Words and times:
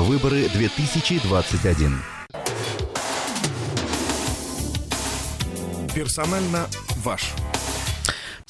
Выборы 0.00 0.48
2021. 0.48 2.00
Персонально 5.92 6.68
ваш. 7.02 7.32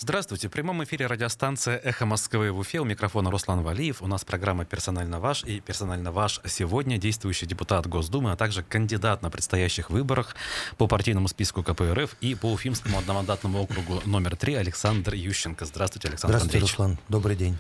Здравствуйте. 0.08 0.48
В 0.48 0.52
прямом 0.52 0.82
эфире 0.84 1.06
радиостанция 1.06 1.76
«Эхо 1.76 2.06
Москвы» 2.06 2.50
в 2.50 2.60
Уфе. 2.60 2.80
У 2.80 2.84
микрофона 2.86 3.30
Руслан 3.30 3.60
Валиев. 3.60 4.00
У 4.00 4.06
нас 4.06 4.24
программа 4.24 4.64
«Персонально 4.64 5.20
ваш» 5.20 5.44
и 5.44 5.60
«Персонально 5.60 6.12
ваш» 6.12 6.40
сегодня 6.46 6.96
действующий 6.96 7.44
депутат 7.44 7.86
Госдумы, 7.86 8.32
а 8.32 8.36
также 8.36 8.62
кандидат 8.62 9.20
на 9.20 9.28
предстоящих 9.28 9.90
выборах 9.90 10.34
по 10.78 10.86
партийному 10.86 11.28
списку 11.28 11.62
КПРФ 11.62 12.16
и 12.22 12.34
по 12.34 12.50
Уфимскому 12.50 12.96
одномандатному 12.96 13.60
округу 13.60 14.00
номер 14.06 14.34
три 14.36 14.54
Александр 14.54 15.12
Ющенко. 15.12 15.66
Здравствуйте, 15.66 16.08
Александр 16.08 16.38
Здравствуйте, 16.38 16.56
Андреевич. 16.56 16.70
Руслан. 16.70 16.98
Добрый 17.10 17.36
день. 17.36 17.58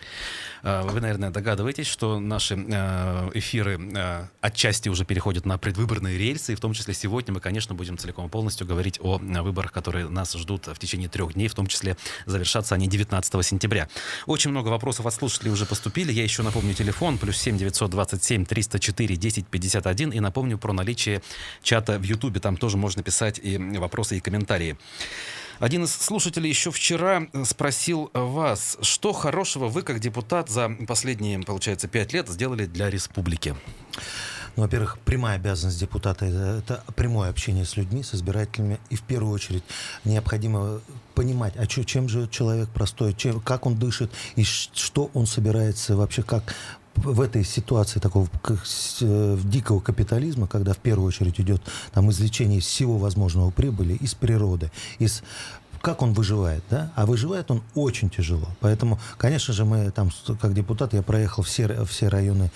А, 0.62 0.84
Вы, 0.84 1.00
наверное, 1.00 1.30
догадываетесь, 1.30 1.86
что 1.86 2.18
наши 2.18 2.54
э, 2.54 3.30
эфиры 3.34 3.78
э, 3.78 4.26
отчасти 4.40 4.88
уже 4.88 5.04
переходят 5.04 5.46
на 5.46 5.58
предвыборные 5.58 6.18
рельсы, 6.18 6.52
и 6.52 6.56
в 6.56 6.60
том 6.60 6.72
числе 6.72 6.94
сегодня 6.94 7.34
мы, 7.34 7.40
конечно, 7.40 7.74
будем 7.74 7.98
целиком 7.98 8.26
и 8.26 8.28
полностью 8.28 8.66
говорить 8.66 8.98
о 9.02 9.18
э, 9.18 9.42
выборах, 9.42 9.72
которые 9.72 10.08
нас 10.08 10.32
ждут 10.32 10.66
в 10.66 10.78
течение 10.78 11.08
трех 11.08 11.34
дней, 11.34 11.48
в 11.48 11.54
том 11.54 11.66
числе 11.66 11.96
завершатся 12.38 12.74
они 12.74 12.86
19 12.86 13.44
сентября. 13.44 13.88
Очень 14.26 14.50
много 14.50 14.68
вопросов 14.68 15.06
от 15.06 15.14
слушателей 15.14 15.52
уже 15.52 15.66
поступили. 15.66 16.12
Я 16.12 16.22
еще 16.22 16.42
напомню 16.42 16.74
телефон, 16.74 17.18
плюс 17.18 17.36
7 17.38 17.58
927 17.58 18.44
304 18.46 19.16
10 19.16 19.46
51, 19.46 20.10
и 20.10 20.20
напомню 20.20 20.58
про 20.58 20.72
наличие 20.72 21.22
чата 21.62 21.98
в 21.98 22.02
Ютубе, 22.04 22.40
там 22.40 22.56
тоже 22.56 22.76
можно 22.76 23.02
писать 23.02 23.40
и 23.42 23.58
вопросы, 23.58 24.16
и 24.16 24.20
комментарии. 24.20 24.76
Один 25.58 25.84
из 25.84 25.92
слушателей 25.92 26.48
еще 26.48 26.70
вчера 26.70 27.26
э, 27.32 27.44
спросил 27.44 28.10
вас, 28.14 28.78
что 28.80 29.12
хорошего 29.12 29.66
вы, 29.66 29.82
как 29.82 29.98
депутат, 29.98 30.48
за 30.48 30.70
последние, 30.86 31.40
получается, 31.40 31.88
пять 31.88 32.12
лет 32.12 32.28
сделали 32.28 32.66
для 32.66 32.88
республики? 32.90 33.56
Ну, 34.58 34.64
во-первых, 34.64 34.98
прямая 35.04 35.36
обязанность 35.36 35.78
депутата 35.78 36.26
это, 36.26 36.58
это 36.58 36.92
прямое 36.94 37.30
общение 37.30 37.64
с 37.64 37.76
людьми, 37.76 38.02
с 38.02 38.12
избирателями. 38.12 38.80
И 38.90 38.96
в 38.96 39.02
первую 39.02 39.32
очередь 39.32 39.62
необходимо 40.04 40.80
понимать, 41.14 41.54
а 41.56 41.64
чё, 41.68 41.84
чем 41.84 42.08
живет 42.08 42.32
человек 42.32 42.68
простой, 42.68 43.14
чем, 43.14 43.38
как 43.38 43.66
он 43.66 43.76
дышит 43.76 44.10
и 44.34 44.42
что 44.42 45.12
он 45.14 45.28
собирается 45.28 45.94
вообще, 45.94 46.24
как 46.24 46.56
в 46.96 47.20
этой 47.20 47.44
ситуации 47.44 48.00
такого 48.00 48.28
как 48.42 48.64
э, 49.00 49.38
дикого 49.44 49.78
капитализма, 49.78 50.48
когда 50.48 50.72
в 50.72 50.78
первую 50.78 51.06
очередь 51.06 51.38
идет 51.40 51.62
там 51.92 52.10
извлечение 52.10 52.58
из 52.58 52.66
всего 52.66 52.98
возможного 52.98 53.50
прибыли, 53.50 53.94
из 53.94 54.14
природы, 54.14 54.72
из 54.98 55.22
как 55.80 56.02
он 56.02 56.12
выживает, 56.12 56.62
да? 56.70 56.92
А 56.94 57.06
выживает 57.06 57.50
он 57.50 57.62
очень 57.74 58.10
тяжело. 58.10 58.48
Поэтому, 58.60 58.98
конечно 59.16 59.54
же, 59.54 59.64
мы 59.64 59.90
там, 59.90 60.10
как 60.40 60.54
депутат, 60.54 60.94
я 60.94 61.02
проехал 61.02 61.42
все, 61.42 61.84
все 61.84 62.08
районы 62.08 62.50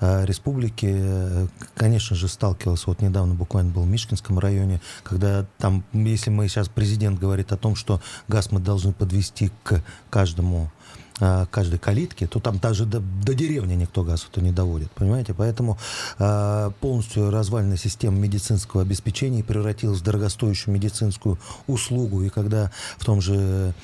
э, 0.00 0.24
республики. 0.24 0.86
Э, 0.90 1.46
Конечно 1.74 2.16
же, 2.16 2.28
сталкивался. 2.28 2.84
Вот 2.86 3.00
недавно 3.00 3.34
буквально 3.34 3.72
был 3.72 3.82
в 3.82 3.88
Мишкинском 3.88 4.38
районе, 4.38 4.80
когда 5.02 5.46
там, 5.58 5.84
если 5.92 6.30
мы 6.30 6.48
сейчас 6.48 6.68
президент 6.68 7.18
говорит 7.18 7.52
о 7.52 7.56
том, 7.56 7.76
что 7.76 8.00
газ 8.28 8.50
мы 8.52 8.60
должны 8.60 8.92
подвести 8.92 9.50
к 9.62 9.82
каждому 10.10 10.70
а, 11.20 11.46
каждой 11.46 11.78
калитки, 11.78 12.26
то 12.26 12.40
там 12.40 12.58
даже 12.58 12.86
до, 12.86 12.98
до 12.98 13.34
деревни 13.34 13.74
никто 13.74 14.02
газ 14.02 14.26
это 14.28 14.40
не 14.40 14.50
доводит, 14.50 14.90
понимаете? 14.90 15.32
Поэтому 15.32 15.78
а, 16.18 16.72
полностью 16.80 17.30
развальная 17.30 17.76
система 17.76 18.18
медицинского 18.18 18.82
обеспечения 18.82 19.44
превратилась 19.44 20.00
в 20.00 20.02
дорогостоящую 20.02 20.74
медицинскую 20.74 21.38
услугу. 21.68 22.22
И 22.22 22.30
когда 22.30 22.72
в 22.98 23.04
том 23.04 23.20
же 23.20 23.74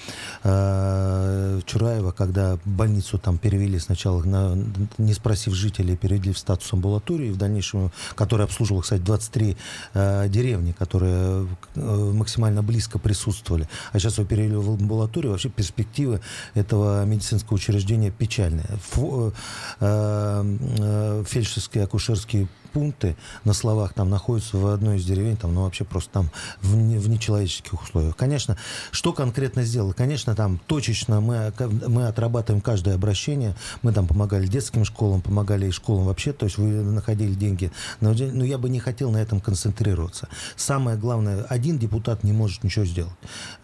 а, 0.43 1.61
Чураево, 1.67 2.11
когда 2.11 2.59
больницу 2.65 3.17
там 3.17 3.39
перевели 3.39 3.79
сначала, 3.79 4.25
на, 4.25 4.59
не 4.99 5.15
спросив 5.15 5.55
жителей, 5.55 5.97
перевели 5.97 6.33
в 6.33 6.39
статус 6.39 6.73
амбулатории, 6.73 7.31
в 7.31 7.37
дальнейшем, 7.37 7.93
которая 8.17 8.49
обслуживала, 8.49 8.83
кстати, 8.83 9.03
23 9.03 9.57
а, 9.95 10.27
деревни, 10.27 10.73
которые 10.73 11.47
э, 11.77 12.13
максимально 12.13 12.65
близко 12.65 12.99
присутствовали. 12.99 13.69
А 13.93 14.01
сейчас 14.01 14.19
его 14.19 14.27
перевели 14.27 14.57
в 14.57 14.71
амбулаторию. 14.71 15.31
Вообще 15.31 15.49
перспективы 15.49 16.21
этого 16.55 17.05
медицинского 17.05 17.20
учреждения 17.51 18.11
печальные. 18.11 18.67
Фу- 18.91 19.33
э, 19.81 20.57
э, 20.79 21.25
фельдшерские, 21.27 21.85
акушерские 21.85 22.49
пункты 22.73 23.17
на 23.45 23.53
словах 23.53 23.95
там 23.95 24.11
находятся 24.11 24.57
в 24.57 24.67
одной 24.67 24.99
из 24.99 25.05
деревень, 25.05 25.37
там, 25.37 25.55
ну, 25.55 25.65
вообще 25.65 25.85
просто 25.85 26.11
там 26.13 26.31
в, 26.63 26.77
не- 26.77 26.99
в 26.99 27.09
нечеловеческих 27.09 27.83
условиях. 27.83 28.17
Конечно, 28.17 28.57
что 28.93 29.13
конкретно 29.13 29.65
сделал? 29.65 29.93
Конечно, 29.93 30.35
там 30.35 30.61
точечно 30.67 31.21
мы, 31.21 31.53
мы 31.89 32.07
отрабатываем 32.07 32.61
каждое 32.61 32.95
обращение, 32.95 33.57
мы 33.83 33.93
там 33.93 34.07
помогали 34.07 34.47
детским 34.47 34.85
школам, 34.85 35.21
помогали 35.21 35.67
и 35.67 35.71
школам 35.71 36.05
вообще, 36.07 36.33
то 36.33 36.47
есть 36.47 36.59
вы 36.59 36.67
находили 36.67 37.35
деньги. 37.35 37.73
Но, 38.01 38.13
но 38.13 38.45
я 38.45 38.59
бы 38.59 38.69
не 38.69 38.79
хотел 38.79 39.11
на 39.11 39.19
этом 39.19 39.41
концентрироваться. 39.41 40.29
Самое 40.57 40.97
главное, 40.97 41.43
один 41.45 41.79
депутат 41.79 42.23
не 42.23 42.33
может 42.33 42.63
ничего 42.65 42.85
сделать. 42.85 43.15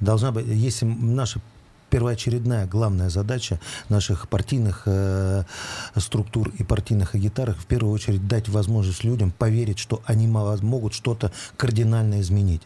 Должна 0.00 0.32
быть, 0.32 0.46
если 0.46 0.84
наши 0.84 1.40
первоочередная 1.90 2.66
главная 2.66 3.10
задача 3.10 3.60
наших 3.88 4.28
партийных 4.28 4.82
э, 4.86 5.44
структур 5.96 6.52
и 6.58 6.62
партийных 6.62 7.14
агитаров 7.14 7.56
в 7.58 7.66
первую 7.66 7.92
очередь 7.92 8.26
дать 8.26 8.48
возможность 8.48 9.04
людям 9.04 9.30
поверить, 9.30 9.78
что 9.78 10.02
они 10.04 10.26
мо- 10.26 10.58
могут 10.62 10.94
что-то 10.94 11.32
кардинально 11.56 12.20
изменить. 12.20 12.62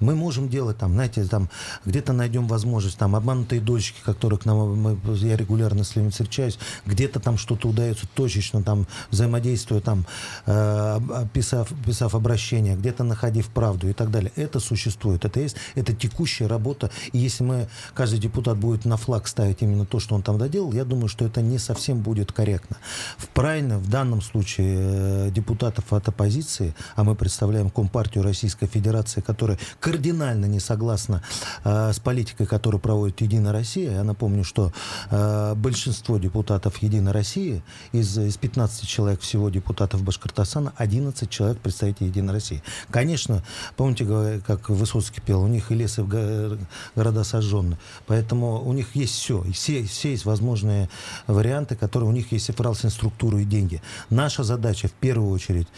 Мы 0.00 0.14
можем 0.14 0.48
делать 0.48 0.78
там, 0.78 0.92
знаете, 0.92 1.24
там 1.24 1.48
где-то 1.84 2.12
найдем 2.12 2.46
возможность, 2.46 2.98
там 2.98 3.16
обманутые 3.16 3.60
дольщики, 3.60 4.00
которые 4.04 4.38
к 4.38 4.44
нам, 4.44 4.76
мы, 4.76 4.98
я 5.16 5.36
регулярно 5.36 5.82
с 5.82 5.96
ними 5.96 6.10
встречаюсь, 6.10 6.58
где-то 6.86 7.20
там 7.20 7.36
что-то 7.36 7.68
удается 7.68 8.06
точечно, 8.14 8.62
там 8.62 8.86
взаимодействуя, 9.10 9.80
там 9.80 10.06
э, 10.46 11.00
описав, 11.14 11.72
описав 11.72 12.14
обращение, 12.14 12.76
где-то 12.76 13.02
находив 13.02 13.48
правду 13.48 13.88
и 13.88 13.92
так 13.92 14.10
далее. 14.10 14.32
Это 14.36 14.60
существует, 14.60 15.24
это 15.24 15.40
есть, 15.40 15.56
это 15.74 15.94
текущая 15.94 16.46
работа. 16.46 16.90
И 17.12 17.18
если 17.18 17.42
мы, 17.44 17.68
каждый 17.94 18.20
депутат 18.20 18.56
будет 18.56 18.67
на 18.84 18.96
флаг 18.96 19.26
ставить 19.26 19.62
именно 19.62 19.84
то, 19.86 20.00
что 20.00 20.14
он 20.14 20.22
там 20.22 20.38
доделал, 20.38 20.72
я 20.72 20.84
думаю, 20.84 21.08
что 21.08 21.24
это 21.24 21.42
не 21.42 21.58
совсем 21.58 22.00
будет 22.00 22.32
корректно. 22.32 22.76
В 23.16 23.28
правильно, 23.28 23.78
в 23.78 23.88
данном 23.88 24.20
случае 24.20 24.76
э, 24.78 25.30
депутатов 25.30 25.92
от 25.92 26.08
оппозиции, 26.08 26.74
а 26.96 27.04
мы 27.04 27.14
представляем 27.14 27.70
Компартию 27.70 28.24
Российской 28.24 28.66
Федерации, 28.66 29.20
которая 29.20 29.58
кардинально 29.80 30.46
не 30.46 30.60
согласна 30.60 31.22
э, 31.64 31.92
с 31.92 31.98
политикой, 31.98 32.46
которую 32.46 32.80
проводит 32.80 33.20
Единая 33.20 33.52
Россия. 33.52 33.92
Я 33.92 34.04
напомню, 34.04 34.44
что 34.44 34.72
э, 35.10 35.54
большинство 35.54 36.18
депутатов 36.18 36.78
Единой 36.78 37.12
России, 37.12 37.62
из, 37.92 38.16
из 38.18 38.36
15 38.36 38.86
человек 38.86 39.20
всего 39.20 39.50
депутатов 39.50 40.02
Башкортостана, 40.02 40.72
11 40.76 41.28
человек 41.30 41.58
представителей 41.58 42.08
Единой 42.08 42.34
России. 42.34 42.62
Конечно, 42.90 43.42
помните, 43.76 44.40
как 44.46 44.68
Высоцкий 44.68 45.20
пел, 45.20 45.42
у 45.42 45.48
них 45.48 45.70
и 45.70 45.74
лес, 45.74 45.98
и 45.98 46.02
го- 46.02 46.58
города 46.94 47.24
сожжены. 47.24 47.78
Поэтому 48.06 48.47
у 48.56 48.72
них 48.72 48.94
есть 48.94 49.14
все. 49.14 49.42
И 49.44 49.52
все, 49.52 49.84
все 49.84 50.10
есть 50.10 50.24
возможные 50.24 50.88
варианты, 51.26 51.76
которые 51.76 52.08
у 52.08 52.12
них 52.12 52.32
есть 52.32 52.50
инфраструктуру 52.50 53.38
и 53.38 53.44
деньги. 53.44 53.82
Наша 54.10 54.44
задача 54.44 54.88
в 54.88 54.92
первую 54.92 55.30
очередь 55.30 55.68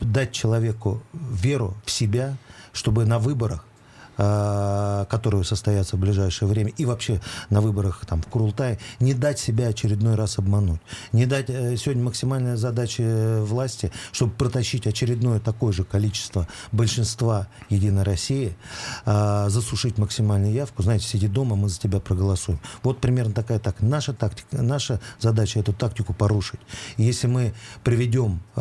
дать 0.00 0.32
человеку 0.32 1.02
веру 1.12 1.74
в 1.84 1.90
себя, 1.90 2.36
чтобы 2.72 3.04
на 3.04 3.18
выборах 3.18 3.66
которые 4.16 5.44
состоятся 5.44 5.96
в 5.96 6.00
ближайшее 6.00 6.48
время, 6.48 6.72
и 6.76 6.84
вообще 6.84 7.20
на 7.50 7.60
выборах 7.60 8.04
там, 8.06 8.22
в 8.22 8.26
Курултае, 8.26 8.78
не 9.00 9.14
дать 9.14 9.38
себя 9.38 9.68
очередной 9.68 10.14
раз 10.14 10.38
обмануть. 10.38 10.80
Не 11.12 11.26
дать, 11.26 11.46
э, 11.48 11.76
сегодня 11.76 12.04
максимальная 12.04 12.56
задача 12.56 13.02
э, 13.02 13.42
власти, 13.42 13.92
чтобы 14.12 14.32
протащить 14.32 14.86
очередное 14.86 15.40
такое 15.40 15.72
же 15.72 15.84
количество 15.84 16.48
большинства 16.72 17.48
Единой 17.68 18.02
России, 18.02 18.56
засушить 19.04 19.98
максимальную 19.98 20.52
явку. 20.52 20.82
Знаете, 20.82 21.06
сиди 21.06 21.28
дома, 21.28 21.56
мы 21.56 21.68
за 21.68 21.78
тебя 21.78 22.00
проголосуем. 22.00 22.60
Вот 22.82 23.00
примерно 23.00 23.32
такая 23.32 23.58
так. 23.58 23.80
Наша 23.80 24.12
тактика, 24.12 24.62
наша 24.62 25.00
задача 25.18 25.60
эту 25.60 25.72
тактику 25.72 26.14
порушить. 26.14 26.60
Если 26.96 27.26
мы 27.26 27.54
приведем 27.82 28.40
э, 28.56 28.60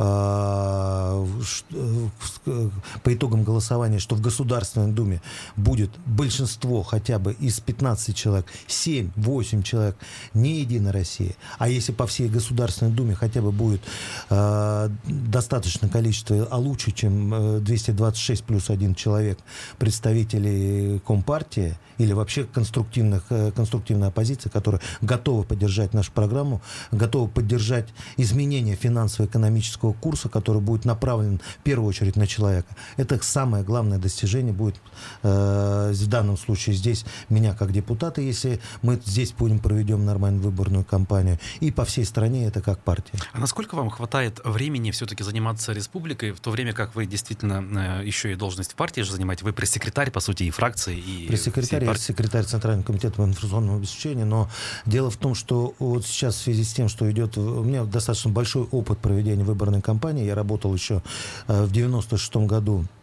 по 3.03 3.14
итогам 3.14 3.44
голосования, 3.44 4.00
что 4.00 4.16
в 4.16 4.22
Государственной 4.22 4.91
Думе 4.91 5.22
будет 5.55 5.91
большинство 6.05 6.84
хотя 6.84 7.19
бы 7.19 7.34
из 7.34 7.59
15 7.59 8.16
человек, 8.16 8.45
7-8 8.67 9.63
человек 9.63 9.97
не 10.34 10.61
Единой 10.61 10.91
России, 10.91 11.35
а 11.57 11.69
если 11.69 11.91
по 11.91 12.07
всей 12.07 12.29
Государственной 12.29 12.91
Думе 12.91 13.16
хотя 13.16 13.41
бы 13.41 13.51
будет 13.51 13.81
э, 14.29 14.90
достаточное 15.05 15.90
количество, 15.90 16.47
а 16.49 16.57
лучше, 16.57 16.91
чем 16.91 17.34
э, 17.34 17.59
226 17.59 18.43
плюс 18.43 18.69
один 18.69 18.95
человек 18.95 19.40
представителей 19.78 20.99
Компартии 20.99 21.78
или 21.97 22.13
вообще 22.13 22.43
конструктивных, 22.43 23.23
э, 23.29 23.51
конструктивной 23.51 24.07
оппозиции, 24.07 24.49
которая 24.49 24.81
готова 25.01 25.43
поддержать 25.43 25.93
нашу 25.93 26.11
программу, 26.11 26.61
готова 26.91 27.28
поддержать 27.28 27.90
изменение 28.17 28.75
финансово-экономического 28.75 29.93
курса, 29.93 30.29
который 30.29 30.61
будет 30.61 30.85
направлен 30.85 31.40
в 31.40 31.63
первую 31.63 31.90
очередь 31.90 32.16
на 32.16 32.28
человека. 32.28 32.75
Это 32.97 33.19
самое 33.23 33.63
главное 33.63 33.97
достижение 33.97 34.53
будет 34.53 34.75
э, 34.75 34.79
э, 35.23 35.33
в 35.34 36.08
данном 36.08 36.38
случае 36.38 36.76
здесь 36.76 37.06
меня 37.30 37.53
как 37.53 37.72
депутата, 37.72 38.22
если 38.22 38.59
мы 38.82 39.00
здесь 39.06 39.32
будем 39.34 39.59
проведем 39.59 40.06
нормальную 40.06 40.44
выборную 40.44 40.84
кампанию, 40.84 41.40
и 41.59 41.72
по 41.72 41.85
всей 41.85 42.06
стране 42.06 42.46
это 42.46 42.62
как 42.62 42.80
партия. 42.80 43.18
А 43.32 43.40
насколько 43.40 43.76
вам 43.76 43.90
хватает 43.90 44.40
времени 44.44 44.91
все-таки 44.91 45.24
заниматься 45.24 45.74
республикой, 45.74 46.32
в 46.32 46.40
то 46.40 46.52
время 46.52 46.74
как 46.74 46.96
вы 46.96 47.06
действительно 47.06 48.00
э, 48.02 48.06
еще 48.06 48.32
и 48.32 48.35
должность 48.35 48.74
в 48.74 48.76
партии 48.76 49.02
же 49.02 49.12
занимаете? 49.12 49.46
Вы 49.46 49.53
пресс-секретарь, 49.53 50.12
по 50.12 50.20
сути, 50.20 50.44
и 50.44 50.50
фракции, 50.50 50.97
и 50.97 51.28
Пресс-секретарь, 51.28 51.86
я 51.86 51.96
секретарь 51.96 52.46
Центрального 52.46 52.86
комитета 52.86 53.16
по 53.16 53.22
информационному 53.22 53.78
обеспечению, 53.78 54.26
но 54.26 54.50
дело 54.86 55.09
в 55.09 55.18
том, 55.18 55.36
что 55.36 55.74
вот 55.79 56.06
сейчас 56.06 56.36
в 56.36 56.41
связи 56.41 56.64
с 56.64 56.74
тем, 56.74 56.90
что 56.90 57.09
идет... 57.12 57.38
У 57.38 57.64
меня 57.64 57.84
достаточно 57.84 58.32
большой 58.32 58.64
опыт 58.64 59.00
проведения 59.00 59.44
выборной 59.44 59.82
кампании, 59.82 60.26
я 60.26 60.36
работал 60.36 60.74
еще 60.74 61.02
э, 61.47 61.64
в 61.64 61.72
96 61.72 62.36
году 62.38 62.86
Э, 62.86 63.03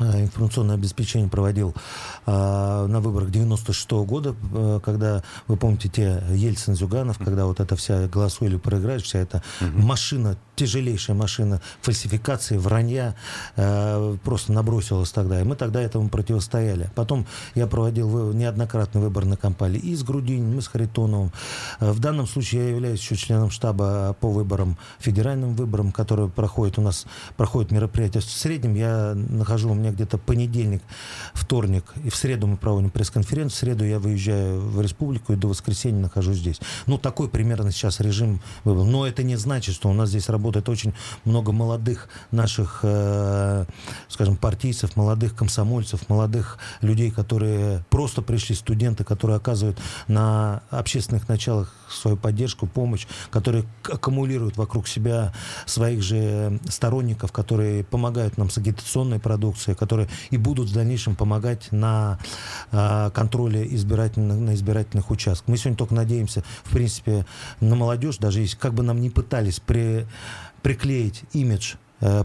информационное 0.00 0.76
обеспечение 0.76 1.28
проводил 1.28 1.74
а, 2.26 2.86
на 2.86 3.00
выборах 3.00 3.30
96 3.30 3.90
-го 3.92 4.04
года, 4.04 4.34
а, 4.52 4.80
когда, 4.80 5.22
вы 5.46 5.56
помните, 5.56 5.88
те 5.88 6.22
Ельцин-Зюганов, 6.30 7.18
когда 7.22 7.46
вот 7.46 7.60
эта 7.60 7.76
вся 7.76 8.06
голосуя 8.08 8.48
или 8.48 8.56
проиграешь, 8.56 9.02
вся 9.02 9.18
эта 9.18 9.42
угу. 9.60 9.78
машина, 9.78 10.36
тяжелейшая 10.56 11.16
машина 11.16 11.60
фальсификации, 11.80 12.58
вранья 12.58 13.14
просто 14.24 14.52
набросилась 14.52 15.10
тогда. 15.10 15.40
И 15.40 15.44
мы 15.44 15.56
тогда 15.56 15.80
этому 15.80 16.10
противостояли. 16.10 16.90
Потом 16.94 17.26
я 17.54 17.66
проводил 17.66 18.32
неоднократно 18.32 19.00
выборные 19.00 19.38
кампании 19.38 19.78
и 19.78 19.94
с 19.94 20.02
Грудининым, 20.02 20.58
и 20.58 20.60
с 20.60 20.68
Харитоновым. 20.68 21.32
В 21.80 21.98
данном 21.98 22.26
случае 22.26 22.62
я 22.62 22.68
являюсь 22.70 23.00
еще 23.00 23.16
членом 23.16 23.50
штаба 23.50 24.14
по 24.20 24.28
выборам, 24.28 24.76
федеральным 24.98 25.54
выборам, 25.54 25.92
которые 25.92 26.28
проходят 26.28 26.78
у 26.78 26.82
нас, 26.82 27.06
проходят 27.36 27.70
мероприятия. 27.70 28.20
В 28.20 28.24
среднем 28.24 28.74
я 28.74 29.14
нахожу, 29.14 29.70
у 29.70 29.74
меня 29.74 29.89
где-то 29.92 30.18
понедельник, 30.18 30.82
вторник, 31.34 31.84
и 32.04 32.10
в 32.10 32.16
среду 32.16 32.46
мы 32.46 32.56
проводим 32.56 32.90
пресс-конференцию, 32.90 33.56
в 33.56 33.60
среду 33.60 33.84
я 33.84 33.98
выезжаю 33.98 34.60
в 34.60 34.80
республику 34.80 35.32
и 35.32 35.36
до 35.36 35.48
воскресенья 35.48 36.02
нахожусь 36.02 36.38
здесь. 36.38 36.60
Ну, 36.86 36.98
такой 36.98 37.28
примерно 37.28 37.70
сейчас 37.72 38.00
режим 38.00 38.40
выбор. 38.64 38.84
Но 38.84 39.06
это 39.06 39.22
не 39.22 39.36
значит, 39.36 39.74
что 39.74 39.88
у 39.88 39.92
нас 39.92 40.10
здесь 40.10 40.28
работает 40.28 40.68
очень 40.68 40.94
много 41.24 41.52
молодых 41.52 42.08
наших, 42.30 42.80
э, 42.82 43.64
скажем, 44.08 44.36
партийцев, 44.36 44.96
молодых 44.96 45.34
комсомольцев, 45.34 46.08
молодых 46.08 46.58
людей, 46.80 47.10
которые 47.10 47.84
просто 47.90 48.22
пришли, 48.22 48.54
студенты, 48.54 49.04
которые 49.04 49.36
оказывают 49.36 49.78
на 50.08 50.62
общественных 50.70 51.28
началах 51.28 51.74
свою 51.92 52.16
поддержку, 52.16 52.66
помощь, 52.66 53.06
которые 53.30 53.64
аккумулируют 53.84 54.56
вокруг 54.56 54.88
себя 54.88 55.32
своих 55.66 56.02
же 56.02 56.60
сторонников, 56.68 57.32
которые 57.32 57.84
помогают 57.84 58.38
нам 58.38 58.50
с 58.50 58.58
агитационной 58.58 59.18
продукцией, 59.18 59.76
которые 59.76 60.08
и 60.30 60.36
будут 60.36 60.68
в 60.68 60.74
дальнейшем 60.74 61.16
помогать 61.16 61.70
на 61.72 62.18
э, 62.72 63.10
контроле 63.12 63.66
избирательных, 63.74 64.38
на 64.38 64.54
избирательных 64.54 65.10
участках. 65.10 65.48
Мы 65.48 65.56
сегодня 65.56 65.76
только 65.76 65.94
надеемся, 65.94 66.42
в 66.64 66.70
принципе, 66.70 67.26
на 67.60 67.74
молодежь, 67.74 68.18
даже 68.18 68.40
если 68.40 68.56
как 68.56 68.74
бы 68.74 68.82
нам 68.82 69.00
не 69.00 69.10
пытались 69.10 69.60
при, 69.60 70.06
приклеить 70.62 71.22
имидж 71.32 71.74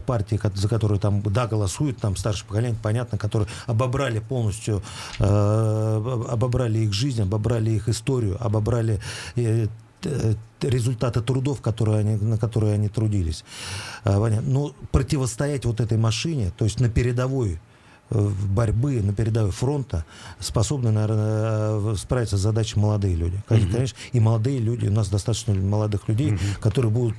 партии, 0.06 0.40
за 0.54 0.68
которую 0.68 0.98
там, 0.98 1.22
да, 1.22 1.46
голосуют, 1.46 1.98
там, 1.98 2.16
старшее 2.16 2.46
поколение, 2.46 2.78
понятно, 2.82 3.18
которые 3.18 3.48
обобрали 3.66 4.20
полностью, 4.20 4.82
э, 5.18 6.24
обобрали 6.28 6.78
их 6.78 6.92
жизнь, 6.92 7.22
обобрали 7.22 7.70
их 7.70 7.88
историю, 7.88 8.36
обобрали 8.40 9.00
э, 9.36 9.66
результаты 10.60 11.20
трудов, 11.20 11.60
которые 11.60 11.98
они, 11.98 12.16
на 12.16 12.38
которые 12.38 12.74
они 12.74 12.88
трудились. 12.88 13.44
Но 14.04 14.72
противостоять 14.92 15.64
вот 15.64 15.80
этой 15.80 15.98
машине, 15.98 16.52
то 16.56 16.64
есть 16.64 16.80
на 16.80 16.88
передовой 16.88 17.60
э, 18.10 18.30
борьбы 18.48 19.00
на 19.02 19.12
передовой 19.12 19.50
фронта 19.50 20.04
способны, 20.38 20.90
наверное, 20.90 21.92
э, 21.92 21.96
справиться 21.96 22.36
с 22.36 22.40
задачей 22.40 22.78
молодые 22.78 23.16
люди. 23.16 23.42
Конечно, 23.48 23.76
mm-hmm. 23.76 24.10
и 24.12 24.20
молодые 24.20 24.58
люди, 24.58 24.86
у 24.86 24.92
нас 24.92 25.08
достаточно 25.08 25.54
молодых 25.54 26.08
людей, 26.08 26.32
mm-hmm. 26.32 26.60
которые 26.60 26.90
будут 26.90 27.16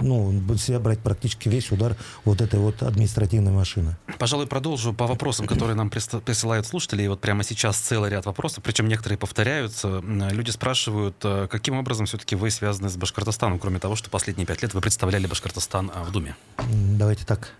ну, 0.00 0.30
будет 0.30 0.60
себя 0.60 0.78
брать 0.78 1.00
практически 1.00 1.48
весь 1.48 1.70
удар 1.70 1.96
вот 2.24 2.40
этой 2.40 2.58
вот 2.58 2.82
административной 2.82 3.52
машины. 3.52 3.96
Пожалуй, 4.18 4.46
продолжу 4.46 4.92
по 4.92 5.06
вопросам, 5.06 5.46
которые 5.46 5.74
нам 5.74 5.90
присылают 5.90 6.66
слушатели. 6.66 7.02
И 7.02 7.08
вот 7.08 7.20
прямо 7.20 7.42
сейчас 7.42 7.76
целый 7.78 8.10
ряд 8.10 8.26
вопросов, 8.26 8.62
причем 8.64 8.88
некоторые 8.88 9.18
повторяются. 9.18 10.00
Люди 10.00 10.50
спрашивают, 10.50 11.16
э, 11.24 11.48
каким 11.50 11.78
образом 11.78 12.06
все-таки 12.06 12.36
вы 12.36 12.50
связаны 12.50 12.88
с 12.88 12.96
Башкортостаном, 12.96 13.58
кроме 13.58 13.78
того, 13.78 13.96
что 13.96 14.10
последние 14.10 14.46
пять 14.46 14.62
лет 14.62 14.74
вы 14.74 14.80
представляли 14.80 15.26
Башкортостан 15.26 15.90
а, 15.94 16.04
в 16.04 16.12
Думе? 16.12 16.36
Давайте 16.58 17.24
так, 17.24 17.52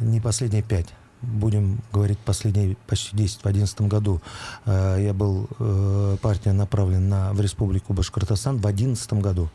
не 0.00 0.20
последние 0.20 0.62
пять 0.62 0.88
будем 1.24 1.80
говорить, 1.92 2.18
последние 2.18 2.76
почти 2.86 3.16
10, 3.16 3.38
в 3.38 3.42
2011 3.42 3.80
году 3.82 4.20
э, 4.66 4.98
я 5.00 5.12
был, 5.12 5.48
э, 5.58 6.16
партия 6.20 6.52
направлена 6.52 7.28
на, 7.28 7.32
в 7.32 7.40
Республику 7.40 7.92
Башкортостан 7.92 8.56
в 8.56 8.60
2011 8.60 9.12
году, 9.14 9.50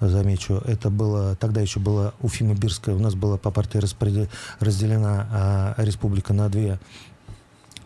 замечу. 0.00 0.62
Это 0.64 0.90
было, 0.90 1.36
тогда 1.36 1.60
еще 1.60 1.80
была 1.80 2.12
Уфима-Бирская, 2.20 2.94
у 2.94 2.98
нас 2.98 3.14
была 3.14 3.36
по 3.36 3.50
партии 3.50 3.78
разделена 4.60 5.74
э, 5.78 5.84
республика 5.84 6.32
на 6.32 6.48
две 6.48 6.78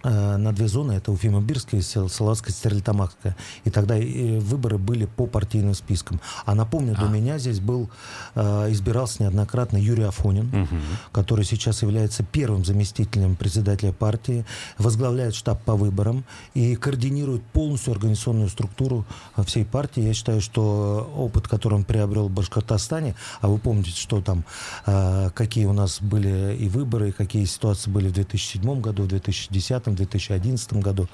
на 0.03 0.53
две 0.53 0.69
зоны, 0.69 0.93
это 0.93 1.13
Уфима-Бирская 1.13 1.81
и 1.81 1.83
Салаватская 1.83 2.53
Стерлитамакская. 2.53 3.37
И 3.65 3.71
тогда 3.71 3.99
и 3.99 4.39
выборы 4.39 4.79
были 4.79 5.05
по 5.05 5.27
партийным 5.27 5.75
спискам. 5.75 6.21
А 6.47 6.55
напомню, 6.55 6.95
а. 6.97 7.01
до 7.03 7.09
меня 7.09 7.39
здесь 7.39 7.61
был, 7.61 7.91
э, 8.35 8.73
избирался 8.73 9.23
неоднократно 9.23 9.77
Юрий 9.77 10.05
Афонин, 10.05 10.49
угу. 10.49 10.77
который 11.13 11.45
сейчас 11.45 11.83
является 11.83 12.23
первым 12.23 12.65
заместителем 12.65 13.37
председателя 13.37 13.93
партии, 13.93 14.45
возглавляет 14.79 15.35
штаб 15.35 15.63
по 15.65 15.77
выборам 15.77 16.25
и 16.55 16.77
координирует 16.77 17.43
полностью 17.43 17.93
организационную 17.93 18.49
структуру 18.49 19.05
э, 19.37 19.45
всей 19.45 19.65
партии. 19.65 20.03
Я 20.03 20.15
считаю, 20.15 20.41
что 20.41 21.13
опыт, 21.17 21.49
который 21.49 21.75
он 21.75 21.85
приобрел 21.85 22.29
в 22.29 22.31
Башкортостане, 22.31 23.15
а 23.41 23.49
вы 23.49 23.59
помните, 23.59 23.91
что 23.91 24.21
там, 24.21 24.45
какие 24.85 25.67
у 25.67 25.73
нас 25.73 26.01
были 26.01 26.57
и 26.57 26.69
выборы, 26.69 27.11
и 27.11 27.13
какие 27.13 27.45
ситуации 27.45 27.91
были 27.91 28.09
в 28.09 28.13
2007 28.13 28.81
году, 28.81 29.05
в 29.05 29.09
2010 29.09 29.90
2011 29.95 30.73
году, 30.75 31.09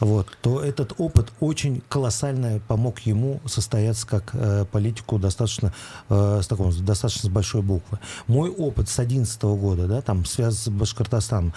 вот, 0.00 0.28
то 0.40 0.60
этот 0.60 0.94
опыт 0.98 1.32
очень 1.40 1.82
колоссально 1.88 2.60
помог 2.66 3.00
ему 3.00 3.40
состояться 3.46 4.06
как 4.06 4.30
э, 4.32 4.64
политику 4.70 5.18
достаточно, 5.18 5.72
э, 6.08 6.40
с 6.42 6.46
таком, 6.46 6.72
достаточно 6.84 7.28
с 7.28 7.32
большой 7.32 7.62
буквы. 7.62 7.98
Мой 8.26 8.50
опыт 8.50 8.88
с 8.88 8.96
2011 8.96 9.42
года, 9.42 9.86
да, 9.86 10.00
там, 10.00 10.24
связан 10.24 10.58
с 10.58 10.68
Башкортостаном. 10.68 11.52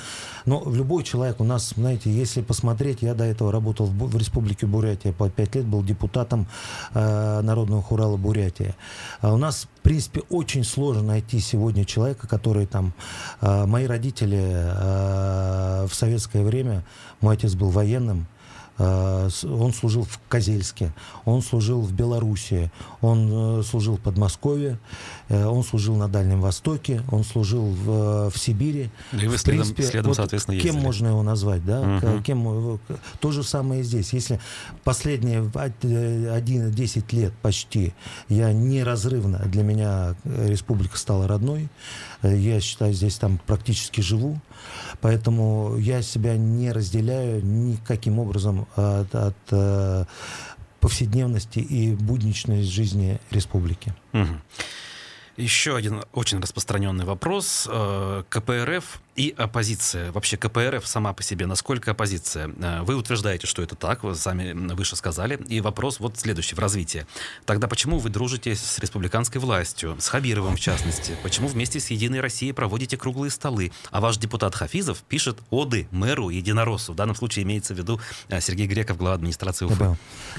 Но 0.45 0.63
любой 0.69 1.03
человек 1.03 1.39
у 1.39 1.43
нас, 1.43 1.73
знаете, 1.75 2.11
если 2.11 2.41
посмотреть, 2.41 3.01
я 3.01 3.13
до 3.13 3.23
этого 3.23 3.51
работал 3.51 3.87
в, 3.87 4.09
в 4.09 4.17
Республике 4.17 4.65
Бурятия, 4.65 5.13
по 5.13 5.29
5 5.29 5.55
лет 5.55 5.65
был 5.65 5.83
депутатом 5.83 6.47
э, 6.93 7.41
Народного 7.41 7.81
хурала 7.81 8.17
Бурятия. 8.17 8.75
А 9.21 9.33
у 9.33 9.37
нас 9.37 9.67
принципе, 9.87 10.21
очень 10.29 10.65
сложно 10.65 11.01
найти 11.01 11.39
сегодня 11.39 11.85
человека, 11.85 12.27
который 12.27 12.65
там... 12.65 12.93
Э, 13.39 13.65
мои 13.65 13.85
родители 13.85 14.37
э, 14.37 15.87
в 15.87 15.95
советское 15.95 16.43
время, 16.43 16.56
мой 17.21 17.35
отец 17.35 17.55
был 17.55 17.69
военным, 17.69 18.27
Э, 18.77 19.29
он 19.43 19.73
служил 19.73 20.03
в 20.03 20.19
Козельске, 20.29 20.91
он 21.25 21.41
служил 21.41 21.81
в 21.81 21.93
Белоруссии, 21.93 22.71
он 23.01 23.59
э, 23.59 23.63
служил 23.63 23.97
в 23.97 24.01
Подмосковье, 24.01 24.77
э, 25.29 25.45
он 25.45 25.63
служил 25.63 25.95
на 25.95 26.07
Дальнем 26.07 26.41
Востоке, 26.41 27.01
он 27.11 27.23
служил 27.23 27.65
в, 27.65 28.29
в 28.29 28.37
Сибири. 28.37 28.91
И 29.13 29.27
вы 29.27 29.37
в 29.37 29.39
следом, 29.39 29.63
принципе, 29.63 29.83
следом 29.83 30.09
вот 30.09 30.17
соответственно, 30.17 30.55
ездили. 30.55 30.71
Кем 30.71 30.81
можно 30.81 31.07
его 31.07 31.23
назвать, 31.23 31.65
да? 31.65 31.81
Угу. 31.81 32.23
Кем, 32.23 32.79
то 33.19 33.31
же 33.31 33.43
самое 33.43 33.81
и 33.81 33.83
здесь. 33.83 34.13
Если 34.13 34.39
последние 34.83 35.41
1-10 35.41 37.15
лет 37.15 37.33
почти 37.41 37.93
я 38.29 38.53
неразрывно, 38.53 39.39
для 39.45 39.63
меня 39.63 40.15
республика 40.23 40.97
стала 40.97 41.27
родной, 41.27 41.69
я 42.21 42.59
считаю, 42.61 42.93
здесь 42.93 43.15
там 43.15 43.39
практически 43.45 44.01
живу, 44.01 44.39
поэтому 45.01 45.77
я 45.77 46.01
себя 46.01 46.37
не 46.37 46.71
разделяю 46.71 47.43
никаким 47.45 48.19
образом 48.19 48.67
от, 48.75 49.13
от 49.13 49.37
э, 49.51 50.05
повседневности 50.79 51.59
и 51.59 51.95
будничной 51.95 52.63
жизни 52.63 53.19
республики. 53.31 53.93
Угу. 54.13 54.41
Еще 55.37 55.75
один 55.75 56.03
очень 56.13 56.39
распространенный 56.39 57.05
вопрос. 57.05 57.67
Э, 57.69 58.23
КПРФ 58.29 59.01
и 59.17 59.33
оппозиция. 59.35 60.11
Вообще 60.11 60.37
КПРФ 60.37 60.87
сама 60.87 61.11
по 61.11 61.23
себе, 61.23 61.47
насколько 61.47 61.91
оппозиция? 61.91 62.51
Э, 62.61 62.83
вы 62.83 62.95
утверждаете, 62.95 63.47
что 63.47 63.63
это 63.63 63.75
так, 63.75 64.03
вы 64.03 64.15
сами 64.15 64.53
выше 64.73 64.95
сказали. 64.95 65.39
И 65.47 65.59
вопрос 65.59 65.99
вот 65.99 66.17
следующий, 66.17 66.55
в 66.55 66.59
развитии. 66.59 67.05
Тогда 67.45 67.67
почему 67.67 67.97
вы 67.97 68.09
дружите 68.09 68.55
с 68.55 68.77
республиканской 68.79 69.41
властью, 69.41 69.97
с 69.99 70.07
Хабировым 70.07 70.55
в 70.55 70.59
частности? 70.59 71.17
Почему 71.23 71.47
вместе 71.47 71.79
с 71.79 71.89
«Единой 71.89 72.21
Россией» 72.21 72.53
проводите 72.53 72.95
круглые 72.95 73.31
столы? 73.31 73.71
А 73.89 74.01
ваш 74.01 74.17
депутат 74.17 74.53
Хафизов 74.53 74.99
пишет 74.99 75.39
оды 75.49 75.87
мэру 75.89 76.29
Единороссу. 76.29 76.93
В 76.93 76.95
данном 76.95 77.15
случае 77.15 77.43
имеется 77.43 77.73
в 77.73 77.77
виду 77.77 77.99
э, 78.29 78.39
Сергей 78.39 78.67
Греков, 78.67 78.97
глава 78.97 79.15
администрации 79.15 79.65
Уфы. 79.65 79.97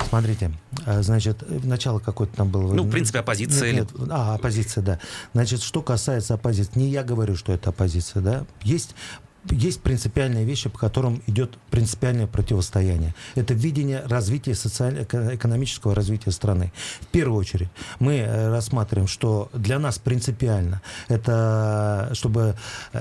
Смотрите, 0.09 0.53
э, 0.87 1.03
значит, 1.03 1.43
начало 1.65 1.99
какое-то 1.99 2.37
там 2.37 2.49
было. 2.49 2.73
Ну, 2.73 2.85
в 2.85 2.91
принципе, 2.91 3.19
оппозиция. 3.19 3.73
Нет, 3.73 3.93
нет. 3.99 4.09
А, 4.09 4.37
оппозиция, 4.37 4.85
да. 4.85 5.01
Значит, 5.35 5.63
что 5.63 5.83
касается 5.83 6.35
оппозиции, 6.35 6.79
не 6.79 6.89
я 6.91 7.03
говорю, 7.03 7.35
что 7.35 7.53
это 7.53 7.71
оппозиция, 7.71 8.23
да, 8.23 8.47
есть 8.69 8.95
есть 9.51 9.81
принципиальные 9.81 10.45
вещи, 10.45 10.69
по 10.69 10.79
которым 10.79 11.23
идет 11.27 11.59
принципиальное 11.71 12.27
противостояние. 12.27 13.15
Это 13.35 13.55
видение 13.55 14.03
развития 14.07 14.55
социально-экономического 14.55 15.95
развития 15.95 16.31
страны. 16.33 16.73
В 17.01 17.07
первую 17.07 17.39
очередь 17.39 17.69
мы 17.99 18.17
э, 18.17 18.51
рассматриваем, 18.51 19.09
что 19.09 19.49
для 19.53 19.79
нас 19.79 19.99
принципиально 19.99 20.83
это 21.09 22.11
чтобы 22.13 22.55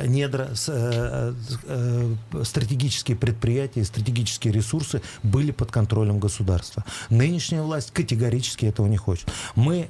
недра, 0.06 0.50
э, 0.68 1.34
э, 1.63 2.44
стратегические 2.44 3.18
предприятия, 3.18 3.84
стратегические 3.84 4.54
ресурсы 4.54 5.01
были 5.24 5.51
под 5.51 5.72
контролем 5.72 6.20
государства. 6.20 6.84
Нынешняя 7.10 7.62
власть 7.62 7.92
категорически 7.92 8.66
этого 8.66 8.88
не 8.88 8.98
хочет. 8.98 9.32
Мы 9.56 9.89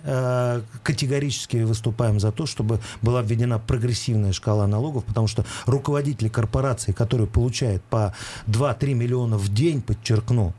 категорически 0.84 1.58
выступаем 1.58 2.20
за 2.20 2.32
то, 2.32 2.46
чтобы 2.46 2.80
была 3.02 3.22
введена 3.22 3.60
прогрессивная 3.60 4.32
шкала 4.32 4.68
налогов, 4.68 5.06
потому 5.06 5.28
что 5.28 5.46
руководители 5.66 6.30
корпораций, 6.48 6.94
которые 6.94 7.27
получают 7.27 7.84
по 7.84 8.13
2-3 8.48 8.94
миллиона 8.94 9.38
в 9.38 9.50
день, 9.50 9.82
подчеркну, 9.82 10.54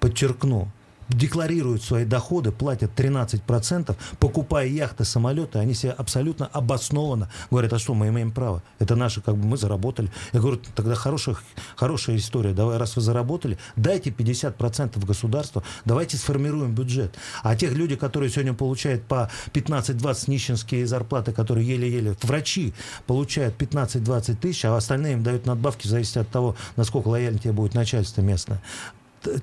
подчеркну, 0.00 0.68
декларируют 1.14 1.82
свои 1.82 2.04
доходы, 2.04 2.52
платят 2.52 2.98
13%, 2.98 3.96
покупая 4.18 4.66
яхты, 4.66 5.04
самолеты, 5.04 5.58
они 5.58 5.74
себе 5.74 5.92
абсолютно 5.92 6.46
обоснованно 6.46 7.30
говорят, 7.50 7.72
а 7.72 7.78
что, 7.78 7.94
мы 7.94 8.08
имеем 8.08 8.30
право, 8.30 8.62
это 8.78 8.96
наше, 8.96 9.20
как 9.20 9.36
бы 9.36 9.46
мы 9.46 9.56
заработали. 9.56 10.10
Я 10.32 10.40
говорю, 10.40 10.60
тогда 10.74 10.94
хорошая, 10.94 11.36
хорошая 11.76 12.16
история, 12.16 12.52
давай, 12.52 12.78
раз 12.78 12.96
вы 12.96 13.02
заработали, 13.02 13.58
дайте 13.76 14.10
50% 14.10 15.04
государству, 15.04 15.62
давайте 15.84 16.16
сформируем 16.16 16.74
бюджет. 16.74 17.14
А 17.42 17.56
тех 17.56 17.72
людей, 17.72 17.96
которые 17.96 18.30
сегодня 18.30 18.54
получают 18.54 19.04
по 19.04 19.30
15-20 19.52 20.30
нищенские 20.30 20.86
зарплаты, 20.86 21.32
которые 21.32 21.66
еле-еле, 21.66 22.16
врачи 22.22 22.74
получают 23.06 23.60
15-20 23.60 24.36
тысяч, 24.36 24.64
а 24.64 24.76
остальные 24.76 25.14
им 25.14 25.22
дают 25.22 25.46
надбавки 25.46 25.86
в 25.86 25.90
зависимости 25.90 26.18
от 26.18 26.28
того, 26.28 26.56
насколько 26.76 27.08
лояльно 27.08 27.38
тебе 27.38 27.52
будет 27.52 27.74
начальство 27.74 28.20
местное 28.20 28.60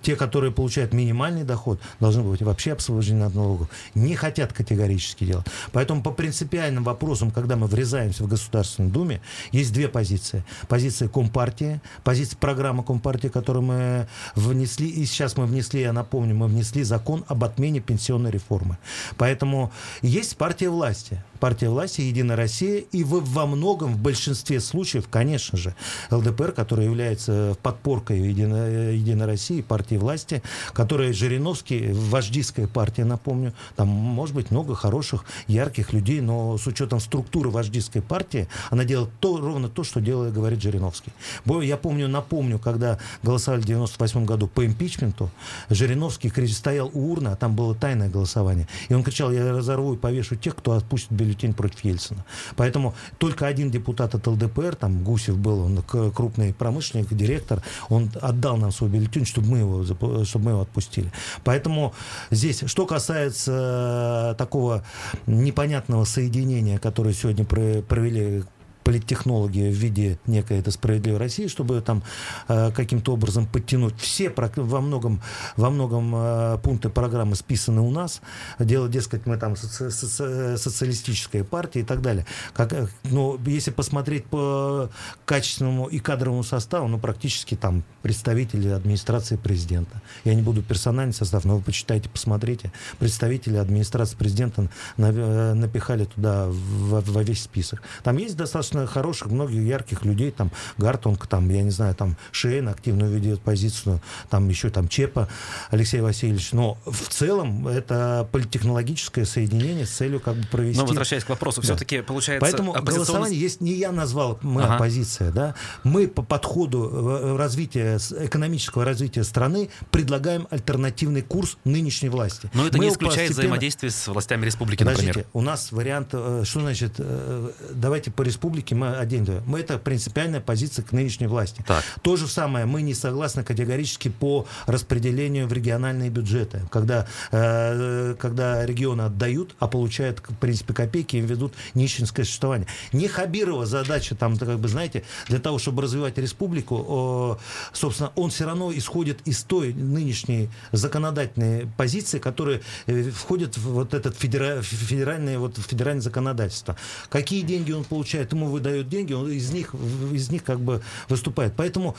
те, 0.02 0.16
которые 0.16 0.52
получают 0.52 0.94
минимальный 0.94 1.44
доход, 1.44 1.80
должны 2.00 2.24
быть 2.24 2.42
вообще 2.42 2.74
освобождены 2.74 3.24
от 3.24 3.36
налогов. 3.36 3.70
Не 3.96 4.16
хотят 4.16 4.54
категорически 4.54 5.24
делать. 5.24 5.46
Поэтому 5.72 6.04
по 6.04 6.12
принципиальным 6.12 6.84
вопросам, 6.84 7.32
когда 7.32 7.56
мы 7.56 7.68
врезаемся 7.68 8.24
в 8.24 8.28
Государственной 8.28 8.90
Думе, 8.90 9.22
есть 9.52 9.74
две 9.74 9.88
позиции. 9.88 10.44
Позиция 10.68 11.10
Компартии, 11.10 11.82
позиция 12.04 12.38
программы 12.38 12.84
Компартии, 12.84 13.28
которую 13.28 13.64
мы 13.64 14.08
внесли, 14.36 14.88
и 14.88 15.06
сейчас 15.06 15.38
мы 15.38 15.46
внесли, 15.46 15.82
я 15.82 15.94
напомню, 15.94 16.36
мы 16.36 16.48
внесли 16.48 16.84
закон 16.84 17.26
об 17.28 17.44
отмене 17.44 17.80
пенсионной 17.80 18.32
реформы. 18.32 18.78
Поэтому 19.18 19.72
есть 20.02 20.38
партия 20.38 20.70
власти 20.70 21.24
партия 21.40 21.70
власти 21.70 22.02
«Единая 22.02 22.36
Россия», 22.36 22.80
и 22.80 23.04
в, 23.04 23.22
во 23.22 23.46
многом, 23.46 23.94
в 23.94 24.02
большинстве 24.02 24.60
случаев, 24.60 25.08
конечно 25.10 25.58
же, 25.58 25.76
ЛДПР, 26.12 26.52
которая 26.52 26.86
является 26.86 27.58
подпоркой 27.64 28.20
«Единой, 28.20 28.98
Единой 28.98 29.26
России», 29.26 29.62
партии 29.70 29.96
власти, 29.96 30.42
которая 30.74 31.14
Жириновский, 31.14 31.94
вождистская 31.94 32.68
партия, 32.68 33.06
напомню, 33.06 33.54
там 33.76 33.88
может 33.88 34.36
быть 34.36 34.52
много 34.52 34.76
хороших, 34.76 35.24
ярких 35.48 35.94
людей, 35.94 36.22
но 36.22 36.58
с 36.58 36.68
учетом 36.68 37.00
структуры 37.00 37.50
вождистской 37.50 38.02
партии, 38.02 38.48
она 38.72 38.84
делает 38.84 39.12
то, 39.20 39.38
ровно 39.38 39.70
то, 39.70 39.84
что 39.84 40.02
делает, 40.02 40.34
говорит 40.34 40.62
Жириновский. 40.62 41.14
Я 41.62 41.78
помню, 41.78 42.08
напомню, 42.08 42.58
когда 42.60 42.98
голосовали 43.24 43.62
в 43.62 43.66
98 43.66 44.26
году 44.26 44.48
по 44.48 44.66
импичменту, 44.66 45.30
Жириновский 45.70 46.30
стоял 46.48 46.90
у 46.94 47.12
урны, 47.12 47.30
а 47.30 47.36
там 47.36 47.56
было 47.56 47.76
тайное 47.76 48.10
голосование, 48.10 48.68
и 48.90 48.94
он 48.96 49.04
кричал, 49.04 49.32
я 49.32 49.52
разорву 49.52 49.94
и 49.94 49.98
повешу 49.98 50.36
тех, 50.36 50.56
кто 50.56 50.72
отпустит 50.72 51.12
бюллетень 51.12 51.54
против 51.54 51.84
Ельцина. 51.84 52.26
Поэтому 52.56 52.96
только 53.20 53.46
один 53.46 53.70
депутат 53.70 54.16
от 54.16 54.26
ЛДПР, 54.26 54.76
там 54.76 55.04
Гусев 55.04 55.38
был, 55.38 55.60
он 55.60 55.84
крупный 55.84 56.54
промышленник, 56.54 57.14
директор, 57.14 57.62
он 57.90 58.10
отдал 58.22 58.58
нам 58.58 58.72
свой 58.72 58.90
бюллетень, 58.90 59.26
чтобы 59.26 59.48
мы 59.48 59.59
его, 59.60 59.84
чтобы 60.26 60.46
мы 60.46 60.52
его 60.52 60.62
отпустили. 60.62 61.12
Поэтому 61.44 61.94
здесь, 62.32 62.64
что 62.66 62.86
касается 62.86 64.32
э, 64.32 64.36
такого 64.38 64.84
непонятного 65.28 66.06
соединения, 66.06 66.78
которое 66.80 67.14
сегодня 67.14 67.46
провели 67.46 68.44
политтехнологи 68.84 69.70
в 69.70 69.74
виде 69.74 70.20
некой 70.26 70.60
это 70.60 70.72
справедливой 70.72 71.20
России, 71.20 71.48
чтобы 71.48 71.82
там 71.82 72.04
э, 72.48 72.72
каким-то 72.72 73.14
образом 73.14 73.46
подтянуть 73.46 74.00
все 74.00 74.30
во 74.36 74.82
многом 74.82 75.22
во 75.58 75.70
многом 75.70 76.14
э, 76.16 76.58
пункты 76.64 76.90
программы 76.90 77.36
списаны 77.36 77.82
у 77.82 77.92
нас. 77.92 78.22
Дело, 78.60 78.88
дескать, 78.88 79.26
мы 79.26 79.38
там 79.38 79.56
соци 79.56 79.92
соци 79.92 80.58
социалистическая 80.58 81.44
партия 81.44 81.82
и 81.82 81.84
так 81.84 82.02
далее. 82.02 82.26
Как, 82.54 82.74
э, 82.74 82.88
но 83.04 83.38
если 83.46 83.72
посмотреть 83.72 84.26
по 84.26 84.90
качественному 85.26 85.88
и 85.88 86.00
кадровому 86.00 86.44
составу, 86.44 86.88
ну 86.88 87.00
практически 87.00 87.56
там 87.56 87.84
представители 88.02 88.70
администрации 88.70 89.36
президента. 89.36 90.02
Я 90.24 90.36
не 90.36 90.42
буду 90.42 90.62
персональный 90.62 91.14
состав, 91.14 91.46
но 91.46 91.58
вы 91.58 91.62
почитайте, 91.62 92.10
посмотрите. 92.10 92.72
Представители 93.00 93.58
администрации 93.58 94.16
президента 94.16 94.70
э, 94.98 95.54
напихали 95.54 96.06
туда 96.06 96.48
во, 96.48 97.02
во 97.02 97.24
весь 97.24 97.44
список. 97.44 97.82
Там 98.04 98.18
есть 98.18 98.38
достаточно 98.38 98.69
достаточно 98.70 98.88
хороших, 98.88 99.28
многих 99.28 99.62
ярких 99.62 100.06
людей, 100.06 100.32
там 100.32 100.52
Гартунг, 100.78 101.28
там, 101.28 101.50
я 101.50 101.64
не 101.64 101.72
знаю, 101.72 101.96
там 101.96 102.16
Шейн 102.32 102.68
активно 102.68 103.06
ведет 103.06 103.42
позицию, 103.42 104.02
там 104.30 104.48
еще 104.50 104.70
там 104.70 104.88
Чепа 104.88 105.28
Алексей 105.72 106.02
Васильевич. 106.02 106.52
Но 106.54 106.78
в 106.86 107.10
целом 107.10 107.68
это 107.68 108.28
политтехнологическое 108.32 109.26
соединение 109.26 109.86
с 109.86 109.92
целью 109.92 110.20
как 110.20 110.36
бы 110.36 110.46
провести... 110.48 110.80
Но 110.80 110.86
возвращаясь 110.86 111.24
к 111.24 111.30
вопросу, 111.30 111.62
да. 111.62 111.66
все-таки 111.66 112.02
получается... 112.02 112.42
Поэтому 112.42 112.72
оппозиционность... 112.72 113.10
голосование 113.10 113.40
есть, 113.40 113.62
не 113.62 113.74
я 113.74 113.92
назвал, 113.92 114.40
мы 114.42 114.64
ага. 114.64 114.76
оппозиция, 114.76 115.32
да, 115.32 115.56
мы 115.84 116.08
по 116.08 116.22
подходу 116.22 116.90
э, 116.92 117.36
развития, 117.38 117.98
экономического 117.98 118.86
развития 118.86 119.24
страны 119.24 119.70
предлагаем 119.92 120.48
альтернативный 120.50 121.22
курс 121.22 121.58
нынешней 121.64 122.10
власти. 122.10 122.50
Но 122.54 122.68
это 122.68 122.78
мы 122.78 122.86
не 122.86 122.92
исключает 122.92 123.30
постепенно... 123.30 123.40
взаимодействие 123.40 123.92
с 123.92 124.08
властями 124.08 124.46
республики, 124.46 124.84
Подождите, 124.84 125.08
например. 125.08 125.28
у 125.34 125.42
нас 125.42 125.72
вариант, 125.72 126.10
э, 126.14 126.44
что 126.46 126.60
значит, 126.60 126.94
э, 126.98 127.52
давайте 127.72 128.12
по 128.12 128.22
республике 128.22 128.59
республики 128.60 128.74
мы 128.74 128.98
один 128.98 129.28
Мы 129.46 129.60
это 129.60 129.78
принципиальная 129.78 130.40
позиция 130.40 130.84
к 130.84 130.92
нынешней 130.92 131.28
власти. 131.28 131.64
Так. 131.68 131.84
То 132.02 132.16
же 132.16 132.28
самое, 132.28 132.66
мы 132.66 132.82
не 132.82 132.94
согласны 132.94 133.44
категорически 133.44 134.10
по 134.10 134.46
распределению 134.66 135.48
в 135.48 135.54
региональные 135.54 136.10
бюджеты. 136.10 136.62
Когда, 136.72 137.06
э, 137.32 138.16
когда 138.20 138.66
регионы 138.66 139.04
отдают, 139.04 139.56
а 139.60 139.68
получают, 139.68 140.20
в 140.20 140.36
принципе, 140.36 140.74
копейки, 140.74 141.18
им 141.18 141.26
ведут 141.26 141.54
нищенское 141.74 142.26
существование. 142.26 142.68
Не 142.94 143.08
Хабирова 143.08 143.66
задача, 143.66 144.16
там, 144.16 144.38
как 144.38 144.60
бы, 144.60 144.68
знаете, 144.68 145.04
для 145.28 145.40
того, 145.40 145.60
чтобы 145.60 145.82
развивать 145.82 146.18
республику, 146.18 147.38
э, 147.40 147.76
собственно, 147.76 148.12
он 148.16 148.30
все 148.30 148.46
равно 148.46 148.72
исходит 148.74 149.20
из 149.28 149.44
той 149.44 149.74
нынешней 149.74 150.50
законодательной 150.72 151.68
позиции, 151.78 152.20
которая 152.20 152.62
э, 152.88 153.10
входит 153.12 153.58
в 153.58 153.74
вот 153.74 153.94
этот 153.94 154.18
федера, 154.18 154.62
федеральное, 154.62 155.38
вот, 155.38 155.58
федеральное 155.58 156.02
законодательство. 156.02 156.76
Какие 157.10 157.42
деньги 157.42 157.72
он 157.72 157.84
получает, 157.84 158.34
ему 158.34 158.49
выдает 158.50 158.90
деньги, 158.90 159.14
он 159.14 159.30
из 159.30 159.52
них, 159.52 159.74
из 160.12 160.30
них 160.30 160.44
как 160.44 160.60
бы 160.60 160.82
выступает. 161.08 161.54
Поэтому, 161.56 161.96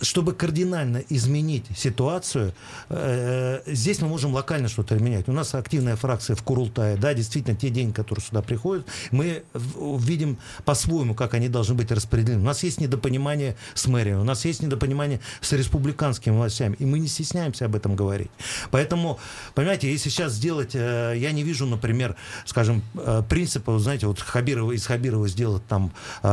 чтобы 0.00 0.32
кардинально 0.32 1.02
изменить 1.08 1.64
ситуацию, 1.76 2.54
э, 2.88 3.62
здесь 3.66 4.00
мы 4.00 4.08
можем 4.08 4.32
локально 4.32 4.68
что-то 4.68 4.96
менять. 4.96 5.28
У 5.28 5.32
нас 5.32 5.54
активная 5.54 5.96
фракция 5.96 6.36
в 6.36 6.42
Курултае. 6.42 6.96
Да, 6.96 7.14
действительно, 7.14 7.56
те 7.56 7.70
деньги, 7.70 7.92
которые 7.92 8.24
сюда 8.24 8.42
приходят, 8.42 8.86
мы 9.10 9.42
видим 9.54 10.38
по-своему, 10.64 11.14
как 11.14 11.34
они 11.34 11.48
должны 11.48 11.74
быть 11.74 11.90
распределены. 11.90 12.40
У 12.40 12.46
нас 12.46 12.62
есть 12.62 12.80
недопонимание 12.80 13.56
с 13.74 13.86
мэрией, 13.86 14.16
у 14.16 14.24
нас 14.24 14.44
есть 14.44 14.62
недопонимание 14.62 15.20
с 15.40 15.52
республиканскими 15.52 16.34
властями, 16.34 16.76
и 16.78 16.84
мы 16.84 16.98
не 16.98 17.08
стесняемся 17.08 17.66
об 17.66 17.76
этом 17.76 17.96
говорить. 17.96 18.30
Поэтому, 18.70 19.18
понимаете, 19.54 19.90
если 19.90 20.08
сейчас 20.08 20.32
сделать, 20.32 20.74
э, 20.74 21.14
я 21.16 21.32
не 21.32 21.42
вижу, 21.42 21.66
например, 21.66 22.16
скажем, 22.44 22.82
э, 22.94 23.22
принципа, 23.28 23.78
знаете, 23.78 24.06
вот 24.06 24.20
Хабирова, 24.20 24.72
из 24.72 24.86
Хабирова 24.86 25.28
сделать 25.28 25.66
там 25.66 25.91
э, 26.22 26.28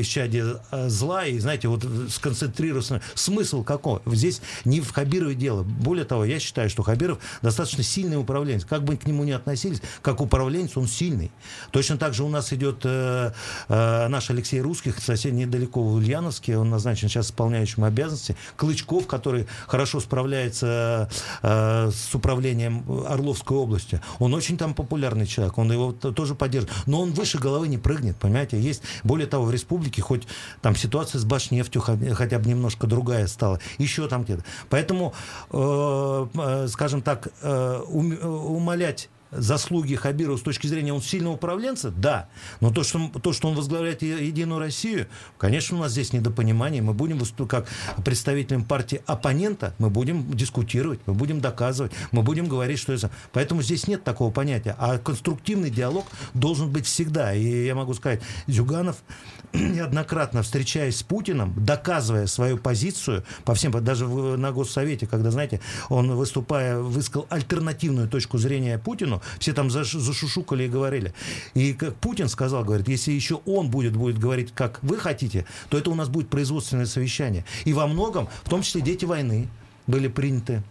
исчадие 0.00 0.60
а, 0.70 0.88
зла, 0.88 1.26
и, 1.26 1.38
знаете, 1.38 1.68
вот 1.68 1.86
сконцентрироваться. 2.10 3.00
Смысл 3.14 3.62
какой? 3.62 4.00
Здесь 4.06 4.40
не 4.64 4.80
в 4.80 4.92
Хабирове 4.92 5.34
дело. 5.34 5.62
Более 5.62 6.04
того, 6.04 6.24
я 6.24 6.38
считаю, 6.38 6.70
что 6.70 6.82
Хабиров 6.82 7.18
достаточно 7.42 7.82
сильный 7.82 8.18
управленец. 8.18 8.64
Как 8.64 8.84
бы 8.84 8.96
к 8.96 9.06
нему 9.06 9.24
ни 9.24 9.32
относились, 9.32 9.80
как 10.02 10.20
управленец 10.20 10.76
он 10.76 10.86
сильный. 10.86 11.30
Точно 11.70 11.96
так 11.96 12.14
же 12.14 12.24
у 12.24 12.28
нас 12.28 12.52
идет 12.52 12.80
э, 12.84 13.32
э, 13.68 14.08
наш 14.08 14.30
Алексей 14.30 14.60
Русских, 14.60 14.98
совсем 14.98 15.36
недалеко 15.36 15.82
в 15.82 15.94
Ульяновске, 15.94 16.58
он 16.58 16.70
назначен 16.70 17.08
сейчас 17.08 17.26
исполняющим 17.26 17.84
обязанности. 17.84 18.36
Клычков, 18.56 19.06
который 19.06 19.46
хорошо 19.66 20.00
справляется 20.00 21.08
э, 21.42 21.90
с 21.90 22.14
управлением 22.14 22.84
Орловской 23.08 23.56
области. 23.56 24.00
Он 24.18 24.34
очень 24.34 24.56
там 24.56 24.74
популярный 24.74 25.26
человек, 25.26 25.58
он 25.58 25.72
его 25.72 25.92
тоже 25.92 26.34
поддерживает. 26.34 26.76
Но 26.86 27.00
он 27.02 27.12
выше 27.12 27.38
головы 27.38 27.68
не 27.68 27.78
прыгнет, 27.78 28.16
понимаете? 28.16 28.60
Есть, 28.60 28.73
более 29.02 29.26
того, 29.26 29.44
в 29.44 29.50
республике 29.50 30.02
хоть 30.02 30.26
там 30.62 30.76
ситуация 30.76 31.18
с 31.18 31.24
Башнефтью 31.24 31.80
хотя 31.80 32.38
бы 32.38 32.48
немножко 32.48 32.86
другая 32.86 33.26
стала, 33.26 33.60
еще 33.78 34.08
там 34.08 34.24
где-то. 34.24 34.44
Поэтому, 34.68 35.14
э, 35.50 36.26
э, 36.34 36.68
скажем 36.68 37.02
так, 37.02 37.28
э, 37.42 37.80
умолять 37.82 39.08
заслуги 39.36 39.94
Хабирова 39.94 40.36
с 40.36 40.42
точки 40.42 40.66
зрения 40.66 40.92
он 40.92 41.02
сильного 41.02 41.34
управленца, 41.34 41.90
да. 41.90 42.28
Но 42.60 42.70
то, 42.70 42.82
что, 42.82 43.10
то, 43.22 43.32
что 43.32 43.48
он 43.48 43.56
возглавляет 43.56 44.02
Единую 44.02 44.58
Россию, 44.58 45.06
конечно, 45.38 45.76
у 45.76 45.80
нас 45.80 45.92
здесь 45.92 46.12
недопонимание. 46.12 46.82
Мы 46.82 46.94
будем 46.94 47.20
как 47.46 47.66
представителем 48.04 48.64
партии 48.64 49.02
оппонента, 49.06 49.74
мы 49.78 49.90
будем 49.90 50.30
дискутировать, 50.32 51.00
мы 51.06 51.14
будем 51.14 51.40
доказывать, 51.40 51.92
мы 52.12 52.22
будем 52.22 52.48
говорить, 52.48 52.78
что 52.78 52.92
это... 52.92 53.10
Поэтому 53.32 53.62
здесь 53.62 53.86
нет 53.88 54.04
такого 54.04 54.30
понятия. 54.30 54.74
А 54.78 54.98
конструктивный 54.98 55.70
диалог 55.70 56.06
должен 56.34 56.70
быть 56.70 56.86
всегда. 56.86 57.34
И 57.34 57.66
я 57.66 57.74
могу 57.74 57.94
сказать, 57.94 58.22
Зюганов 58.46 58.96
неоднократно 59.52 60.42
встречаясь 60.42 60.98
с 60.98 61.02
Путиным, 61.02 61.54
доказывая 61.56 62.26
свою 62.26 62.58
позицию 62.58 63.24
по 63.44 63.54
всем, 63.54 63.72
даже 63.84 64.06
на 64.06 64.52
Госсовете, 64.52 65.06
когда, 65.06 65.30
знаете, 65.30 65.60
он 65.88 66.12
выступая, 66.14 66.78
высказал 66.78 67.26
альтернативную 67.30 68.08
точку 68.08 68.38
зрения 68.38 68.78
Путину, 68.78 69.22
все 69.38 69.52
там 69.52 69.70
зашушукали 69.70 70.64
и 70.64 70.68
говорили. 70.68 71.14
И 71.54 71.72
как 71.72 71.94
Путин 71.96 72.28
сказал, 72.28 72.64
говорит, 72.64 72.88
если 72.88 73.12
еще 73.12 73.40
он 73.46 73.70
будет, 73.70 73.96
будет 73.96 74.18
говорить, 74.18 74.52
как 74.54 74.82
вы 74.82 74.98
хотите, 74.98 75.46
то 75.68 75.78
это 75.78 75.90
у 75.90 75.94
нас 75.94 76.08
будет 76.08 76.28
производственное 76.28 76.86
совещание. 76.86 77.44
И 77.64 77.72
во 77.72 77.86
многом, 77.86 78.28
в 78.42 78.48
том 78.48 78.62
числе 78.62 78.80
дети 78.80 79.04
войны, 79.04 79.48
были 79.86 80.08
приняты 80.08 80.62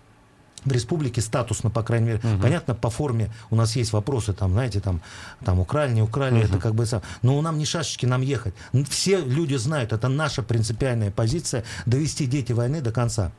в 0.66 0.72
республике 0.72 1.22
статусно, 1.22 1.70
по 1.70 1.84
крайней 1.84 2.08
мере. 2.08 2.20
Угу. 2.24 2.42
Понятно, 2.42 2.76
по 2.76 2.90
форме 2.90 3.32
у 3.50 3.56
нас 3.56 3.76
есть 3.76 3.94
вопросы, 3.94 4.34
там, 4.34 4.54
знаете, 4.54 4.80
там, 4.80 5.02
там 5.44 5.60
украли, 5.60 5.94
не 5.94 6.02
украли, 6.02 6.36
угу. 6.36 6.46
это 6.46 6.58
как 6.60 6.76
бы... 6.76 6.86
Но 7.22 7.42
нам 7.42 7.58
не 7.58 7.66
шашечки, 7.66 8.06
нам 8.06 8.22
ехать. 8.22 8.54
Все 8.90 9.20
люди 9.20 9.56
знают, 9.56 9.94
это 9.94 10.08
наша 10.08 10.42
принципиальная 10.42 11.12
позиция, 11.12 11.64
довести 11.86 12.26
дети 12.26 12.54
войны 12.54 12.82
до 12.82 12.92
конца. 12.92 13.32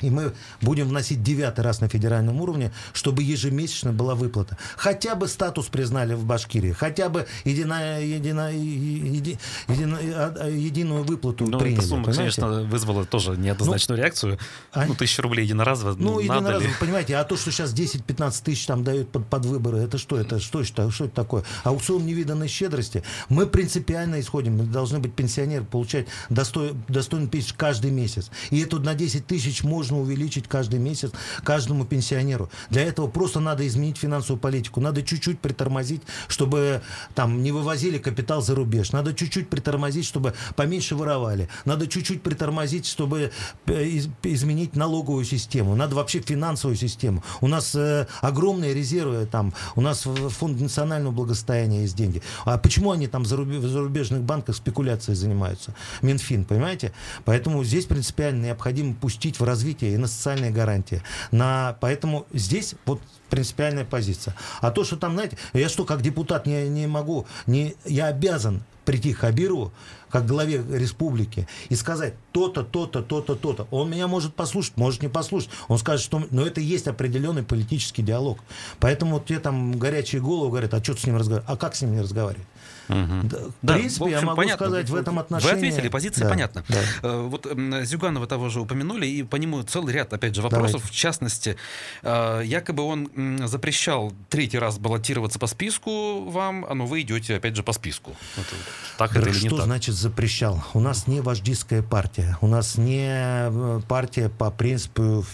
И 0.00 0.10
мы 0.10 0.32
будем 0.60 0.88
вносить 0.88 1.22
девятый 1.22 1.64
раз 1.64 1.80
на 1.80 1.88
федеральном 1.88 2.40
уровне, 2.40 2.72
чтобы 2.92 3.22
ежемесячно 3.22 3.92
была 3.92 4.14
выплата. 4.14 4.58
Хотя 4.76 5.14
бы 5.14 5.26
статус 5.28 5.66
признали 5.66 6.14
в 6.14 6.24
Башкирии, 6.24 6.72
хотя 6.72 7.08
бы 7.08 7.26
единая, 7.44 8.02
единая, 8.02 8.52
еди, 8.52 9.38
едино, 9.68 9.98
а, 10.00 10.48
единую 10.48 11.04
выплату 11.04 11.46
ну, 11.46 11.58
приняли. 11.58 11.78
Эта 11.78 11.88
сумма, 11.88 12.04
понимаете? 12.04 12.40
конечно, 12.40 12.62
вызвала 12.68 13.04
тоже 13.04 13.36
неоднозначную 13.36 13.98
ну, 13.98 14.02
реакцию. 14.02 14.38
А... 14.72 14.86
Ну, 14.86 14.94
тысяча 14.94 15.22
рублей 15.22 15.44
единоразово. 15.44 15.94
Ну, 15.98 16.20
единоразово, 16.20 16.68
ли? 16.68 16.74
понимаете, 16.78 17.16
а 17.16 17.24
то, 17.24 17.36
что 17.36 17.50
сейчас 17.50 17.72
10-15 17.72 18.42
тысяч 18.44 18.66
там 18.66 18.84
дают 18.84 19.10
под, 19.10 19.26
под 19.26 19.46
выборы, 19.46 19.78
это 19.78 19.98
что? 19.98 20.18
Это 20.18 20.40
что, 20.40 20.62
что, 20.64 20.90
что 20.90 21.06
это 21.06 21.14
такое? 21.14 21.44
Аукцион 21.64 22.04
невиданной 22.04 22.48
щедрости. 22.48 23.02
Мы 23.28 23.46
принципиально 23.46 24.20
исходим. 24.20 24.58
Мы 24.58 24.64
должны 24.64 24.98
быть 24.98 25.14
пенсионеры, 25.14 25.64
получать 25.64 26.06
достой, 26.28 26.72
достойный 26.88 27.28
тысяч 27.28 27.54
каждый 27.54 27.90
месяц. 27.90 28.30
И 28.50 28.60
это 28.60 28.78
на 28.78 28.94
10 28.94 29.26
тысяч 29.26 29.62
можно 29.62 29.85
нужно 29.86 30.00
увеличить 30.00 30.48
каждый 30.48 30.80
месяц 30.80 31.12
каждому 31.44 31.84
пенсионеру. 31.84 32.50
Для 32.70 32.82
этого 32.82 33.06
просто 33.06 33.40
надо 33.40 33.66
изменить 33.66 33.98
финансовую 33.98 34.40
политику. 34.40 34.80
Надо 34.80 35.02
чуть-чуть 35.02 35.38
притормозить, 35.38 36.02
чтобы 36.28 36.82
там 37.14 37.42
не 37.42 37.52
вывозили 37.52 37.98
капитал 37.98 38.42
за 38.42 38.54
рубеж. 38.54 38.92
Надо 38.92 39.14
чуть-чуть 39.14 39.48
притормозить, 39.48 40.04
чтобы 40.04 40.34
поменьше 40.56 40.96
воровали. 40.96 41.48
Надо 41.64 41.86
чуть-чуть 41.86 42.22
притормозить, 42.22 42.86
чтобы 42.86 43.30
э, 43.66 44.00
изменить 44.24 44.74
налоговую 44.74 45.24
систему. 45.24 45.76
Надо 45.76 45.94
вообще 45.94 46.20
финансовую 46.20 46.76
систему. 46.76 47.22
У 47.40 47.46
нас 47.46 47.74
э, 47.74 48.06
огромные 48.22 48.74
резервы 48.74 49.26
там. 49.26 49.54
У 49.76 49.80
нас 49.80 50.02
фонд 50.02 50.60
национального 50.60 51.12
благосостояния 51.12 51.82
есть 51.82 51.96
деньги. 51.96 52.22
А 52.44 52.58
почему 52.58 52.90
они 52.90 53.06
там 53.06 53.22
в 53.22 53.26
зарубежных 53.26 54.22
банках 54.22 54.56
спекуляцией 54.56 55.16
занимаются? 55.16 55.74
Минфин, 56.02 56.44
понимаете? 56.44 56.92
Поэтому 57.24 57.62
здесь 57.62 57.84
принципиально 57.84 58.46
необходимо 58.46 58.94
пустить 58.94 59.38
в 59.38 59.44
развитие 59.44 59.75
развитие 59.76 59.94
и 59.94 59.96
на 59.96 60.06
социальные 60.06 60.50
гарантии. 60.50 61.02
На, 61.30 61.76
поэтому 61.80 62.26
здесь 62.32 62.74
вот 62.86 63.00
принципиальная 63.30 63.84
позиция. 63.84 64.34
А 64.60 64.70
то, 64.70 64.84
что 64.84 64.96
там, 64.96 65.14
знаете, 65.14 65.36
я 65.52 65.68
что, 65.68 65.84
как 65.84 66.02
депутат 66.02 66.46
не, 66.46 66.68
не 66.68 66.86
могу, 66.86 67.26
не, 67.46 67.74
я 67.84 68.06
обязан 68.06 68.62
прийти 68.84 69.12
к 69.12 69.18
Хабирову, 69.18 69.72
как 70.10 70.26
главе 70.26 70.64
республики, 70.70 71.48
и 71.68 71.74
сказать 71.74 72.14
то-то, 72.30 72.62
то-то, 72.62 73.02
то-то, 73.02 73.34
то-то. 73.34 73.66
Он 73.72 73.90
меня 73.90 74.06
может 74.06 74.34
послушать, 74.34 74.76
может 74.76 75.02
не 75.02 75.08
послушать. 75.08 75.50
Он 75.68 75.78
скажет, 75.78 76.04
что... 76.04 76.22
Но 76.30 76.46
это 76.46 76.60
есть 76.60 76.86
определенный 76.86 77.42
политический 77.42 78.02
диалог. 78.02 78.38
Поэтому 78.78 79.14
вот 79.14 79.26
те 79.26 79.40
там 79.40 79.76
горячие 79.76 80.22
головы 80.22 80.50
говорят, 80.50 80.74
а 80.74 80.82
что 80.82 80.96
с 80.96 81.04
ним 81.04 81.16
разговаривать? 81.16 81.50
А 81.50 81.56
как 81.56 81.74
с 81.74 81.82
ним 81.82 81.94
не 81.94 82.00
разговаривать? 82.00 82.46
Угу. 82.88 82.98
В 82.98 83.52
да, 83.62 83.74
принципе, 83.74 84.00
в 84.00 84.02
общем, 84.04 84.18
я 84.18 84.22
могу 84.22 84.36
понятно. 84.36 84.66
сказать 84.66 84.90
в 84.90 84.94
этом 84.94 85.18
отношении. 85.18 85.52
Вы 85.52 85.56
ответили, 85.56 85.88
позиция 85.88 86.24
да, 86.24 86.30
понятна. 86.30 86.64
Да. 86.68 86.80
Э, 87.02 87.22
вот 87.22 87.46
Зюганова 87.84 88.26
того 88.26 88.48
же 88.48 88.60
упомянули, 88.60 89.06
и 89.06 89.22
по 89.22 89.36
нему 89.36 89.62
целый 89.62 89.94
ряд, 89.94 90.12
опять 90.12 90.34
же, 90.34 90.42
вопросов. 90.42 90.72
Давайте. 90.72 90.88
В 90.88 90.90
частности, 90.92 91.56
э, 92.02 92.42
якобы 92.44 92.82
он 92.82 93.40
запрещал 93.46 94.12
третий 94.28 94.58
раз 94.58 94.78
баллотироваться 94.78 95.38
по 95.38 95.46
списку 95.46 96.24
вам, 96.30 96.64
а 96.68 96.74
ну 96.74 96.86
вы 96.86 97.02
идете, 97.02 97.36
опять 97.36 97.56
же, 97.56 97.62
по 97.62 97.72
списку. 97.72 98.12
Это, 98.36 98.46
так 98.98 99.16
это 99.16 99.28
или 99.28 99.40
не 99.40 99.48
Что 99.48 99.56
так? 99.56 99.66
значит 99.66 99.94
запрещал? 99.94 100.62
У 100.74 100.80
нас 100.80 101.06
не 101.06 101.20
вождистская 101.20 101.82
партия. 101.82 102.38
У 102.40 102.46
нас 102.46 102.76
не 102.76 103.08
э, 103.10 103.80
партия 103.88 104.28
по 104.28 104.50
принципу, 104.50 105.24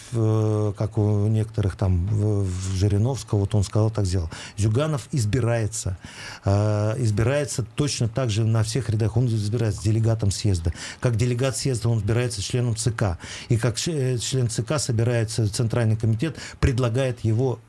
как 0.79 0.99
у 0.99 1.27
некоторых 1.27 1.77
там 1.77 2.07
в 2.07 2.75
Жириновского, 2.75 3.41
вот 3.41 3.55
он 3.55 3.63
сказал, 3.63 3.91
так 3.91 4.07
сделал. 4.07 4.31
Зюганов 4.57 5.09
избирается. 5.13 5.99
Избирается 6.45 7.22
избирается 7.23 7.65
точно 7.77 8.09
так 8.09 8.31
же 8.31 8.45
на 8.45 8.65
всех 8.65 8.91
рядах. 8.91 9.17
Он 9.17 9.27
избирается 9.27 9.83
делегатом 9.83 10.33
съезда. 10.33 10.73
Как 11.01 11.17
делегат 11.17 11.57
съезда 11.57 11.89
он 11.89 11.99
избирается 11.99 12.43
членом 12.43 12.75
ЦК. 12.75 13.19
И 13.49 13.57
как 13.57 13.77
э, 13.87 14.19
член 14.19 14.51
ЦК 14.51 14.79
собирается 14.79 15.49
Центральный 15.53 15.97
комитет, 15.97 16.37
предлагает 16.59 17.21
его 17.21 17.61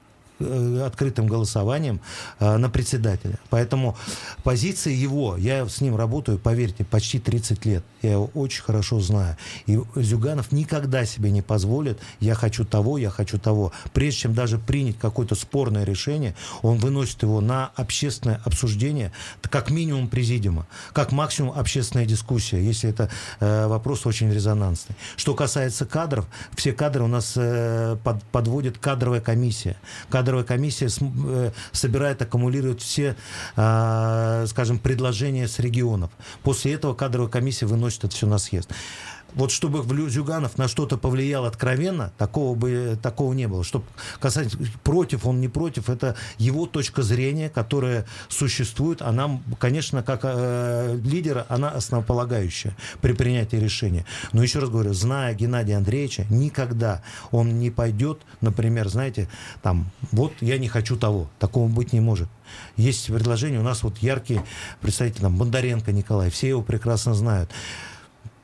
открытым 0.86 1.28
голосованием 1.28 2.02
э, 2.40 2.58
на 2.58 2.70
председателя. 2.70 3.40
Поэтому 3.50 3.98
позиция 4.44 4.94
его, 4.94 5.38
я 5.38 5.68
с 5.68 5.82
ним 5.82 5.96
работаю, 5.96 6.40
поверьте, 6.40 6.84
почти 6.84 7.20
30 7.20 7.66
лет. 7.66 7.84
Я 8.02 8.14
его 8.14 8.30
очень 8.34 8.64
хорошо 8.64 9.00
знаю. 9.00 9.38
И 9.66 9.80
Зюганов 9.96 10.52
никогда 10.52 11.06
себе 11.06 11.32
не 11.32 11.42
позволит, 11.42 12.00
я 12.20 12.36
хочу 12.36 12.66
того, 12.66 12.98
я 12.98 13.10
хочу 13.10 13.38
того. 13.38 13.72
Прежде 13.94 14.22
чем 14.22 14.34
даже 14.34 14.58
принять 14.58 14.98
какое-то 14.98 15.36
спорное 15.36 15.84
решение, 15.84 16.36
он 16.62 16.78
выносит 16.78 17.24
его 17.24 17.42
на 17.42 17.72
общественное 17.76 18.42
обсуждение, 18.46 19.12
как 19.42 19.70
минимум 19.70 20.08
президиума, 20.08 20.66
как 20.94 21.12
максимум 21.12 21.58
общественная 21.58 22.06
дискуссия, 22.06 22.64
если 22.64 22.90
это 22.90 23.10
э, 23.40 23.68
вопрос 23.68 24.06
очень 24.06 24.32
резонансный. 24.32 24.96
Что 25.16 25.36
касается 25.36 25.86
кадров, 25.86 26.26
все 26.56 26.74
кадры 26.74 27.04
у 27.04 27.08
нас 27.08 27.34
э, 27.36 27.98
под, 28.04 28.24
подводит 28.24 28.78
кадровая 28.78 29.22
комиссия. 29.22 29.78
Кадровая 30.10 30.33
кадровая 30.34 30.46
комиссия 30.46 30.90
э, 31.26 31.52
собирает, 31.72 32.22
аккумулирует 32.22 32.82
все, 32.82 33.16
а, 33.56 34.46
скажем, 34.48 34.80
предложения 34.80 35.48
с 35.48 35.60
регионов. 35.60 36.10
После 36.42 36.74
этого 36.74 36.94
кадровая 36.96 37.30
комиссия 37.30 37.66
выносит 37.66 38.06
это 38.06 38.16
все 38.16 38.26
на 38.26 38.38
съезд 38.40 38.72
вот 39.36 39.52
чтобы 39.52 39.84
Зюганов 40.10 40.58
на 40.58 40.68
что-то 40.68 40.98
повлиял 40.98 41.46
откровенно, 41.46 42.12
такого 42.18 42.56
бы 42.56 42.98
такого 43.02 43.34
не 43.34 43.48
было. 43.48 43.64
Чтобы 43.64 43.86
касательно 44.20 44.68
против, 44.84 45.26
он 45.26 45.42
не 45.42 45.48
против, 45.48 45.90
это 45.90 46.16
его 46.38 46.66
точка 46.66 47.02
зрения, 47.02 47.50
которая 47.50 48.06
существует. 48.30 49.02
Она, 49.02 49.42
конечно, 49.60 50.04
как 50.04 50.22
э, 50.24 51.00
лидера, 51.04 51.46
она 51.50 51.70
основополагающая 51.70 52.76
при 53.02 53.14
принятии 53.14 53.58
решения. 53.58 54.06
Но 54.32 54.44
еще 54.44 54.60
раз 54.60 54.70
говорю, 54.70 54.94
зная 54.94 55.34
Геннадия 55.34 55.78
Андреевича, 55.78 56.26
никогда 56.30 57.02
он 57.32 57.60
не 57.60 57.70
пойдет, 57.70 58.22
например, 58.42 58.90
знаете, 58.90 59.30
там, 59.62 59.90
вот 60.12 60.34
я 60.42 60.58
не 60.58 60.68
хочу 60.68 60.96
того, 60.96 61.30
такого 61.40 61.68
быть 61.68 61.94
не 61.94 62.00
может. 62.00 62.30
Есть 62.78 63.08
предложение, 63.08 63.60
у 63.60 63.64
нас 63.64 63.84
вот 63.84 63.98
яркие 64.00 64.44
представители, 64.82 65.22
там, 65.24 65.38
Бондаренко 65.38 65.92
Николай, 65.92 66.30
все 66.30 66.50
его 66.50 66.62
прекрасно 66.62 67.14
знают 67.14 67.50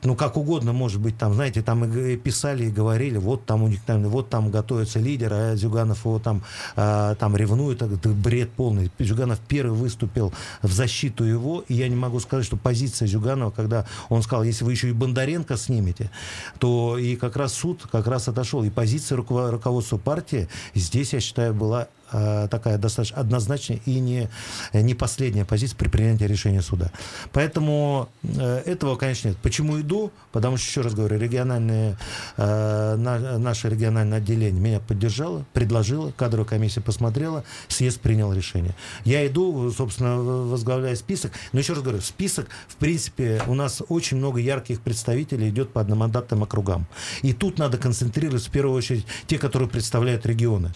ну, 0.04 0.16
как 0.16 0.38
угодно, 0.38 0.72
может 0.72 1.02
быть, 1.02 1.18
там, 1.18 1.34
знаете, 1.34 1.62
там 1.62 1.84
и 1.84 2.16
писали, 2.16 2.66
и 2.66 2.72
говорили, 2.72 3.18
вот 3.18 3.46
там 3.46 3.64
у 3.64 3.68
них, 3.68 3.82
там, 3.84 4.04
вот 4.04 4.30
там 4.30 4.50
готовится 4.50 5.00
лидер, 5.00 5.34
а 5.34 5.56
Зюганов 5.56 6.06
его 6.06 6.20
там, 6.20 6.44
а, 6.76 7.16
там 7.16 7.36
ревнует, 7.36 7.82
это 7.82 8.10
бред 8.10 8.52
полный. 8.52 8.92
Зюганов 9.00 9.40
первый 9.48 9.78
выступил 9.78 10.34
в 10.62 10.72
защиту 10.72 11.24
его, 11.24 11.64
и 11.68 11.74
я 11.74 11.88
не 11.90 11.96
могу 11.96 12.20
сказать, 12.20 12.46
что 12.46 12.56
позиция 12.56 13.08
Зюганова, 13.08 13.52
когда 13.52 13.86
он 14.08 14.24
сказал, 14.24 14.44
если 14.44 14.64
вы 14.64 14.72
еще 14.72 14.90
и 14.90 14.94
Бондаренко 14.94 15.58
снимете, 15.58 16.12
то 16.60 16.98
и 16.98 17.16
как 17.16 17.36
раз 17.36 17.54
суд 17.54 17.88
как 17.92 18.08
раз 18.08 18.28
отошел. 18.28 18.64
И 18.64 18.70
позиция 18.70 19.18
руководства 19.18 19.98
партии 19.98 20.48
здесь, 20.74 21.14
я 21.14 21.20
считаю, 21.20 21.54
была 21.54 21.88
Э, 21.90 21.99
такая 22.12 22.78
достаточно 22.78 23.18
однозначная 23.18 23.80
и 23.86 24.00
не, 24.00 24.30
не 24.74 24.94
последняя 24.94 25.46
позиция 25.46 25.78
при 25.78 25.90
принятии 25.90 26.26
решения 26.26 26.62
суда. 26.62 26.92
Поэтому 27.32 28.10
э, 28.24 28.62
этого, 28.66 28.96
конечно, 28.96 29.30
нет. 29.30 29.38
Почему 29.38 29.80
иду? 29.80 30.12
Потому 30.32 30.58
что, 30.58 30.68
еще 30.68 30.82
раз 30.82 30.94
говорю, 30.94 31.18
региональное, 31.20 31.98
э, 32.38 32.96
наше 33.38 33.70
региональное 33.70 34.20
отделение 34.20 34.62
меня 34.62 34.80
поддержало, 34.80 35.46
предложило, 35.54 36.12
кадровая 36.12 36.48
комиссия 36.48 36.82
посмотрела, 36.82 37.44
съезд 37.68 38.00
принял 38.00 38.34
решение. 38.34 38.76
Я 39.06 39.26
иду, 39.28 39.72
собственно, 39.72 40.18
возглавляя 40.18 40.96
список, 40.96 41.32
но 41.52 41.60
еще 41.60 41.74
раз 41.74 41.84
говорю, 41.84 42.02
список, 42.02 42.48
в 42.68 42.76
принципе, 42.76 43.42
у 43.48 43.54
нас 43.54 43.82
очень 43.90 44.18
много 44.18 44.40
ярких 44.40 44.82
представителей 44.82 45.50
идет 45.50 45.74
по 45.74 45.82
одномандатным 45.82 46.44
округам. 46.44 46.88
И 47.22 47.34
тут 47.34 47.58
надо 47.58 47.78
концентрироваться 47.78 48.50
в 48.50 48.52
первую 48.52 48.78
очередь 48.78 49.06
те, 49.28 49.38
которые 49.38 49.70
представляют 49.70 50.26
регионы. 50.26 50.72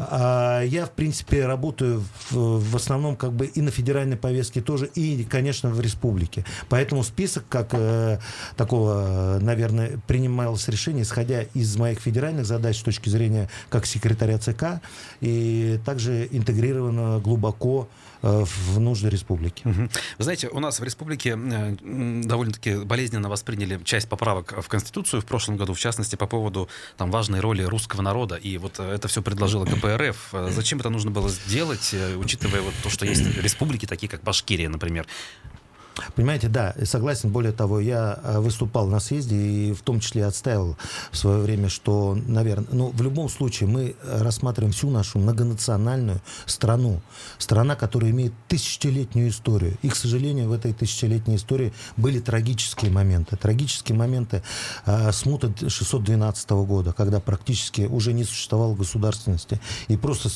А 0.00 0.62
я, 0.62 0.86
в 0.86 0.92
принципе, 0.92 1.44
работаю 1.44 2.04
в, 2.30 2.60
в 2.60 2.76
основном 2.76 3.16
как 3.16 3.32
бы 3.32 3.46
и 3.46 3.60
на 3.60 3.72
федеральной 3.72 4.16
повестке 4.16 4.60
тоже, 4.60 4.86
и, 4.94 5.24
конечно, 5.24 5.70
в 5.70 5.80
республике. 5.80 6.44
Поэтому 6.68 7.02
список 7.02 7.44
как 7.48 7.70
э, 7.72 8.20
такого, 8.56 9.38
наверное, 9.40 9.98
принималось 10.06 10.68
решение, 10.68 11.02
исходя 11.02 11.42
из 11.52 11.76
моих 11.76 11.98
федеральных 11.98 12.46
задач 12.46 12.78
с 12.78 12.82
точки 12.82 13.08
зрения 13.08 13.50
как 13.70 13.86
секретаря 13.86 14.38
ЦК, 14.38 14.80
и 15.20 15.80
также 15.84 16.28
интегрировано 16.30 17.18
глубоко 17.18 17.88
в 18.22 18.80
нужды 18.80 19.08
республики. 19.08 19.66
Угу. 19.66 19.88
Вы 20.18 20.24
знаете, 20.24 20.48
у 20.48 20.60
нас 20.60 20.80
в 20.80 20.84
республике 20.84 21.38
э, 21.38 21.76
довольно-таки 22.24 22.76
болезненно 22.84 23.28
восприняли 23.28 23.80
часть 23.84 24.08
поправок 24.08 24.54
в 24.62 24.68
Конституцию 24.68 25.22
в 25.22 25.24
прошлом 25.24 25.56
году, 25.56 25.74
в 25.74 25.78
частности, 25.78 26.16
по 26.16 26.26
поводу 26.26 26.68
там, 26.96 27.10
важной 27.10 27.40
роли 27.40 27.62
русского 27.62 28.02
народа. 28.02 28.36
И 28.36 28.58
вот 28.58 28.78
э, 28.78 28.94
это 28.94 29.08
все 29.08 29.22
предложила 29.22 29.64
КПРФ. 29.64 30.34
Зачем 30.50 30.80
это 30.80 30.90
нужно 30.90 31.10
было 31.10 31.28
сделать, 31.28 31.94
учитывая 32.16 32.62
вот 32.62 32.74
то, 32.82 32.90
что 32.90 33.06
есть 33.06 33.24
республики, 33.38 33.86
такие 33.86 34.08
как 34.08 34.22
Башкирия, 34.22 34.68
например? 34.68 35.06
Понимаете, 36.14 36.48
да, 36.48 36.74
согласен. 36.84 37.30
Более 37.30 37.52
того, 37.52 37.80
я 37.80 38.18
э, 38.22 38.38
выступал 38.38 38.86
на 38.86 39.00
съезде 39.00 39.36
и 39.36 39.72
в 39.72 39.82
том 39.82 40.00
числе 40.00 40.26
отстаивал 40.26 40.76
в 41.10 41.16
свое 41.16 41.38
время, 41.40 41.68
что, 41.68 42.16
наверное, 42.26 42.68
ну, 42.72 42.90
в 42.90 43.02
любом 43.02 43.28
случае 43.28 43.68
мы 43.68 43.96
рассматриваем 44.02 44.72
всю 44.72 44.90
нашу 44.90 45.18
многонациональную 45.18 46.20
страну. 46.46 47.00
Страна, 47.38 47.76
которая 47.76 48.10
имеет 48.10 48.32
тысячелетнюю 48.48 49.30
историю. 49.30 49.76
И, 49.82 49.88
к 49.88 49.96
сожалению, 49.96 50.48
в 50.48 50.52
этой 50.52 50.72
тысячелетней 50.72 51.36
истории 51.36 51.72
были 51.96 52.20
трагические 52.20 52.90
моменты. 52.90 53.36
Трагические 53.36 53.96
моменты 53.96 54.42
э, 54.86 55.12
смута 55.12 55.52
612 55.68 56.50
года, 56.50 56.92
когда 56.92 57.20
практически 57.20 57.82
уже 57.82 58.12
не 58.12 58.24
существовало 58.24 58.74
государственности. 58.74 59.60
И 59.88 59.96
просто 59.96 60.28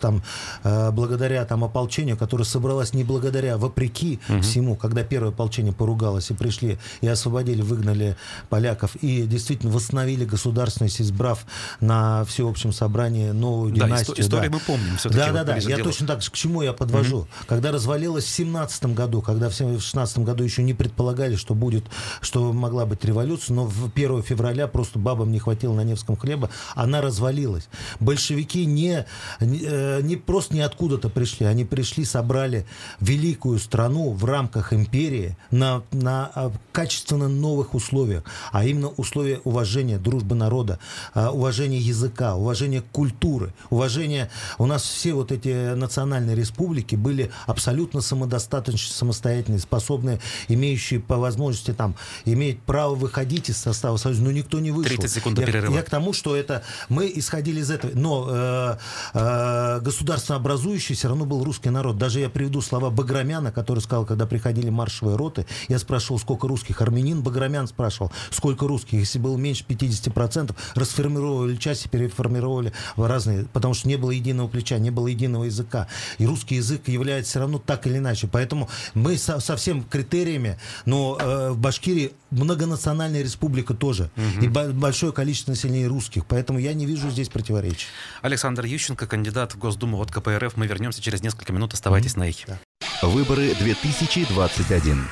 там, 0.00 0.22
э, 0.64 0.90
благодаря 0.90 1.44
там 1.44 1.64
ополчению, 1.64 2.16
которое 2.16 2.44
собралось 2.44 2.92
не 2.94 3.04
благодаря, 3.04 3.54
а 3.54 3.58
вопреки 3.58 4.20
угу. 4.28 4.40
всему, 4.40 4.76
когда 4.76 5.02
первое 5.02 5.30
ополчение 5.30 5.72
поругалось 5.72 6.30
и 6.30 6.34
пришли 6.34 6.78
и 7.00 7.08
освободили, 7.08 7.62
выгнали 7.62 8.16
поляков 8.48 8.96
и 8.96 9.22
действительно 9.22 9.72
восстановили 9.72 10.24
государственность, 10.24 11.00
избрав 11.00 11.44
на 11.80 12.24
всеобщем 12.24 12.72
собрании 12.72 13.30
новую 13.30 13.74
да, 13.74 13.86
династию. 13.86 14.20
Историю 14.20 14.50
да. 14.50 14.56
мы 14.56 14.62
помним. 14.62 14.96
Да, 15.04 15.32
да, 15.32 15.44
да. 15.44 15.56
Я 15.56 15.78
точно 15.78 16.06
так 16.06 16.22
же, 16.22 16.30
к 16.30 16.34
чему 16.34 16.62
я 16.62 16.72
подвожу. 16.72 17.18
Угу. 17.18 17.28
Когда 17.46 17.72
развалилось 17.72 18.24
в 18.24 18.30
17 18.30 18.86
году, 18.86 19.22
когда 19.22 19.48
в 19.48 19.54
16 19.54 20.18
году 20.18 20.44
еще 20.44 20.62
не 20.62 20.74
предполагали, 20.74 21.36
что 21.36 21.54
будет, 21.54 21.84
что 22.20 22.52
могла 22.52 22.86
быть 22.86 23.04
революция, 23.04 23.54
но 23.54 23.66
в 23.66 23.90
1 23.94 24.22
февраля 24.22 24.66
просто 24.66 24.98
бабам 24.98 25.32
не 25.32 25.38
хватило 25.38 25.74
на 25.74 25.82
Невском 25.82 26.16
хлеба, 26.16 26.50
она 26.74 27.00
развалилась. 27.00 27.68
Большевики 27.98 28.66
не, 28.66 29.06
не 29.40 29.59
не 30.02 30.16
просто 30.16 30.54
не 30.54 30.60
откуда-то 30.60 31.08
пришли, 31.08 31.46
они 31.46 31.64
пришли, 31.64 32.04
собрали 32.04 32.66
великую 33.00 33.58
страну 33.58 34.10
в 34.10 34.24
рамках 34.24 34.72
империи 34.72 35.36
на, 35.50 35.82
на 35.92 36.30
а, 36.34 36.52
качественно 36.72 37.28
новых 37.28 37.74
условиях, 37.74 38.24
а 38.52 38.64
именно 38.64 38.88
условия 38.88 39.40
уважения 39.44 39.98
дружбы 39.98 40.34
народа, 40.34 40.78
а, 41.14 41.30
уважения 41.30 41.78
языка, 41.78 42.36
уважения 42.36 42.82
культуры, 42.92 43.52
уважения... 43.70 44.30
У 44.58 44.66
нас 44.66 44.82
все 44.82 45.14
вот 45.14 45.32
эти 45.32 45.74
национальные 45.74 46.36
республики 46.36 46.94
были 46.94 47.30
абсолютно 47.46 48.00
самодостаточные, 48.00 48.92
самостоятельные, 48.92 49.60
способные, 49.60 50.20
имеющие 50.48 51.00
по 51.00 51.16
возможности 51.16 51.72
там, 51.72 51.96
иметь 52.24 52.60
право 52.62 52.94
выходить 52.94 53.48
из 53.48 53.56
состава 53.56 53.96
Союза, 53.96 54.22
но 54.22 54.32
никто 54.32 54.60
не 54.60 54.70
вышел. 54.70 54.96
30 54.96 55.10
секунд 55.10 55.38
перерыва. 55.38 55.74
Я 55.74 55.82
к 55.82 55.90
тому, 55.90 56.12
что 56.12 56.36
это... 56.36 56.62
Мы 56.88 57.10
исходили 57.14 57.60
из 57.60 57.70
этого. 57.70 57.92
Но 57.94 58.26
э, 58.28 58.76
э, 59.14 59.40
Э, 59.40 59.49
государство 59.80 60.36
образующее 60.36 60.96
все 60.96 61.08
равно 61.08 61.24
был 61.24 61.44
русский 61.44 61.70
народ. 61.70 61.98
Даже 61.98 62.20
я 62.20 62.28
приведу 62.28 62.60
слова 62.60 62.90
Баграмяна, 62.90 63.52
который 63.52 63.80
сказал, 63.80 64.06
когда 64.06 64.26
приходили 64.26 64.70
маршевые 64.70 65.16
роты, 65.16 65.46
я 65.68 65.78
спрашивал, 65.78 66.18
сколько 66.18 66.48
русских. 66.48 66.82
Армянин 66.82 67.22
Баграмян 67.22 67.66
спрашивал, 67.66 68.12
сколько 68.30 68.66
русских. 68.66 68.94
Если 68.94 69.18
было 69.18 69.36
меньше 69.36 69.64
50%, 69.68 70.54
расформировали 70.74 71.56
части, 71.56 71.88
переформировали 71.88 72.72
в 72.96 73.06
разные, 73.06 73.46
потому 73.52 73.74
что 73.74 73.88
не 73.88 73.96
было 73.96 74.10
единого 74.10 74.48
плеча, 74.48 74.78
не 74.78 74.90
было 74.90 75.08
единого 75.08 75.44
языка. 75.44 75.88
И 76.18 76.26
русский 76.26 76.56
язык 76.56 76.88
является 76.88 77.30
все 77.30 77.40
равно 77.40 77.58
так 77.58 77.86
или 77.86 77.98
иначе. 77.98 78.28
Поэтому 78.30 78.68
мы 78.94 79.16
со, 79.16 79.40
со 79.40 79.56
всеми 79.56 79.82
критериями, 79.82 80.58
но 80.84 81.18
э, 81.20 81.50
в 81.50 81.58
Башкирии 81.58 82.12
многонациональная 82.30 83.22
республика 83.22 83.74
тоже. 83.74 84.10
Угу. 84.16 84.44
И 84.44 84.48
большое 84.48 85.12
количество 85.12 85.52
населения 85.52 85.86
русских. 85.86 86.26
Поэтому 86.26 86.58
я 86.58 86.72
не 86.74 86.86
вижу 86.86 87.10
здесь 87.10 87.28
противоречий. 87.28 87.86
Alexander 88.22 88.66
Ющенко, 88.66 89.06
кандидат 89.06 89.54
в 89.54 89.58
Госдуму 89.58 90.00
от 90.00 90.10
КПРФ. 90.10 90.56
Мы 90.56 90.66
вернемся 90.66 91.02
через 91.02 91.22
несколько 91.22 91.52
минут. 91.52 91.74
Оставайтесь 91.74 92.14
mm-hmm. 92.14 92.18
на 92.18 92.28
эхе. 92.28 92.44
Да. 92.46 93.08
Выборы 93.08 93.54
2021. 93.54 95.04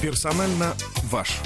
Персонально 0.00 0.74
ваш. 1.10 1.40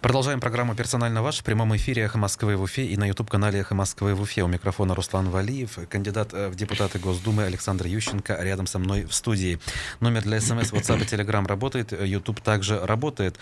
Продолжаем 0.00 0.38
программу 0.38 0.76
«Персонально 0.76 1.22
ваш» 1.22 1.40
в 1.40 1.42
прямом 1.42 1.74
эфире 1.74 2.02
«Эхо 2.04 2.18
Москвы» 2.18 2.56
в 2.56 2.62
Уфе 2.62 2.86
и 2.86 2.96
на 2.96 3.08
YouTube-канале 3.08 3.60
«Эхо 3.60 3.74
Москвы» 3.74 4.14
в 4.14 4.20
Уфе. 4.20 4.44
У 4.44 4.46
микрофона 4.46 4.94
Руслан 4.94 5.28
Валиев, 5.28 5.76
кандидат 5.88 6.32
э, 6.34 6.48
в 6.48 6.54
депутаты 6.54 7.00
Госдумы 7.00 7.42
Александр 7.42 7.86
Ющенко 7.86 8.38
рядом 8.40 8.68
со 8.68 8.78
мной 8.78 9.06
в 9.06 9.12
студии. 9.12 9.58
Номер 9.98 10.22
для 10.22 10.40
смс, 10.40 10.72
WhatsApp 10.72 11.02
и 11.02 11.04
Telegram 11.04 11.44
работает, 11.48 11.92
YouTube 12.00 12.40
также 12.40 12.78
работает. 12.78 13.38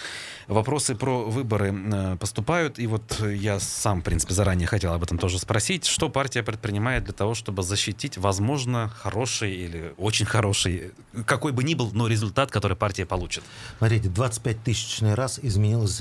Вопросы 0.46 0.94
про 0.94 1.24
выборы 1.24 1.74
э, 1.74 2.16
поступают, 2.16 2.78
и 2.78 2.86
вот 2.86 3.20
я 3.20 3.60
сам, 3.60 4.00
в 4.00 4.04
принципе, 4.04 4.32
заранее 4.32 4.66
хотел 4.66 4.94
об 4.94 5.02
этом 5.02 5.18
тоже 5.18 5.38
спросить. 5.38 5.84
Что 5.84 6.08
партия 6.08 6.42
предпринимает 6.42 7.04
для 7.04 7.12
того, 7.12 7.34
чтобы 7.34 7.64
защитить, 7.64 8.16
возможно, 8.16 8.90
хороший 8.98 9.54
или 9.54 9.92
очень 9.98 10.24
хороший, 10.24 10.92
какой 11.26 11.52
бы 11.52 11.62
ни 11.64 11.74
был, 11.74 11.90
но 11.92 12.06
результат, 12.06 12.50
который 12.50 12.78
партия 12.78 13.04
получит? 13.04 13.44
Смотрите, 13.76 14.08
25 14.08 14.62
тысячный 14.62 15.14
раз 15.14 15.38
изменилось 15.42 15.92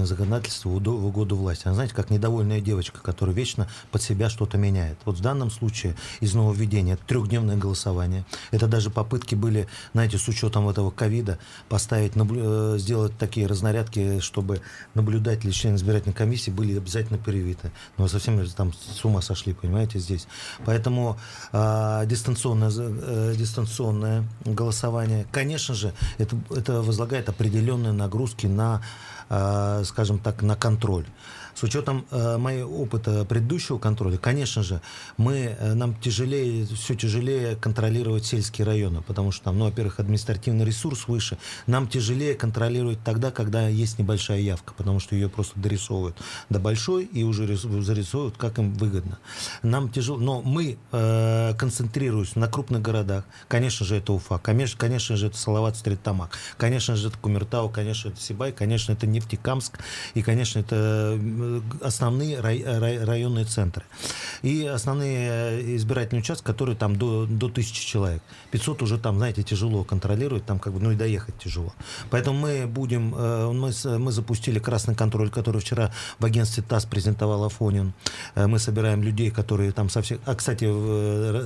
избирательное 0.00 0.06
законодательство 0.06 0.68
в 0.68 1.06
угоду 1.06 1.36
власти. 1.36 1.66
Она, 1.66 1.74
знаете, 1.74 1.94
как 1.94 2.10
недовольная 2.10 2.60
девочка, 2.60 3.00
которая 3.00 3.34
вечно 3.34 3.68
под 3.90 4.02
себя 4.02 4.28
что-то 4.28 4.58
меняет. 4.58 4.98
Вот 5.04 5.18
в 5.18 5.20
данном 5.20 5.50
случае 5.50 5.94
из 6.20 6.34
нововведения 6.34 6.94
это 6.94 7.02
трехдневное 7.06 7.56
голосование. 7.56 8.24
Это 8.50 8.66
даже 8.66 8.90
попытки 8.90 9.34
были, 9.34 9.66
знаете, 9.92 10.18
с 10.18 10.28
учетом 10.28 10.68
этого 10.68 10.90
ковида 10.90 11.38
поставить, 11.68 12.16
наблю... 12.16 12.40
Э, 12.74 12.78
сделать 12.78 13.16
такие 13.18 13.46
разнарядки, 13.46 14.20
чтобы 14.20 14.60
наблюдатели, 14.94 15.50
члены 15.50 15.76
избирательной 15.76 16.14
комиссии 16.14 16.50
были 16.50 16.76
обязательно 16.76 17.18
привиты. 17.18 17.70
Но 17.98 18.08
совсем 18.08 18.44
там 18.56 18.72
с 18.72 19.04
ума 19.04 19.20
сошли, 19.22 19.52
понимаете, 19.52 19.98
здесь. 19.98 20.26
Поэтому 20.64 21.18
э, 21.52 22.06
дистанционное, 22.06 22.70
э, 22.70 23.34
дистанционное 23.36 24.24
голосование, 24.44 25.26
конечно 25.30 25.74
же, 25.74 25.92
это, 26.18 26.36
это 26.50 26.82
возлагает 26.82 27.28
определенные 27.28 27.92
нагрузки 27.92 28.46
на 28.46 28.82
скажем 29.84 30.18
так, 30.18 30.42
на 30.42 30.56
контроль. 30.56 31.06
С 31.60 31.62
учетом 31.62 32.06
э, 32.10 32.38
моего 32.38 32.80
опыта 32.80 33.26
предыдущего 33.26 33.78
контроля, 33.78 34.16
конечно 34.16 34.62
же, 34.62 34.80
мы, 35.18 35.54
э, 35.58 35.74
нам 35.74 35.94
тяжелее, 35.94 36.64
все 36.64 36.94
тяжелее 36.94 37.54
контролировать 37.54 38.24
сельские 38.24 38.66
районы, 38.66 39.02
потому 39.02 39.30
что 39.30 39.44
там, 39.44 39.58
ну, 39.58 39.66
во-первых, 39.66 40.00
административный 40.00 40.64
ресурс 40.64 41.06
выше. 41.06 41.36
Нам 41.66 41.86
тяжелее 41.86 42.34
контролировать 42.34 43.04
тогда, 43.04 43.30
когда 43.30 43.68
есть 43.68 43.98
небольшая 43.98 44.40
явка, 44.40 44.72
потому 44.72 45.00
что 45.00 45.14
ее 45.14 45.28
просто 45.28 45.60
дорисовывают 45.60 46.16
до 46.48 46.60
большой 46.60 47.04
и 47.04 47.24
уже 47.24 47.46
зарисовывают, 47.54 48.38
как 48.38 48.58
им 48.58 48.72
выгодно. 48.72 49.18
Нам 49.62 49.90
тяжело, 49.90 50.18
но 50.18 50.40
мы 50.40 50.78
э, 50.92 51.54
концентрируемся 51.58 52.38
на 52.38 52.48
крупных 52.48 52.80
городах. 52.80 53.26
Конечно 53.48 53.84
же, 53.84 53.96
это 53.96 54.14
Уфа, 54.14 54.38
конечно, 54.38 54.78
конечно 54.78 55.14
же, 55.14 55.26
это 55.26 55.36
Салават 55.36 55.76
Стрит-Тамак, 55.76 56.38
конечно 56.56 56.96
же, 56.96 57.08
это 57.08 57.18
Кумертау, 57.18 57.68
конечно, 57.68 58.08
это 58.08 58.18
Сибай, 58.18 58.50
конечно, 58.50 58.92
это 58.92 59.06
Нефтекамск, 59.06 59.78
и, 60.14 60.22
конечно, 60.22 60.60
это 60.60 61.18
основные 61.80 62.40
районные 62.40 63.44
центры. 63.44 63.84
И 64.42 64.64
основные 64.64 65.28
э, 65.30 65.76
избирательные 65.76 66.22
участки, 66.22 66.44
которые 66.44 66.76
там 66.76 66.96
до, 66.96 67.26
до 67.26 67.48
тысячи 67.48 67.86
человек. 67.86 68.22
500 68.50 68.82
уже 68.82 68.98
там, 68.98 69.18
знаете, 69.18 69.42
тяжело 69.42 69.84
контролировать, 69.84 70.46
там 70.46 70.58
как 70.58 70.72
бы, 70.72 70.80
ну 70.80 70.92
и 70.92 70.96
доехать 70.96 71.38
тяжело. 71.38 71.72
Поэтому 72.10 72.38
мы 72.38 72.66
будем, 72.66 73.14
э, 73.14 73.52
мы, 73.52 73.98
мы 73.98 74.12
запустили 74.12 74.58
красный 74.58 74.94
контроль, 74.94 75.30
который 75.30 75.60
вчера 75.60 75.92
в 76.18 76.24
агентстве 76.24 76.62
ТАСС 76.62 76.86
презентовал 76.86 77.44
Афонин. 77.44 77.92
Э, 78.34 78.46
мы 78.46 78.58
собираем 78.58 79.02
людей, 79.02 79.30
которые 79.30 79.72
там 79.72 79.90
со 79.90 80.02
всех... 80.02 80.20
А, 80.24 80.34
кстати, 80.34 80.66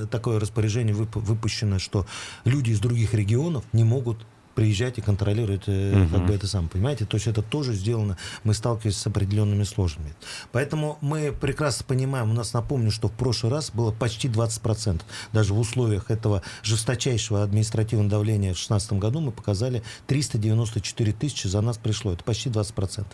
такое 0.07 0.39
распоряжение 0.39 0.95
выпущено, 0.95 1.79
что 1.79 2.05
люди 2.45 2.71
из 2.71 2.79
других 2.79 3.13
регионов 3.13 3.63
не 3.73 3.83
могут 3.83 4.25
приезжать 4.55 4.97
и 4.97 5.01
контролировать 5.01 5.67
угу. 5.67 6.07
как 6.11 6.25
бы 6.25 6.33
это 6.33 6.47
сам, 6.47 6.69
понимаете? 6.69 7.05
То 7.05 7.17
есть 7.17 7.27
это 7.27 7.41
тоже 7.41 7.73
сделано, 7.73 8.17
мы 8.43 8.53
сталкиваемся 8.53 8.99
с 8.99 9.07
определенными 9.07 9.63
сложностями. 9.63 10.15
Поэтому 10.51 10.97
мы 11.01 11.31
прекрасно 11.31 11.85
понимаем, 11.87 12.31
у 12.31 12.33
нас 12.33 12.53
напомню, 12.53 12.91
что 12.91 13.07
в 13.07 13.11
прошлый 13.11 13.51
раз 13.51 13.71
было 13.71 13.91
почти 13.91 14.27
20%. 14.27 15.01
Даже 15.33 15.53
в 15.53 15.59
условиях 15.59 16.11
этого 16.11 16.41
жесточайшего 16.63 17.43
административного 17.43 18.09
давления 18.09 18.49
в 18.53 18.57
2016 18.57 18.93
году 18.93 19.19
мы 19.19 19.31
показали 19.31 19.83
394 20.07 21.13
тысячи 21.13 21.47
за 21.47 21.61
нас 21.61 21.77
пришло. 21.77 22.13
Это 22.13 22.23
почти 22.23 22.49
20%. 22.49 23.05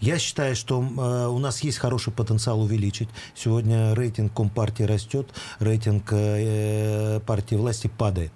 Я 0.00 0.18
считаю, 0.18 0.56
что 0.56 0.82
э, 0.82 1.26
у 1.28 1.38
нас 1.38 1.62
есть 1.62 1.78
хороший 1.78 2.12
потенциал 2.12 2.60
увеличить. 2.60 3.08
Сегодня 3.34 3.94
рейтинг 3.94 4.32
Компартии 4.34 4.84
растет, 4.84 5.28
рейтинг 5.58 6.12
э, 6.12 7.20
партии 7.26 7.54
власти 7.54 7.88
падает. 7.88 8.32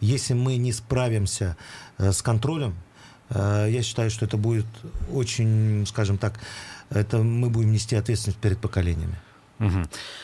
Если 0.00 0.34
мы 0.34 0.56
не 0.56 0.72
справимся 0.72 1.56
э, 1.56 1.89
с 2.00 2.22
контролем, 2.22 2.74
э, 3.30 3.68
я 3.70 3.82
считаю, 3.82 4.10
что 4.10 4.24
это 4.24 4.36
будет 4.36 4.66
очень, 5.12 5.86
скажем 5.86 6.18
так, 6.18 6.40
это 6.90 7.18
мы 7.18 7.50
будем 7.50 7.72
нести 7.72 7.96
ответственность 7.96 8.40
перед 8.40 8.58
поколениями. 8.58 9.16
Угу. 9.60 9.82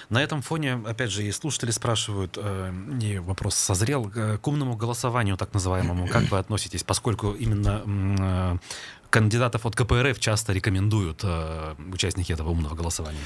На 0.09 0.23
этом 0.23 0.41
фоне, 0.41 0.81
опять 0.87 1.11
же, 1.11 1.23
и 1.23 1.31
слушатели 1.31 1.71
спрашивают, 1.71 2.39
э, 2.41 2.73
и 3.03 3.19
вопрос 3.19 3.55
созрел, 3.55 4.11
э, 4.15 4.39
к 4.39 4.47
умному 4.49 4.77
голосованию, 4.77 5.37
так 5.37 5.53
называемому, 5.53 6.09
как 6.09 6.31
вы 6.31 6.39
относитесь, 6.39 6.83
поскольку 6.83 7.33
именно 7.33 7.83
э, 7.87 8.57
кандидатов 9.11 9.67
от 9.67 9.77
КПРФ 9.77 10.19
часто 10.19 10.55
рекомендуют 10.55 11.21
э, 11.23 11.75
участники 11.93 12.33
этого 12.33 12.49
умного 12.49 12.75
голосования? 12.75 13.21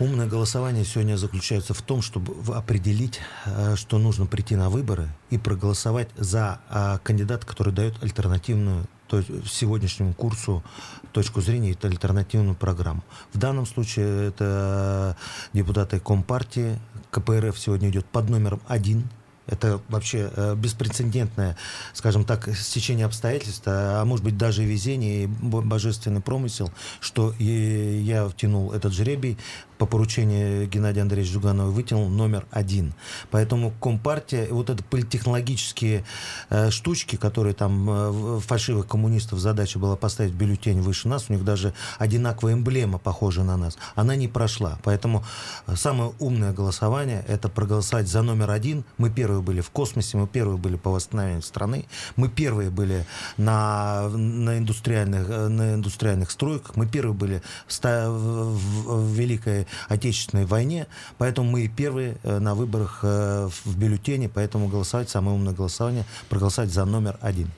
Умное 0.00 0.26
голосование 0.26 0.82
сегодня 0.86 1.18
заключается 1.18 1.74
в 1.74 1.82
том, 1.82 2.00
чтобы 2.00 2.34
определить, 2.54 3.20
э, 3.44 3.76
что 3.76 3.98
нужно 3.98 4.24
прийти 4.24 4.56
на 4.56 4.70
выборы 4.70 5.10
и 5.28 5.36
проголосовать 5.36 6.08
за 6.16 6.58
а, 6.70 6.98
кандидата, 7.04 7.46
который 7.46 7.74
дает 7.74 8.02
альтернативную 8.02 8.86
то 9.08 9.18
есть 9.18 9.28
сегодняшнему 9.52 10.14
курсу 10.14 10.62
точку 11.12 11.42
зрения 11.42 11.72
это 11.72 11.88
альтернативную 11.88 12.54
программу. 12.54 13.02
В 13.34 13.38
данном 13.38 13.66
случае 13.66 14.28
это 14.28 15.16
депутаты 15.52 16.00
Компартии. 16.00 16.78
КПРФ 17.10 17.58
сегодня 17.58 17.90
идет 17.90 18.06
под 18.06 18.30
номером 18.30 18.60
один 18.68 19.10
это 19.50 19.80
вообще 19.88 20.30
э, 20.34 20.54
беспрецедентное, 20.54 21.56
скажем 21.92 22.24
так, 22.24 22.48
стечение 22.54 23.04
обстоятельств, 23.04 23.64
а, 23.66 24.00
а 24.00 24.04
может 24.04 24.24
быть 24.24 24.38
даже 24.38 24.64
везение 24.64 25.24
и 25.24 25.26
божественный 25.26 26.20
промысел, 26.20 26.70
что 27.00 27.34
я 27.38 28.28
втянул 28.28 28.72
этот 28.72 28.92
жребий 28.92 29.38
по 29.80 29.86
поручению 29.86 30.68
Геннадия 30.68 31.00
Андреевича 31.00 31.32
Жуганова 31.32 31.70
вытянул 31.70 32.10
номер 32.10 32.44
один. 32.50 32.92
Поэтому 33.30 33.72
Компартия, 33.80 34.46
вот 34.50 34.68
это 34.68 34.84
политтехнологические 34.84 36.04
э, 36.50 36.70
штучки, 36.70 37.16
которые 37.16 37.54
там 37.54 37.88
э, 37.88 38.40
фальшивых 38.40 38.86
коммунистов 38.86 39.38
задача 39.38 39.78
была 39.78 39.96
поставить 39.96 40.34
бюллетень 40.34 40.82
выше 40.82 41.08
нас, 41.08 41.30
у 41.30 41.32
них 41.32 41.44
даже 41.44 41.72
одинаковая 41.98 42.52
эмблема 42.52 42.98
похожа 42.98 43.42
на 43.42 43.56
нас, 43.56 43.78
она 43.94 44.16
не 44.16 44.28
прошла. 44.28 44.78
Поэтому 44.82 45.24
э, 45.66 45.76
самое 45.76 46.12
умное 46.18 46.52
голосование 46.52 47.24
это 47.26 47.48
проголосовать 47.48 48.06
за 48.06 48.20
номер 48.20 48.50
один. 48.50 48.84
Мы 48.98 49.08
первые 49.08 49.40
были 49.40 49.62
в 49.62 49.70
космосе, 49.70 50.18
мы 50.18 50.26
первые 50.26 50.58
были 50.58 50.76
по 50.76 50.90
восстановлению 50.90 51.40
страны, 51.40 51.86
мы 52.16 52.28
первые 52.28 52.68
были 52.68 53.06
на, 53.38 54.10
на, 54.10 54.58
индустриальных, 54.58 55.26
э, 55.30 55.48
на 55.48 55.74
индустриальных 55.76 56.30
стройках, 56.30 56.76
мы 56.76 56.86
первые 56.86 57.14
были 57.14 57.40
в, 57.66 57.80
в, 57.80 59.06
в 59.06 59.12
Великой 59.14 59.66
Отечественной 59.88 60.46
войне, 60.46 60.86
поэтому 61.18 61.50
мы 61.50 61.68
первые 61.68 62.16
э, 62.22 62.38
на 62.38 62.54
выборах 62.54 63.00
э, 63.02 63.48
в 63.64 63.76
бюллетене, 63.78 64.28
поэтому 64.28 64.68
голосовать, 64.68 65.10
самое 65.10 65.36
умное 65.36 65.54
голосование, 65.54 66.04
проголосовать 66.28 66.70
за 66.70 66.84
номер 66.84 67.18
один. 67.20 67.50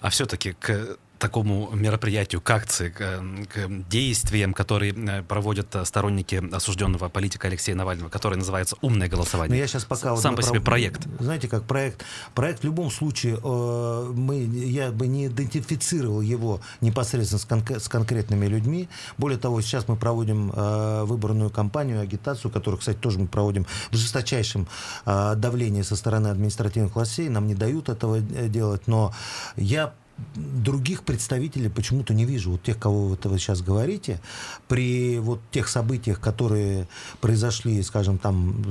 А 0.00 0.10
все-таки 0.10 0.52
к 0.52 0.98
такому 1.24 1.70
мероприятию, 1.72 2.42
к 2.42 2.50
акции, 2.50 2.90
к, 2.90 3.00
к 3.48 3.88
действиям, 3.88 4.52
которые 4.52 4.92
э, 4.92 5.22
проводят 5.22 5.74
э, 5.74 5.86
сторонники 5.86 6.42
осужденного 6.52 7.08
политика 7.08 7.48
Алексея 7.48 7.74
Навального, 7.74 8.10
который 8.10 8.36
называется 8.36 8.76
«Умное 8.82 9.08
голосование». 9.08 9.48
Но 9.48 9.54
ну, 9.54 9.60
я 9.62 9.66
сейчас 9.66 9.86
пока... 9.86 10.14
Сам 10.16 10.36
вот 10.36 10.42
по 10.42 10.46
себе 10.46 10.60
про... 10.60 10.72
проект. 10.72 11.00
Знаете, 11.18 11.48
как 11.48 11.64
проект? 11.64 12.04
Проект 12.34 12.60
в 12.60 12.64
любом 12.64 12.90
случае, 12.90 13.38
э, 13.42 14.12
мы, 14.14 14.42
я 14.42 14.90
бы 14.90 15.06
не 15.06 15.28
идентифицировал 15.28 16.20
его 16.20 16.60
непосредственно 16.82 17.38
с, 17.38 17.46
кон- 17.46 17.80
с 17.80 17.88
конкретными 17.88 18.44
людьми. 18.44 18.90
Более 19.16 19.38
того, 19.38 19.62
сейчас 19.62 19.88
мы 19.88 19.96
проводим 19.96 20.52
э, 20.54 21.04
выборную 21.04 21.48
кампанию, 21.48 22.02
агитацию, 22.02 22.50
которую, 22.50 22.80
кстати, 22.80 22.98
тоже 22.98 23.18
мы 23.18 23.28
проводим 23.28 23.64
в 23.90 23.96
жесточайшем 23.96 24.68
э, 25.06 25.34
давлении 25.36 25.80
со 25.80 25.96
стороны 25.96 26.28
административных 26.28 26.94
властей. 26.94 27.30
Нам 27.30 27.46
не 27.46 27.54
дают 27.54 27.88
этого 27.88 28.16
э, 28.16 28.48
делать, 28.48 28.86
но 28.86 29.14
я 29.56 29.94
других 30.36 31.02
представителей 31.02 31.68
почему-то 31.68 32.14
не 32.14 32.24
вижу. 32.24 32.52
Вот 32.52 32.62
тех, 32.62 32.78
кого 32.78 33.08
вы 33.08 33.38
сейчас 33.38 33.62
говорите, 33.62 34.20
при 34.68 35.18
вот 35.18 35.40
тех 35.50 35.68
событиях, 35.68 36.20
которые 36.20 36.86
произошли, 37.20 37.82
скажем, 37.82 38.18
там, 38.18 38.64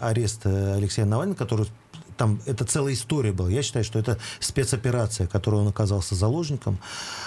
арест 0.00 0.46
Алексея 0.46 1.06
Навального, 1.06 1.36
который 1.36 1.66
там 2.18 2.40
это 2.46 2.64
целая 2.64 2.92
история 2.94 3.32
была. 3.32 3.48
Я 3.48 3.62
считаю, 3.62 3.84
что 3.84 3.98
это 3.98 4.18
спецоперация, 4.40 5.26
которой 5.26 5.60
он 5.60 5.68
оказался 5.68 6.14
заложником. 6.14 6.78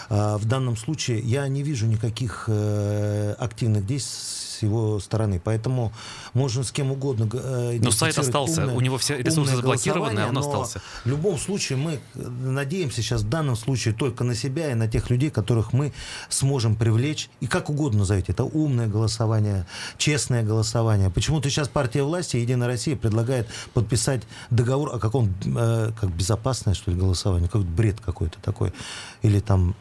А, 0.09 0.37
в 0.37 0.45
данном 0.45 0.75
случае 0.75 1.19
я 1.19 1.47
не 1.47 1.63
вижу 1.63 1.87
никаких 1.87 2.45
э, 2.47 3.35
активных 3.39 3.85
действий 3.87 4.40
его 4.61 4.99
стороны. 4.99 5.41
Поэтому 5.43 5.91
можно 6.33 6.63
с 6.63 6.71
кем 6.71 6.91
угодно 6.91 7.29
э, 7.33 7.79
Но 7.81 7.91
сайт 7.91 8.17
остался, 8.17 8.61
умное, 8.61 8.75
у 8.75 8.81
него 8.81 8.97
все 8.97 9.17
ресурсы 9.17 9.55
заблокированы, 9.55 10.19
а 10.19 10.27
он 10.27 10.37
остался. 10.37 10.81
В 11.03 11.09
любом 11.09 11.37
случае 11.37 11.77
мы 11.77 11.99
надеемся 12.15 13.01
сейчас 13.01 13.21
в 13.21 13.29
данном 13.29 13.55
случае 13.55 13.93
только 13.93 14.23
на 14.23 14.35
себя 14.35 14.71
и 14.71 14.73
на 14.73 14.87
тех 14.87 15.09
людей, 15.09 15.29
которых 15.29 15.73
мы 15.73 15.93
сможем 16.29 16.75
привлечь. 16.75 17.29
И 17.39 17.47
как 17.47 17.69
угодно 17.69 17.99
назовите. 17.99 18.31
Это 18.31 18.43
умное 18.43 18.87
голосование, 18.87 19.65
честное 19.97 20.43
голосование. 20.43 21.09
Почему-то 21.09 21.49
сейчас 21.49 21.67
партия 21.67 22.03
власти, 22.03 22.37
Единая 22.37 22.67
Россия, 22.67 22.95
предлагает 22.95 23.47
подписать 23.73 24.23
договор 24.49 24.95
о 24.95 24.99
каком, 24.99 25.33
э, 25.45 25.91
как 25.99 26.11
безопасное, 26.11 26.73
что 26.73 26.91
ли, 26.91 26.97
голосование. 26.97 27.47
Какой-то 27.47 27.69
бред 27.69 27.99
какой-то 27.99 28.39
такой. 28.41 28.73
Или 29.21 29.39
там 29.39 29.75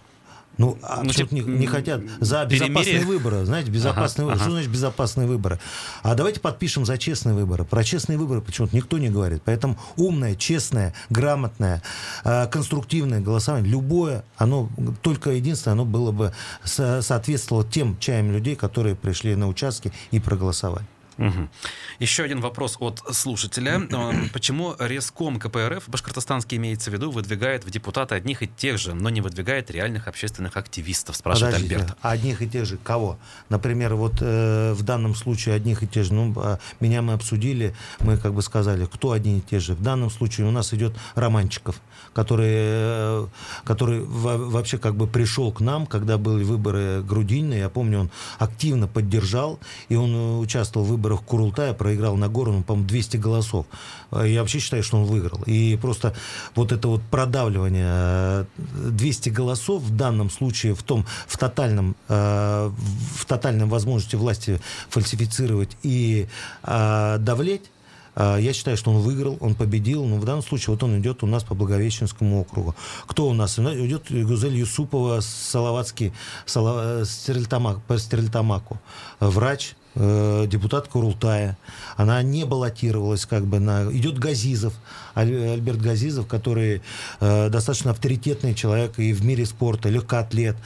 ну, 0.61 0.77
а 0.83 1.03
ну, 1.03 1.11
типа, 1.11 1.35
не, 1.35 1.41
не 1.41 1.67
хотят 1.67 2.03
за 2.21 2.45
безопасные 2.45 3.07
выборы. 3.07 3.47
Знаете, 3.47 3.71
безопасные 3.71 4.25
ага, 4.25 4.33
выборы. 4.33 4.35
Ага. 4.35 4.43
Что 4.43 4.51
значит 4.51 4.71
безопасные 4.71 5.27
выборы? 5.27 5.59
А 6.03 6.15
давайте 6.15 6.41
подпишем 6.41 6.85
за 6.85 6.99
честные 6.99 7.35
выборы. 7.35 7.65
Про 7.65 7.83
честные 7.83 8.19
выборы 8.19 8.43
почему-то 8.43 8.77
никто 8.77 8.99
не 8.99 9.09
говорит. 9.09 9.41
Поэтому 9.47 9.79
умное, 9.97 10.35
честное, 10.35 10.93
грамотное, 11.09 11.83
э, 12.25 12.47
конструктивное 12.49 13.21
голосование, 13.21 13.73
любое, 13.73 14.23
оно 14.37 14.69
только 15.01 15.31
единственное, 15.31 15.73
оно 15.73 15.87
было 15.87 16.13
бы 16.13 16.35
соответствовало 16.63 17.65
тем 17.65 17.97
чаям 17.99 18.31
людей, 18.31 18.55
которые 18.55 18.97
пришли 18.97 19.35
на 19.37 19.49
участки 19.49 19.95
и 20.11 20.21
проголосовали. 20.21 20.85
Угу. 21.21 21.49
Еще 21.99 22.23
один 22.23 22.41
вопрос 22.41 22.79
от 22.81 23.03
слушателя. 23.13 23.83
Почему 24.33 24.75
Реском 24.79 25.39
КПРФ, 25.39 25.89
башкортостанский 25.89 26.57
имеется 26.57 26.91
в 26.91 26.95
виду, 26.95 27.11
выдвигает 27.11 27.65
в 27.65 27.71
депутаты 27.71 28.15
одних 28.15 28.43
и 28.43 28.49
тех 28.49 28.79
же, 28.79 28.95
но 28.95 29.11
не 29.11 29.21
выдвигает 29.21 29.71
реальных 29.71 30.09
общественных 30.09 30.57
активистов, 30.57 31.17
спрашивает 31.17 31.55
Подождите, 31.55 31.77
Альберт. 31.77 31.99
Одних 32.01 32.41
и 32.41 32.49
тех 32.49 32.65
же 32.65 32.79
кого? 32.79 33.19
Например, 33.51 33.95
вот 33.95 34.15
э, 34.21 34.73
в 34.73 34.83
данном 34.83 35.15
случае 35.15 35.55
одних 35.55 35.83
и 35.83 35.87
тех 35.87 36.07
же. 36.07 36.15
Ну, 36.15 36.33
а, 36.37 36.59
меня 36.81 37.03
мы 37.03 37.13
обсудили, 37.13 37.75
мы 38.01 38.17
как 38.17 38.33
бы 38.33 38.41
сказали, 38.41 38.87
кто 38.87 39.13
одни 39.13 39.39
и 39.39 39.41
те 39.43 39.61
же. 39.61 39.75
В 39.75 39.83
данном 39.83 40.11
случае 40.11 40.47
у 40.47 40.51
нас 40.51 40.73
идет 40.73 40.97
Романчиков, 41.15 41.81
который, 42.15 42.49
э, 42.51 43.27
который 43.65 44.01
вообще 44.01 44.79
как 44.79 44.95
бы 44.95 45.07
пришел 45.07 45.53
к 45.53 45.61
нам, 45.61 45.87
когда 45.87 46.17
были 46.17 46.45
выборы 46.45 47.03
Грудинина. 47.03 47.55
Я 47.55 47.69
помню, 47.69 48.01
он 48.01 48.11
активно 48.39 48.89
поддержал, 48.89 49.61
и 49.91 49.97
он 49.97 50.41
участвовал 50.41 50.87
в 50.87 50.89
выборах 50.89 51.10
выборах 51.11 51.25
Курултая 51.25 51.75
проиграл 51.75 52.17
Нагорну, 52.17 52.63
по-моему, 52.63 52.89
200 52.89 53.17
голосов. 53.17 53.67
Я 54.13 54.41
вообще 54.41 54.59
считаю, 54.59 54.83
что 54.83 54.99
он 54.99 55.05
выиграл. 55.05 55.43
И 55.47 55.79
просто 55.81 56.15
вот 56.55 56.73
это 56.73 56.89
вот 56.89 57.03
продавливание 57.11 58.47
200 58.57 59.29
э, 59.29 59.33
голосов 59.33 59.83
в 59.83 59.97
данном 59.97 60.31
случае 60.31 60.75
в 60.75 60.83
том, 60.83 61.05
в 61.27 61.37
тотальном, 61.37 61.97
э, 62.09 62.71
в 63.17 63.25
тотальном 63.27 63.69
возможности 63.69 64.17
власти 64.17 64.61
фальсифицировать 64.89 65.77
и 65.83 66.27
э, 66.63 67.17
давлеть, 67.19 67.71
я 68.17 68.53
считаю, 68.53 68.77
что 68.77 68.91
он 68.91 68.99
выиграл, 68.99 69.39
он 69.41 69.55
победил, 69.55 70.05
но 70.05 70.17
в 70.17 70.25
данном 70.25 70.43
случае 70.43 70.75
вот 70.75 70.83
он 70.83 70.99
идет 70.99 71.23
у 71.23 71.27
нас 71.27 71.45
по 71.45 71.55
Благовещенскому 71.55 72.41
округу. 72.41 72.75
Кто 73.07 73.29
у 73.29 73.35
нас? 73.35 73.59
Идет 73.59 74.11
Гузель 74.11 74.57
Юсупова, 74.57 75.21
Салаватский, 75.21 76.13
Салав... 76.45 77.07
Стерлитамак, 77.07 77.81
по 77.87 77.97
Стерлитамаку. 77.99 78.79
Врач, 79.21 79.71
э, 79.71 79.80
депутат 79.95 80.89
Курултая. 80.89 81.57
Она 81.97 82.23
не 82.23 82.45
баллотировалась 82.45 83.27
как 83.27 83.45
бы 83.45 83.59
на... 83.59 83.91
Идет 83.91 84.19
Газизов, 84.19 84.75
Альберт 85.15 85.81
Газизов, 85.81 86.27
который 86.27 86.83
э, 87.21 87.49
достаточно 87.51 87.91
авторитетный 87.91 88.55
человек 88.55 88.99
и 88.99 89.13
в 89.13 89.25
мире 89.25 89.47
спорта, 89.47 89.89
легкоатлет, 89.89 90.57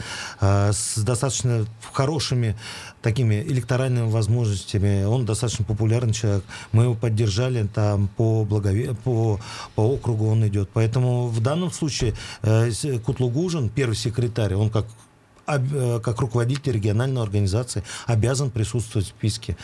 э, 0.41 0.73
с 0.73 0.99
достаточно 0.99 1.67
хорошими 1.93 2.57
такими 3.03 3.43
электоральными 3.43 4.11
возможностями. 4.11 5.05
Он 5.05 5.25
достаточно 5.25 5.65
популярный 5.65 6.13
человек. 6.13 6.45
Мы 6.73 6.85
его 6.85 6.95
поддержали 6.95 7.67
там 7.67 8.09
по, 8.09 8.45
благове... 8.45 8.95
по, 8.95 9.41
по 9.75 9.81
округу 9.81 10.29
он 10.29 10.47
идет. 10.47 10.71
Поэтому 10.73 11.29
в 11.29 11.41
данном 11.41 11.71
случае 11.71 12.15
э, 12.43 12.71
Кутлугужин, 13.05 13.69
первый 13.69 13.95
секретарь, 13.97 14.55
он 14.55 14.71
как 14.71 14.87
Э, 14.87 15.14
как 15.47 16.21
руководитель 16.21 16.73
региональной 16.73 17.23
организации 17.23 17.83
обязан 18.07 18.51
присутствовать 18.51 19.07
в 19.07 19.11
списке. 19.11 19.57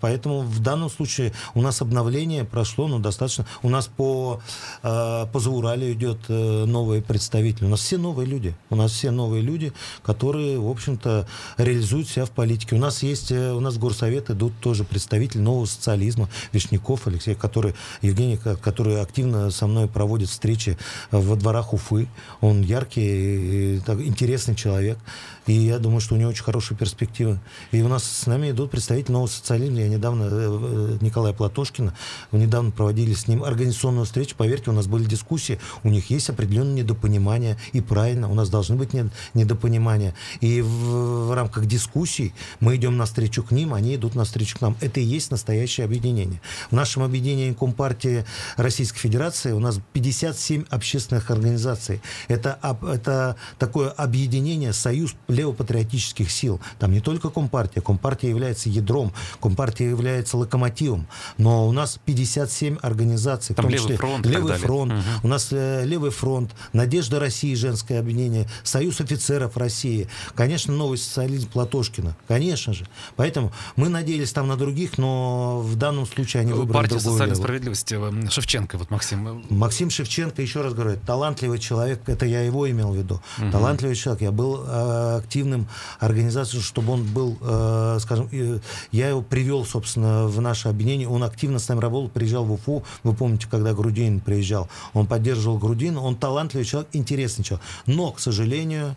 Поэтому 0.00 0.40
в 0.40 0.60
данном 0.60 0.90
случае 0.90 1.32
у 1.54 1.62
нас 1.62 1.80
обновление 1.80 2.44
прошло, 2.44 2.88
ну, 2.88 2.98
достаточно. 2.98 3.46
У 3.62 3.68
нас 3.68 3.86
по, 3.86 4.40
э, 4.82 5.26
по 5.32 5.40
Заурале 5.40 5.92
идет 5.92 6.18
э, 6.28 6.64
новый 6.64 7.02
представитель. 7.02 7.66
У 7.66 7.68
нас 7.68 7.80
все 7.80 7.98
новые 7.98 8.26
люди. 8.26 8.54
У 8.70 8.76
нас 8.76 8.92
все 8.92 9.10
новые 9.10 9.42
люди, 9.42 9.72
которые, 10.02 10.58
в 10.58 10.68
общем-то, 10.68 11.26
реализуют 11.58 12.08
себя 12.08 12.24
в 12.24 12.30
политике. 12.30 12.76
У 12.76 12.78
нас 12.78 13.02
есть, 13.02 13.30
у 13.32 13.60
нас 13.60 13.74
в 13.74 13.78
горсовет 13.78 14.30
идут 14.30 14.52
тоже 14.60 14.84
представители 14.84 15.40
нового 15.40 15.66
социализма, 15.66 16.28
Вишняков 16.52 17.06
Алексей, 17.06 17.34
который, 17.34 17.74
Евгений, 18.00 18.36
который 18.36 19.00
активно 19.00 19.50
со 19.50 19.66
мной 19.66 19.88
проводит 19.88 20.28
встречи 20.28 20.78
во 21.10 21.36
дворах 21.36 21.72
Уфы. 21.72 22.08
Он 22.40 22.62
яркий, 22.62 23.76
интересный 23.78 24.54
человек 24.54 24.71
человек. 24.72 24.98
И 25.46 25.52
я 25.52 25.78
думаю, 25.78 26.00
что 26.00 26.14
у 26.14 26.18
него 26.18 26.30
очень 26.30 26.44
хорошие 26.44 26.76
перспективы. 26.76 27.40
И 27.72 27.82
у 27.82 27.88
нас 27.88 28.04
с 28.04 28.26
нами 28.26 28.50
идут 28.50 28.70
представители 28.70 29.12
нового 29.12 29.28
социализма. 29.28 29.80
Я 29.80 29.88
недавно, 29.88 30.24
э, 30.24 30.28
э, 30.30 30.98
Николая 31.00 31.32
Платошкина, 31.32 31.94
недавно 32.30 32.70
проводили 32.70 33.14
с 33.14 33.26
ним 33.26 33.42
организационную 33.42 34.04
встречу. 34.04 34.36
Поверьте, 34.36 34.70
у 34.70 34.72
нас 34.72 34.86
были 34.86 35.04
дискуссии, 35.04 35.58
у 35.82 35.88
них 35.88 36.10
есть 36.10 36.28
определенные 36.30 36.82
недопонимания. 36.82 37.58
И 37.72 37.80
правильно, 37.80 38.30
у 38.30 38.34
нас 38.34 38.50
должны 38.50 38.76
быть 38.76 38.90
недопонимания. 39.34 40.14
И 40.40 40.60
в, 40.60 41.28
в 41.28 41.34
рамках 41.34 41.66
дискуссий 41.66 42.34
мы 42.60 42.76
идем 42.76 42.96
навстречу 42.96 43.42
к 43.42 43.50
ним, 43.50 43.74
они 43.74 43.96
идут 43.96 44.14
навстречу 44.14 44.58
к 44.58 44.60
нам. 44.60 44.76
Это 44.80 45.00
и 45.00 45.04
есть 45.04 45.30
настоящее 45.30 45.84
объединение. 45.84 46.40
В 46.70 46.74
нашем 46.74 47.02
объединении 47.02 47.52
Компартии 47.52 48.24
Российской 48.56 48.98
Федерации 48.98 49.52
у 49.52 49.58
нас 49.58 49.80
57 49.92 50.64
общественных 50.70 51.30
организаций. 51.30 52.00
Это, 52.28 52.58
это 52.82 53.36
такое 53.58 53.88
объединение, 53.90 54.72
союз 54.72 55.14
левопатриотических 55.32 56.30
сил. 56.30 56.60
Там 56.78 56.92
не 56.92 57.00
только 57.00 57.30
Компартия. 57.30 57.82
Компартия 57.82 58.30
является 58.30 58.68
ядром, 58.68 59.12
Компартия 59.40 59.88
является 59.88 60.36
локомотивом. 60.36 61.06
Но 61.38 61.66
у 61.66 61.72
нас 61.72 61.98
57 62.04 62.78
организаций. 62.82 63.54
Там 63.54 63.64
в 63.64 63.68
том 63.68 63.72
Левый 63.72 63.82
числе, 63.84 63.96
фронт. 63.96 64.26
Левый 64.26 64.54
фронт. 64.54 64.92
Угу. 64.92 65.02
У 65.24 65.28
нас 65.28 65.48
э, 65.50 65.84
Левый 65.84 66.10
фронт, 66.10 66.52
Надежда 66.72 67.20
России, 67.20 67.54
женское 67.54 67.98
объединение, 67.98 68.48
Союз 68.62 69.00
офицеров 69.00 69.56
России. 69.56 70.08
Конечно, 70.34 70.72
новый 70.74 70.98
социализм 70.98 71.48
Платошкина. 71.48 72.16
Конечно 72.28 72.72
же. 72.72 72.86
Поэтому 73.16 73.52
мы 73.76 73.88
надеялись 73.88 74.32
там 74.32 74.48
на 74.48 74.56
других, 74.56 74.98
но 74.98 75.60
в 75.60 75.76
данном 75.76 76.06
случае 76.06 76.42
они 76.42 76.52
выбрали 76.52 76.82
Партия 76.82 77.00
социальной 77.00 77.26
левую. 77.26 77.36
справедливости 77.36 77.94
э, 77.98 78.30
Шевченко, 78.30 78.78
вот 78.78 78.90
Максим. 78.90 79.44
Максим 79.50 79.90
Шевченко, 79.90 80.42
еще 80.42 80.62
раз 80.62 80.74
говорю, 80.74 80.98
талантливый 81.06 81.58
человек, 81.58 82.08
это 82.08 82.26
я 82.26 82.42
его 82.42 82.70
имел 82.70 82.92
в 82.92 82.96
виду. 82.96 83.20
Угу. 83.38 83.50
Талантливый 83.50 83.96
человек. 83.96 84.22
Я 84.22 84.32
был 84.32 84.62
э, 84.66 85.21
активным 85.22 85.68
организацией, 86.00 86.62
чтобы 86.62 86.92
он 86.92 87.04
был, 87.04 87.38
э, 87.40 87.98
скажем, 88.00 88.28
э, 88.32 88.58
я 88.90 89.08
его 89.08 89.22
привел, 89.22 89.64
собственно, 89.64 90.26
в 90.26 90.40
наше 90.40 90.68
объединение. 90.68 91.08
Он 91.08 91.22
активно 91.22 91.58
с 91.58 91.68
нами 91.68 91.80
работал, 91.80 92.08
приезжал 92.08 92.44
в 92.44 92.52
Уфу. 92.52 92.84
Вы 93.04 93.14
помните, 93.14 93.46
когда 93.50 93.72
Грудин 93.72 94.20
приезжал, 94.20 94.68
он 94.92 95.06
поддерживал 95.06 95.58
Грудин. 95.58 95.96
Он 95.96 96.16
талантливый 96.16 96.66
человек, 96.66 96.88
интересный 96.92 97.44
человек. 97.44 97.64
Но, 97.86 98.10
к 98.12 98.20
сожалению, 98.20 98.96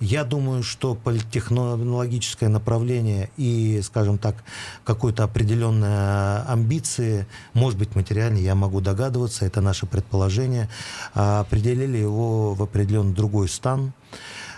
я 0.00 0.24
думаю, 0.24 0.62
что 0.62 0.94
политтехнологическое 0.94 2.48
направление 2.48 3.30
и, 3.36 3.80
скажем 3.82 4.18
так, 4.18 4.36
какой-то 4.84 5.24
определенные 5.24 6.42
амбиции, 6.48 7.26
может 7.54 7.78
быть, 7.78 7.94
материальные, 7.94 8.44
я 8.44 8.54
могу 8.54 8.80
догадываться, 8.80 9.44
это 9.46 9.60
наше 9.60 9.86
предположение, 9.86 10.68
определили 11.14 11.98
его 11.98 12.54
в 12.54 12.62
определенный 12.62 13.14
другой 13.14 13.48
стан. 13.48 13.92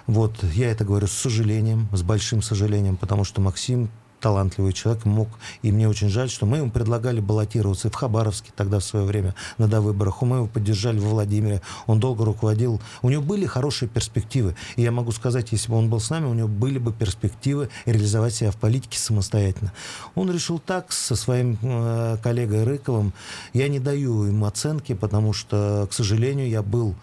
Вот, 0.09 0.43
я 0.55 0.71
это 0.71 0.87
говорю 0.87 1.07
с 1.07 1.13
сожалением, 1.13 1.87
с 1.93 2.03
большим 2.03 2.41
сожалением, 2.41 2.97
потому 2.97 3.25
что 3.25 3.43
Максим 3.43 3.91
талантливый 4.21 4.73
человек 4.73 5.05
мог, 5.05 5.29
и 5.61 5.71
мне 5.71 5.87
очень 5.87 6.09
жаль, 6.09 6.31
что 6.31 6.47
мы 6.47 6.57
ему 6.57 6.71
предлагали 6.71 7.21
баллотироваться 7.21 7.91
в 7.91 7.95
Хабаровске 7.95 8.51
тогда 8.57 8.79
в 8.79 8.85
свое 8.85 9.05
время 9.05 9.35
на 9.59 9.69
довыборах, 9.69 10.23
мы 10.23 10.39
его 10.39 10.47
поддержали 10.47 10.99
во 10.99 11.11
Владимире, 11.11 11.61
он 11.87 12.01
долго 12.01 12.25
руководил, 12.25 12.81
у 13.03 13.11
него 13.11 13.23
были 13.23 13.45
хорошие 13.45 13.87
перспективы, 13.87 14.57
и 14.77 14.83
я 14.83 14.93
могу 14.93 15.13
сказать, 15.13 15.53
если 15.53 15.71
бы 15.71 15.77
он 15.77 15.91
был 15.91 16.01
с 16.01 16.09
нами, 16.09 16.25
у 16.25 16.33
него 16.35 16.49
были 16.49 16.79
бы 16.79 16.91
перспективы 16.91 17.69
реализовать 17.85 18.35
себя 18.35 18.51
в 18.51 18.57
политике 18.57 18.99
самостоятельно. 18.99 19.75
Он 20.15 20.33
решил 20.33 20.59
так 20.59 20.91
со 20.91 21.17
своим 21.17 21.59
э, 21.61 22.17
коллегой 22.23 22.65
Рыковым, 22.65 23.13
я 23.53 23.69
не 23.69 23.79
даю 23.79 24.25
ему 24.25 24.47
оценки, 24.47 24.95
потому 24.95 25.35
что, 25.35 25.87
к 25.91 25.93
сожалению, 25.93 26.49
я 26.49 26.63
был 26.63 26.95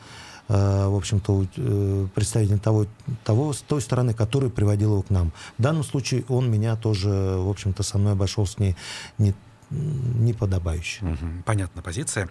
в 0.48 0.96
общем-то, 0.96 1.46
э, 1.58 2.08
представителем 2.14 2.60
того, 2.60 2.86
того, 3.24 3.54
с 3.54 3.62
той 3.62 3.82
стороны, 3.82 4.14
который 4.14 4.50
приводил 4.50 4.92
его 4.92 5.02
к 5.02 5.10
нам. 5.10 5.32
В 5.58 5.62
данном 5.62 5.84
случае 5.84 6.24
он 6.30 6.52
меня 6.52 6.76
тоже, 6.76 7.10
в 7.10 7.50
общем-то, 7.50 7.84
со 7.84 7.98
мной 7.98 8.14
обошел 8.14 8.46
с 8.46 8.60
ней 8.60 8.76
не 9.18 9.34
неподобающе. 9.70 11.06
Угу, 11.06 11.44
понятная 11.46 11.84
позиция. 11.84 12.30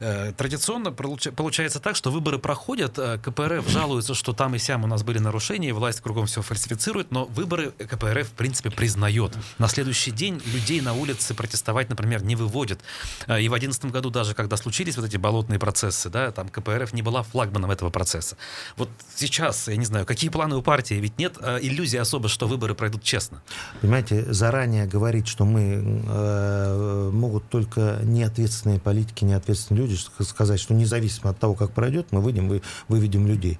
Э, 0.00 0.32
традиционно 0.36 0.92
получается 0.92 1.80
так, 1.80 1.96
что 1.96 2.10
выборы 2.10 2.38
проходят, 2.38 2.98
э, 2.98 3.18
КПРФ 3.18 3.68
жалуется, 3.68 4.14
что 4.14 4.32
там 4.32 4.54
и 4.54 4.58
сям 4.58 4.84
у 4.84 4.86
нас 4.86 5.02
были 5.02 5.18
нарушения, 5.18 5.72
власть 5.72 6.00
кругом 6.00 6.26
все 6.26 6.42
фальсифицирует, 6.42 7.10
но 7.10 7.24
выборы 7.26 7.70
КПРФ, 7.70 8.28
в 8.28 8.32
принципе, 8.32 8.70
признает. 8.70 9.36
На 9.58 9.68
следующий 9.68 10.10
день 10.10 10.40
людей 10.46 10.80
на 10.80 10.92
улице 10.92 11.34
протестовать, 11.34 11.88
например, 11.88 12.22
не 12.22 12.36
выводят. 12.36 12.80
Э, 13.26 13.40
и 13.40 13.48
в 13.48 13.52
2011 13.52 13.86
году 13.86 14.10
даже, 14.10 14.34
когда 14.34 14.56
случились 14.56 14.96
вот 14.96 15.06
эти 15.06 15.16
болотные 15.16 15.58
процессы, 15.58 16.10
да, 16.10 16.30
там 16.30 16.48
КПРФ 16.48 16.92
не 16.92 17.02
была 17.02 17.22
флагманом 17.22 17.70
этого 17.70 17.90
процесса. 17.90 18.36
Вот 18.76 18.88
сейчас, 19.14 19.68
я 19.68 19.76
не 19.76 19.84
знаю, 19.84 20.06
какие 20.06 20.30
планы 20.30 20.56
у 20.56 20.62
партии? 20.62 20.94
Ведь 20.94 21.18
нет 21.18 21.38
иллюзии 21.38 21.98
особо, 21.98 22.28
что 22.28 22.46
выборы 22.46 22.74
пройдут 22.74 23.02
честно. 23.02 23.42
Понимаете, 23.80 24.32
заранее 24.32 24.86
говорить, 24.86 25.28
что 25.28 25.44
мы 25.44 25.98
Э, 26.08 26.67
могут 27.12 27.48
только 27.48 28.00
неответственные 28.02 28.80
политики, 28.80 29.24
неответственные 29.24 29.82
люди 29.86 29.98
сказать, 30.20 30.60
что 30.60 30.74
независимо 30.74 31.30
от 31.30 31.38
того, 31.38 31.54
как 31.54 31.72
пройдет, 31.72 32.08
мы 32.10 32.20
выйдем, 32.20 32.48
вы, 32.48 32.62
выведем 32.88 33.26
людей. 33.26 33.58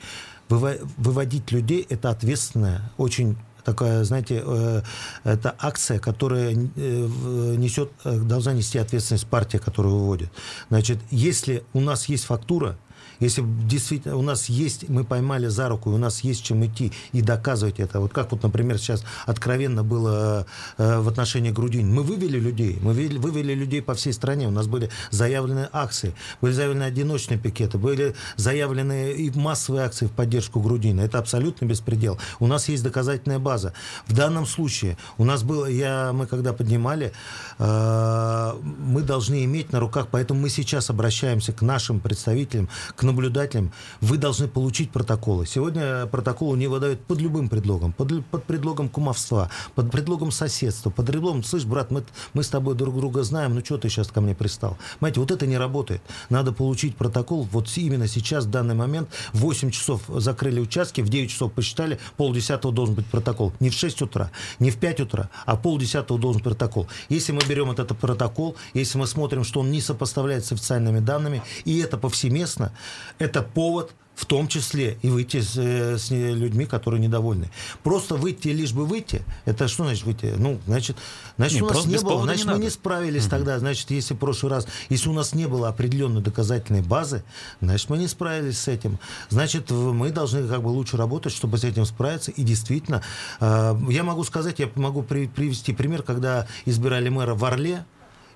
Выводить 0.49 1.53
людей– 1.53 1.87
это 1.89 2.11
ответственная, 2.11 2.91
очень 2.97 3.37
такая, 3.65 4.03
знаете, 4.05 4.43
э, 4.45 4.83
это 5.25 5.55
акция, 5.59 5.99
которая 5.99 6.53
э, 6.53 6.57
несет, 6.57 7.91
должна 8.05 8.55
нести 8.55 8.79
ответственность 8.79 9.27
партия, 9.27 9.59
которая 9.59 9.93
выводит. 9.93 10.31
Значит, 10.71 10.99
если 11.11 11.65
у 11.75 11.81
нас 11.81 12.09
есть 12.09 12.25
фактура, 12.25 12.79
если 13.21 13.45
действительно 13.47 14.17
у 14.17 14.23
нас 14.23 14.49
есть, 14.49 14.89
мы 14.89 15.05
поймали 15.05 15.47
за 15.49 15.69
руку, 15.69 15.91
и 15.91 15.95
у 15.95 15.99
нас 15.99 16.21
есть 16.21 16.45
чем 16.45 16.65
идти 16.65 16.93
и 17.13 17.23
доказывать 17.23 17.81
это. 17.81 18.01
Вот 18.01 18.13
как 18.13 18.31
вот, 18.31 18.43
например, 18.43 18.79
сейчас 18.79 19.05
откровенно 19.27 19.83
было 19.83 20.47
э, 20.77 21.01
в 21.01 21.09
отношении 21.09 21.51
Грудини. 21.51 21.85
Мы 21.85 22.03
вывели 22.03 22.39
людей, 22.39 22.79
мы 22.81 22.93
вывели, 22.93 23.19
вывели 23.19 23.55
людей 23.55 23.83
по 23.83 23.95
всей 23.95 24.13
стране. 24.13 24.49
У 24.49 24.51
нас 24.51 24.67
были 24.67 24.91
заявлены 25.11 25.69
акции, 25.73 26.15
были 26.41 26.53
заявлены 26.53 26.85
одиночные 26.85 27.39
пикеты, 27.39 27.79
были 27.79 28.15
заявлены 28.37 29.13
и 29.13 29.31
массовые 29.39 29.85
акции 29.85 30.07
в 30.07 30.13
поддержку 30.13 30.61
Грудина. 30.61 31.01
Это 31.01 31.19
абсолютно 31.19 31.67
беспредел. 31.67 32.19
У 32.39 32.47
нас 32.47 32.69
есть 32.69 32.83
доказательная 32.83 33.39
база. 33.39 33.73
В 34.07 34.15
данном 34.15 34.47
случае 34.47 34.97
у 35.17 35.25
нас 35.25 35.43
было, 35.43 35.67
я, 35.67 36.13
мы 36.13 36.27
когда 36.27 36.53
поднимали, 36.53 37.13
э, 37.59 38.53
мы 38.63 39.03
должны 39.03 39.45
иметь 39.45 39.73
на 39.73 39.81
руках, 39.81 40.09
поэтому 40.11 40.41
мы 40.41 40.51
сейчас 40.51 40.91
обращаемся 40.91 41.53
к 41.53 41.63
нашим 41.63 42.01
представителям, 42.01 42.69
к 42.95 43.08
наблюдателям, 43.09 43.73
вы 44.01 44.17
должны 44.17 44.49
получить 44.49 44.91
протоколы. 44.91 45.47
Сегодня 45.47 46.07
протоколы 46.07 46.57
не 46.57 46.69
выдают 46.69 47.01
под 47.01 47.21
любым 47.21 47.49
предлогом. 47.49 47.93
Под, 47.93 48.25
под 48.27 48.45
предлогом 48.45 48.89
кумовства, 48.89 49.51
под 49.75 49.91
предлогом 49.91 50.31
соседства, 50.31 50.91
под 50.91 51.07
предлогом, 51.07 51.43
слышь, 51.43 51.65
брат, 51.65 51.91
мы, 51.91 52.05
мы 52.35 52.43
с 52.43 52.49
тобой 52.49 52.75
друг 52.75 52.97
друга 52.97 53.23
знаем, 53.23 53.55
ну 53.55 53.65
что 53.65 53.79
ты 53.79 53.89
сейчас 53.89 54.09
ко 54.09 54.21
мне 54.21 54.35
пристал? 54.35 54.79
Понимаете, 55.01 55.21
вот 55.21 55.31
это 55.31 55.47
не 55.47 55.59
работает. 55.59 56.03
Надо 56.31 56.53
получить 56.53 56.97
протокол 56.97 57.49
вот 57.51 57.69
именно 57.77 58.09
сейчас, 58.09 58.45
в 58.45 58.51
данный 58.51 58.75
момент. 58.75 59.09
В 59.33 59.41
8 59.41 59.71
часов 59.71 60.03
закрыли 60.09 60.61
участки, 60.61 61.01
в 61.01 61.09
9 61.09 61.31
часов 61.31 61.53
посчитали, 61.53 61.99
полдесятого 62.17 62.73
должен 62.73 62.95
быть 62.95 63.07
протокол. 63.07 63.53
Не 63.61 63.71
в 63.71 63.75
6 63.75 64.03
утра, 64.03 64.31
не 64.59 64.71
в 64.71 64.77
5 64.77 65.01
утра, 65.01 65.31
а 65.47 65.57
полдесятого 65.57 66.19
должен 66.19 66.39
быть 66.39 66.45
протокол. 66.45 66.89
Если 67.09 67.33
мы 67.33 67.41
берем 67.49 67.71
этот 67.71 67.97
протокол, 67.99 68.57
если 68.75 68.99
мы 68.99 69.07
смотрим, 69.07 69.45
что 69.45 69.61
он 69.61 69.71
не 69.71 69.81
сопоставляется 69.81 70.51
с 70.51 70.53
официальными 70.53 71.01
данными, 71.01 71.43
и 71.65 71.79
это 71.79 71.97
повсеместно, 71.97 72.73
это 73.19 73.43
повод 73.43 73.93
в 74.19 74.27
том 74.27 74.49
числе 74.49 74.99
и 75.03 75.11
выйти 75.11 75.41
с, 75.41 75.57
э, 75.57 75.97
с 75.97 76.11
людьми, 76.11 76.67
которые 76.67 77.01
недовольны. 77.01 77.53
Просто 77.85 78.17
выйти, 78.17 78.49
лишь 78.49 78.73
бы 78.73 78.85
выйти, 78.85 79.23
это 79.45 79.69
что 79.69 79.85
значит 79.85 80.05
выйти? 80.05 80.35
Ну, 80.37 80.59
значит, 80.67 80.97
значит 81.37 81.61
не, 81.61 81.63
у 81.63 81.71
нас 81.71 81.87
не 81.87 81.99
было, 81.99 82.25
значит, 82.25 82.47
не 82.47 82.53
мы 82.53 82.59
не 82.59 82.69
справились 82.69 83.23
угу. 83.23 83.31
тогда, 83.31 83.61
значит, 83.61 83.93
если 83.93 84.15
в 84.15 84.17
прошлый 84.17 84.51
раз, 84.51 84.67
если 84.89 85.09
у 85.09 85.13
нас 85.13 85.37
не 85.37 85.47
было 85.47 85.69
определенной 85.69 86.21
доказательной 86.21 86.83
базы, 86.83 87.23
значит, 87.61 87.89
мы 87.91 87.99
не 87.99 88.09
справились 88.09 88.59
с 88.59 88.67
этим. 88.67 88.99
Значит, 89.29 89.71
мы 89.71 90.11
должны 90.11 90.49
как 90.49 90.65
бы 90.65 90.69
лучше 90.71 90.97
работать, 90.97 91.33
чтобы 91.33 91.57
с 91.57 91.63
этим 91.63 91.87
справиться. 91.87 92.33
И 92.33 92.43
действительно, 92.43 93.05
э, 93.39 93.81
я 93.89 94.03
могу 94.03 94.25
сказать, 94.25 94.59
я 94.59 94.69
могу 94.75 95.05
при, 95.05 95.29
привести 95.29 95.73
пример, 95.73 96.03
когда 96.03 96.49
избирали 96.65 97.09
мэра 97.09 97.37
в 97.37 97.45
Орле, 97.45 97.85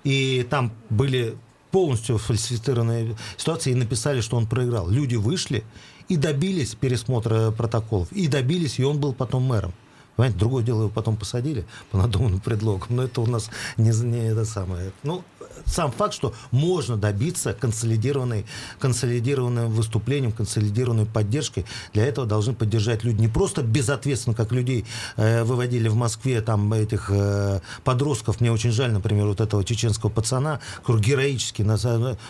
и 0.05 0.47
там 0.49 0.71
были 0.89 1.35
полностью 1.73 2.19
фальсифицированная 2.19 3.15
ситуация 3.35 3.71
и 3.71 3.75
написали, 3.75 4.21
что 4.21 4.37
он 4.37 4.45
проиграл. 4.45 4.87
Люди 4.89 5.15
вышли 5.15 5.63
и 6.07 6.17
добились 6.17 6.75
пересмотра 6.75 7.49
протоколов, 7.49 8.11
и 8.11 8.27
добились, 8.27 8.77
и 8.77 8.83
он 8.83 8.99
был 8.99 9.11
потом 9.11 9.41
мэром. 9.41 9.73
Понимаете, 10.15 10.37
другое 10.37 10.63
дело, 10.63 10.81
его 10.81 10.89
потом 10.89 11.17
посадили 11.17 11.65
по 11.89 11.97
надуманным 11.97 12.39
предлогам, 12.39 12.95
но 12.95 13.03
это 13.03 13.21
у 13.21 13.25
нас 13.25 13.49
не, 13.77 13.89
не 14.05 14.27
это 14.27 14.45
самое. 14.45 14.91
Ну, 15.01 15.23
сам 15.65 15.91
факт, 15.91 16.13
что 16.13 16.33
можно 16.51 16.97
добиться 16.97 17.53
консолидированной, 17.53 18.45
консолидированным 18.79 19.71
выступлением, 19.71 20.31
консолидированной 20.31 21.05
поддержкой, 21.05 21.65
для 21.93 22.05
этого 22.05 22.27
должны 22.27 22.53
поддержать 22.53 23.03
люди. 23.03 23.21
Не 23.21 23.27
просто 23.27 23.61
безответственно, 23.61 24.35
как 24.35 24.51
людей 24.51 24.85
э, 25.17 25.43
выводили 25.43 25.87
в 25.87 25.95
Москве, 25.95 26.41
там, 26.41 26.71
этих 26.73 27.09
э, 27.09 27.59
подростков. 27.83 28.41
Мне 28.41 28.51
очень 28.51 28.71
жаль, 28.71 28.91
например, 28.91 29.25
вот 29.27 29.41
этого 29.41 29.63
чеченского 29.63 30.09
пацана, 30.09 30.59
который 30.81 31.01
героически, 31.01 31.61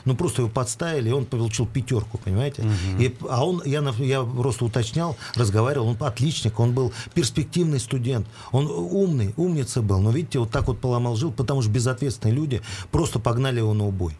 ну, 0.06 0.16
просто 0.16 0.42
его 0.42 0.52
подставили, 0.52 1.10
и 1.10 1.12
он 1.12 1.26
получил 1.26 1.66
пятерку, 1.66 2.18
понимаете? 2.18 2.62
Угу. 2.62 3.02
И, 3.02 3.16
а 3.30 3.46
он, 3.46 3.62
я, 3.66 3.82
я 3.98 4.24
просто 4.24 4.66
уточнял, 4.66 5.18
разговаривал, 5.36 5.90
он 5.90 5.98
отличник, 6.00 6.60
он 6.60 6.74
был 6.74 6.94
перспективный 7.14 7.80
студент, 7.80 8.28
он 8.52 8.68
умный, 8.68 9.34
умница 9.38 9.82
был, 9.82 10.00
но, 10.00 10.12
видите, 10.12 10.40
вот 10.40 10.52
так 10.52 10.68
вот 10.68 10.80
поломал 10.80 11.16
жил, 11.16 11.32
потому 11.32 11.62
что 11.62 11.72
безответственные 11.72 12.36
люди 12.36 12.62
просто 12.92 13.20
погнали 13.24 13.60
его 13.60 13.74
на 13.74 13.88
убой. 13.88 14.14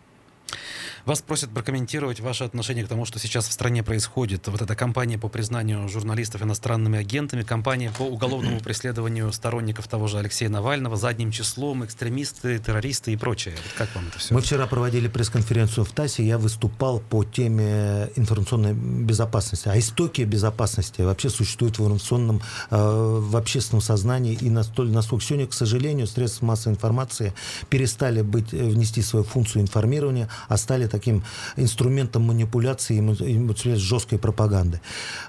Вас 1.06 1.22
просят 1.22 1.50
прокомментировать 1.50 2.22
ваше 2.22 2.46
отношение 2.46 2.86
к 2.86 2.88
тому, 2.88 3.04
что 3.04 3.20
сейчас 3.20 3.50
в 3.50 3.52
стране 3.52 3.84
происходит. 3.84 4.48
Вот 4.48 4.62
эта 4.62 4.74
кампания 4.74 5.18
по 5.18 5.28
признанию 5.28 5.90
журналистов 5.90 6.44
иностранными 6.44 6.98
агентами, 6.98 7.44
кампания 7.44 7.92
по 7.98 8.04
уголовному 8.04 8.60
преследованию 8.64 9.34
сторонников 9.34 9.90
того 9.90 10.08
же 10.08 10.18
Алексея 10.18 10.48
Навального 10.48 10.96
задним 10.96 11.32
числом, 11.32 11.84
экстремисты, 11.84 12.58
террористы 12.58 13.12
и 13.12 13.18
прочее. 13.18 13.54
Вот 13.58 13.74
как 13.78 13.94
вам 13.96 14.08
это 14.08 14.18
все? 14.18 14.34
Мы 14.34 14.40
вчера 14.40 14.66
проводили 14.66 15.10
пресс-конференцию 15.10 15.84
в 15.84 15.92
ТАССе, 15.92 16.24
я 16.26 16.38
выступал 16.38 17.02
по 17.02 17.26
теме 17.26 18.10
информационной 18.16 18.72
безопасности. 18.74 19.68
А 19.68 19.78
истоки 19.78 20.22
безопасности 20.22 21.02
вообще 21.02 21.30
существуют 21.30 21.80
в 21.80 21.82
информационном, 21.82 22.42
э, 22.72 22.78
в 22.78 23.36
общественном 23.36 23.82
сознании 23.82 24.38
и 24.40 24.50
настолько, 24.50 24.94
насколько 24.94 25.26
сегодня, 25.26 25.48
к 25.48 25.54
сожалению, 25.54 26.08
средства 26.08 26.46
массовой 26.46 26.76
информации 26.76 27.34
перестали 27.68 28.22
быть, 28.22 28.54
э, 28.54 28.70
внести 28.70 29.02
свою 29.02 29.26
функцию 29.26 29.64
информирования, 29.64 30.30
а 30.48 30.56
стали 30.56 30.93
таким 30.94 31.24
инструментом 31.58 32.22
манипуляции 32.22 32.98
и 33.00 33.76
жесткой 33.76 34.20
пропаганды. 34.20 34.80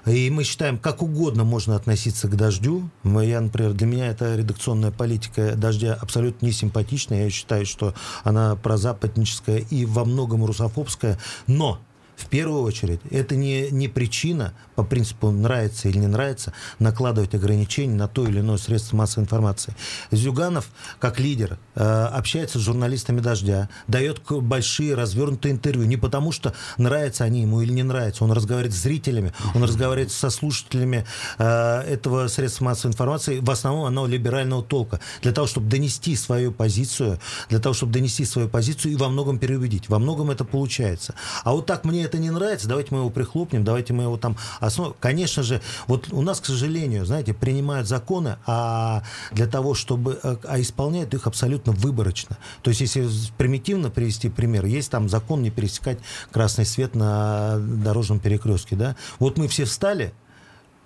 И 0.05 0.29
мы 0.29 0.43
считаем, 0.43 0.77
как 0.77 1.01
угодно 1.01 1.43
можно 1.43 1.75
относиться 1.75 2.27
к 2.27 2.37
дождю. 2.37 2.87
Я, 3.03 3.41
например, 3.41 3.73
для 3.73 3.87
меня 3.87 4.07
эта 4.07 4.35
редакционная 4.35 4.91
политика 4.91 5.55
дождя 5.55 5.97
абсолютно 5.99 6.45
не 6.45 6.51
симпатичная. 6.51 7.23
Я 7.23 7.29
считаю, 7.31 7.65
что 7.65 7.95
она 8.23 8.55
прозападническая 8.55 9.57
и 9.57 9.85
во 9.85 10.05
многом 10.05 10.45
русофобская. 10.45 11.17
Но 11.47 11.79
в 12.15 12.27
первую 12.27 12.61
очередь, 12.61 13.01
это 13.09 13.35
не, 13.35 13.71
не 13.71 13.87
причина 13.87 14.53
по 14.75 14.83
принципу 14.83 15.31
нравится 15.31 15.87
или 15.89 15.97
не 15.97 16.07
нравится 16.07 16.53
накладывать 16.79 17.33
ограничения 17.33 17.95
на 17.95 18.07
то 18.07 18.27
или 18.27 18.39
иное 18.39 18.57
средство 18.57 18.97
массовой 18.97 19.23
информации. 19.23 19.75
Зюганов, 20.11 20.69
как 20.99 21.19
лидер, 21.19 21.57
э, 21.75 21.81
общается 21.81 22.59
с 22.59 22.61
журналистами 22.61 23.19
«Дождя», 23.19 23.69
дает 23.87 24.21
большие 24.29 24.95
развернутые 24.95 25.53
интервью. 25.53 25.85
Не 25.85 25.97
потому, 25.97 26.31
что 26.31 26.53
нравятся 26.77 27.23
они 27.23 27.41
ему 27.41 27.61
или 27.61 27.71
не 27.71 27.83
нравятся. 27.83 28.23
Он 28.23 28.31
разговаривает 28.31 28.75
с 28.75 28.81
зрителями, 28.81 29.33
он 29.53 29.63
разговаривает 29.63 30.11
со 30.11 30.29
слушателями 30.29 31.05
э, 31.37 31.81
этого 31.81 32.27
средства 32.27 32.65
массовой 32.65 32.91
информации. 32.91 33.39
В 33.39 33.49
основном 33.49 33.85
оно 33.85 34.07
либерального 34.07 34.63
толка. 34.63 34.99
Для 35.21 35.31
того, 35.31 35.47
чтобы 35.47 35.69
донести 35.69 36.15
свою 36.15 36.51
позицию, 36.51 37.19
для 37.49 37.59
того, 37.59 37.73
чтобы 37.73 37.93
донести 37.93 38.25
свою 38.25 38.49
позицию 38.49 38.93
и 38.93 38.95
во 38.95 39.09
многом 39.09 39.39
переубедить. 39.39 39.89
Во 39.89 39.99
многом 39.99 40.31
это 40.31 40.43
получается. 40.43 41.15
А 41.43 41.53
вот 41.53 41.65
так 41.65 41.85
мне 41.85 42.03
это 42.03 42.17
не 42.17 42.29
нравится, 42.29 42.67
давайте 42.67 42.93
мы 42.93 42.99
его 42.99 43.09
прихлопнем, 43.09 43.63
давайте 43.63 43.93
мы 43.93 44.03
его 44.03 44.17
там 44.17 44.37
основ... 44.65 44.95
Конечно 44.99 45.43
же, 45.43 45.61
вот 45.87 46.11
у 46.11 46.21
нас, 46.21 46.39
к 46.39 46.45
сожалению, 46.45 47.05
знаете, 47.05 47.33
принимают 47.33 47.87
законы, 47.87 48.37
а 48.45 49.03
для 49.31 49.47
того, 49.47 49.73
чтобы... 49.73 50.19
Э, 50.23 50.37
а 50.43 50.59
исполняют 50.59 51.13
их 51.13 51.27
абсолютно 51.27 51.71
выборочно. 51.71 52.37
То 52.61 52.69
есть, 52.69 52.81
если 52.81 53.07
примитивно 53.37 53.89
привести 53.89 54.29
пример, 54.29 54.65
есть 54.65 54.91
там 54.91 55.09
закон 55.09 55.41
не 55.41 55.51
пересекать 55.51 55.99
красный 56.31 56.65
свет 56.65 56.95
на 56.95 57.57
дорожном 57.59 58.19
перекрестке, 58.19 58.75
да? 58.75 58.95
Вот 59.19 59.37
мы 59.37 59.47
все 59.47 59.65
встали, 59.65 60.13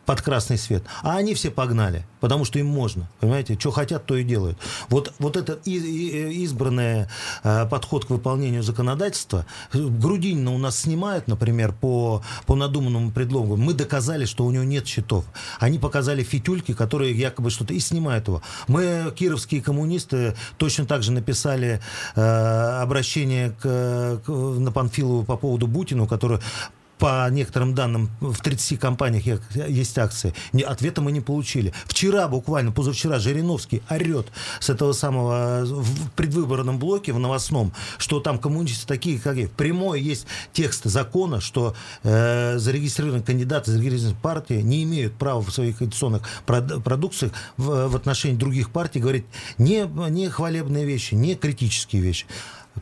под 0.09 0.23
красный 0.23 0.57
свет. 0.57 0.81
А 1.03 1.17
они 1.17 1.35
все 1.35 1.51
погнали, 1.51 2.03
потому 2.19 2.43
что 2.43 2.57
им 2.57 2.65
можно. 2.65 3.07
Понимаете, 3.19 3.55
что 3.59 3.69
хотят, 3.69 4.07
то 4.07 4.15
и 4.15 4.23
делают. 4.23 4.57
Вот, 4.87 5.13
вот 5.19 5.37
этот 5.37 5.67
избранный 5.67 7.05
э, 7.43 7.67
подход 7.67 8.05
к 8.05 8.09
выполнению 8.09 8.63
законодательства, 8.63 9.45
Грудинина 9.71 10.51
у 10.51 10.57
нас 10.57 10.79
снимают, 10.79 11.27
например, 11.27 11.73
по, 11.73 12.23
по 12.47 12.55
надуманному 12.55 13.11
предлогу. 13.11 13.55
Мы 13.55 13.75
доказали, 13.75 14.25
что 14.25 14.45
у 14.45 14.51
него 14.51 14.63
нет 14.63 14.87
счетов. 14.87 15.25
Они 15.59 15.77
показали 15.77 16.23
фитюльки, 16.23 16.73
которые 16.73 17.13
якобы 17.13 17.51
что-то, 17.51 17.75
и 17.75 17.79
снимают 17.79 18.27
его. 18.27 18.41
Мы, 18.67 19.13
кировские 19.15 19.61
коммунисты, 19.61 20.33
точно 20.57 20.87
так 20.87 21.03
же 21.03 21.11
написали 21.11 21.81
э, 22.15 22.21
обращение 22.81 23.51
к, 23.51 24.21
к, 24.25 24.27
на 24.31 24.71
Панфилову 24.71 25.23
по 25.23 25.37
поводу 25.37 25.67
Бутину, 25.67 26.07
который 26.07 26.39
по 26.99 27.29
некоторым 27.31 27.73
данным, 27.73 28.09
в 28.19 28.41
30 28.41 28.79
компаниях 28.79 29.41
есть 29.55 29.97
акции. 29.97 30.33
Ответа 30.65 31.01
мы 31.01 31.11
не 31.11 31.21
получили. 31.21 31.73
Вчера, 31.85 32.27
буквально, 32.27 32.71
позавчера, 32.71 33.19
Жириновский 33.19 33.81
орет 33.89 34.27
с 34.59 34.69
этого 34.69 34.91
самого 34.91 35.63
в 35.65 36.11
предвыборном 36.11 36.77
блоке, 36.77 37.13
в 37.13 37.19
новостном, 37.19 37.73
что 37.97 38.19
там 38.19 38.37
коммунисты 38.37 38.85
такие, 38.85 39.17
как 39.17 39.37
и 39.37 39.47
прямой 39.47 40.01
есть 40.01 40.27
текст 40.51 40.83
закона, 40.83 41.39
что 41.39 41.73
э, 42.03 42.57
зарегистрированные 42.57 43.23
кандидаты, 43.23 43.71
зарегистрированные 43.71 44.21
партии 44.21 44.61
не 44.61 44.83
имеют 44.83 45.13
права 45.13 45.41
в 45.41 45.51
своих 45.51 45.77
конституционных 45.77 46.23
продукциях 46.45 47.31
в, 47.55 47.87
в 47.87 47.95
отношении 47.95 48.35
других 48.35 48.71
партий 48.71 48.99
говорить 48.99 49.25
не, 49.57 49.87
не 50.09 50.29
хвалебные 50.29 50.85
вещи, 50.85 51.13
не 51.13 51.35
критические 51.35 52.01
вещи. 52.01 52.25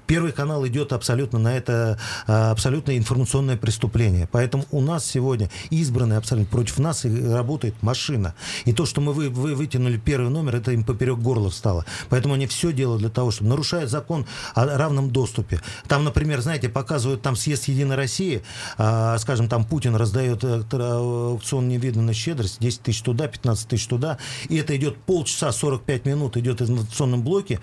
Первый 0.05 0.31
канал 0.31 0.65
идет 0.67 0.93
абсолютно 0.93 1.39
на 1.39 1.55
это 1.55 1.97
а, 2.27 2.51
абсолютно 2.51 2.97
информационное 2.97 3.57
преступление. 3.57 4.27
Поэтому 4.31 4.65
у 4.71 4.81
нас 4.81 5.05
сегодня 5.05 5.49
избранный 5.69 6.17
абсолютно 6.17 6.51
против 6.51 6.79
нас 6.79 7.05
и 7.05 7.27
работает 7.27 7.75
машина. 7.81 8.35
И 8.65 8.73
то, 8.73 8.85
что 8.85 9.01
мы 9.01 9.13
вы, 9.13 9.29
вы 9.29 9.55
вытянули 9.55 9.97
первый 9.97 10.29
номер, 10.29 10.57
это 10.57 10.71
им 10.71 10.83
поперек 10.83 11.19
горла 11.19 11.49
встало. 11.49 11.85
Поэтому 12.09 12.35
они 12.35 12.47
все 12.47 12.71
делают 12.71 13.01
для 13.01 13.09
того, 13.09 13.31
чтобы 13.31 13.49
нарушают 13.49 13.89
закон 13.89 14.25
о 14.53 14.65
равном 14.65 15.11
доступе. 15.11 15.59
Там, 15.87 16.03
например, 16.03 16.41
знаете, 16.41 16.69
показывают 16.69 17.21
там 17.21 17.35
съезд 17.35 17.67
Единой 17.67 17.95
России, 17.95 18.43
а, 18.77 19.17
скажем, 19.17 19.49
там 19.49 19.65
Путин 19.65 19.95
раздает 19.95 20.43
э, 20.43 20.63
аукцион 20.71 21.67
невиданной 21.67 22.13
щедрости, 22.13 22.57
10 22.59 22.81
тысяч 22.81 23.01
туда, 23.01 23.27
15 23.27 23.67
тысяч 23.67 23.87
туда, 23.87 24.17
и 24.49 24.57
это 24.57 24.75
идет 24.75 24.97
полчаса, 24.97 25.51
45 25.51 26.05
минут 26.05 26.37
идет 26.37 26.61
в 26.61 26.69
информационном 26.69 27.23
блоке, 27.23 27.59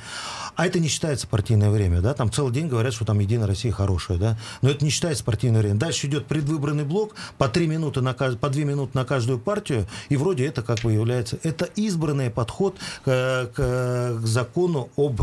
а 0.56 0.66
это 0.66 0.80
не 0.80 0.88
считается 0.88 1.26
партийное 1.26 1.70
время, 1.70 2.00
да, 2.00 2.14
там 2.14 2.23
целый 2.30 2.52
день 2.52 2.68
говорят, 2.68 2.94
что 2.94 3.04
там 3.04 3.18
Единая 3.18 3.46
Россия 3.46 3.72
хорошая, 3.72 4.18
да, 4.18 4.38
но 4.62 4.70
это 4.70 4.84
не 4.84 4.90
считается 4.90 5.24
партийное 5.24 5.60
время. 5.60 5.76
Дальше 5.76 6.06
идет 6.06 6.26
предвыборный 6.26 6.84
блок, 6.84 7.14
по 7.38 7.48
3 7.48 7.66
минуты 7.66 8.00
на, 8.00 8.12
по 8.14 8.48
2 8.48 8.62
минуты 8.62 8.90
на 8.94 9.04
каждую 9.04 9.38
партию, 9.38 9.86
и 10.08 10.16
вроде 10.16 10.46
это 10.46 10.62
как 10.62 10.80
бы 10.80 10.92
является, 10.92 11.38
это 11.42 11.66
избранный 11.76 12.30
подход 12.30 12.76
к, 13.04 13.50
к, 13.54 14.18
к 14.20 14.26
закону 14.26 14.90
об 14.96 15.20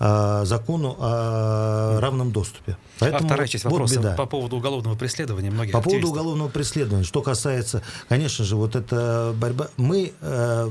э, 0.00 0.42
закону 0.44 0.96
о 0.98 2.00
равном 2.00 2.32
доступе. 2.32 2.76
Поэтому 2.98 3.24
а 3.24 3.26
вторая 3.26 3.48
часть 3.48 3.64
вопроса 3.64 3.98
беда. 3.98 4.14
по 4.14 4.26
поводу 4.26 4.56
уголовного 4.56 4.94
преследования 4.94 5.50
многих 5.50 5.72
По 5.72 5.80
поводу 5.80 6.08
уголовного 6.08 6.48
преследования, 6.48 7.04
что 7.04 7.22
касается, 7.22 7.82
конечно 8.08 8.44
же, 8.44 8.56
вот 8.56 8.76
эта 8.76 9.34
борьба, 9.36 9.68
мы, 9.76 10.12
э, 10.20 10.70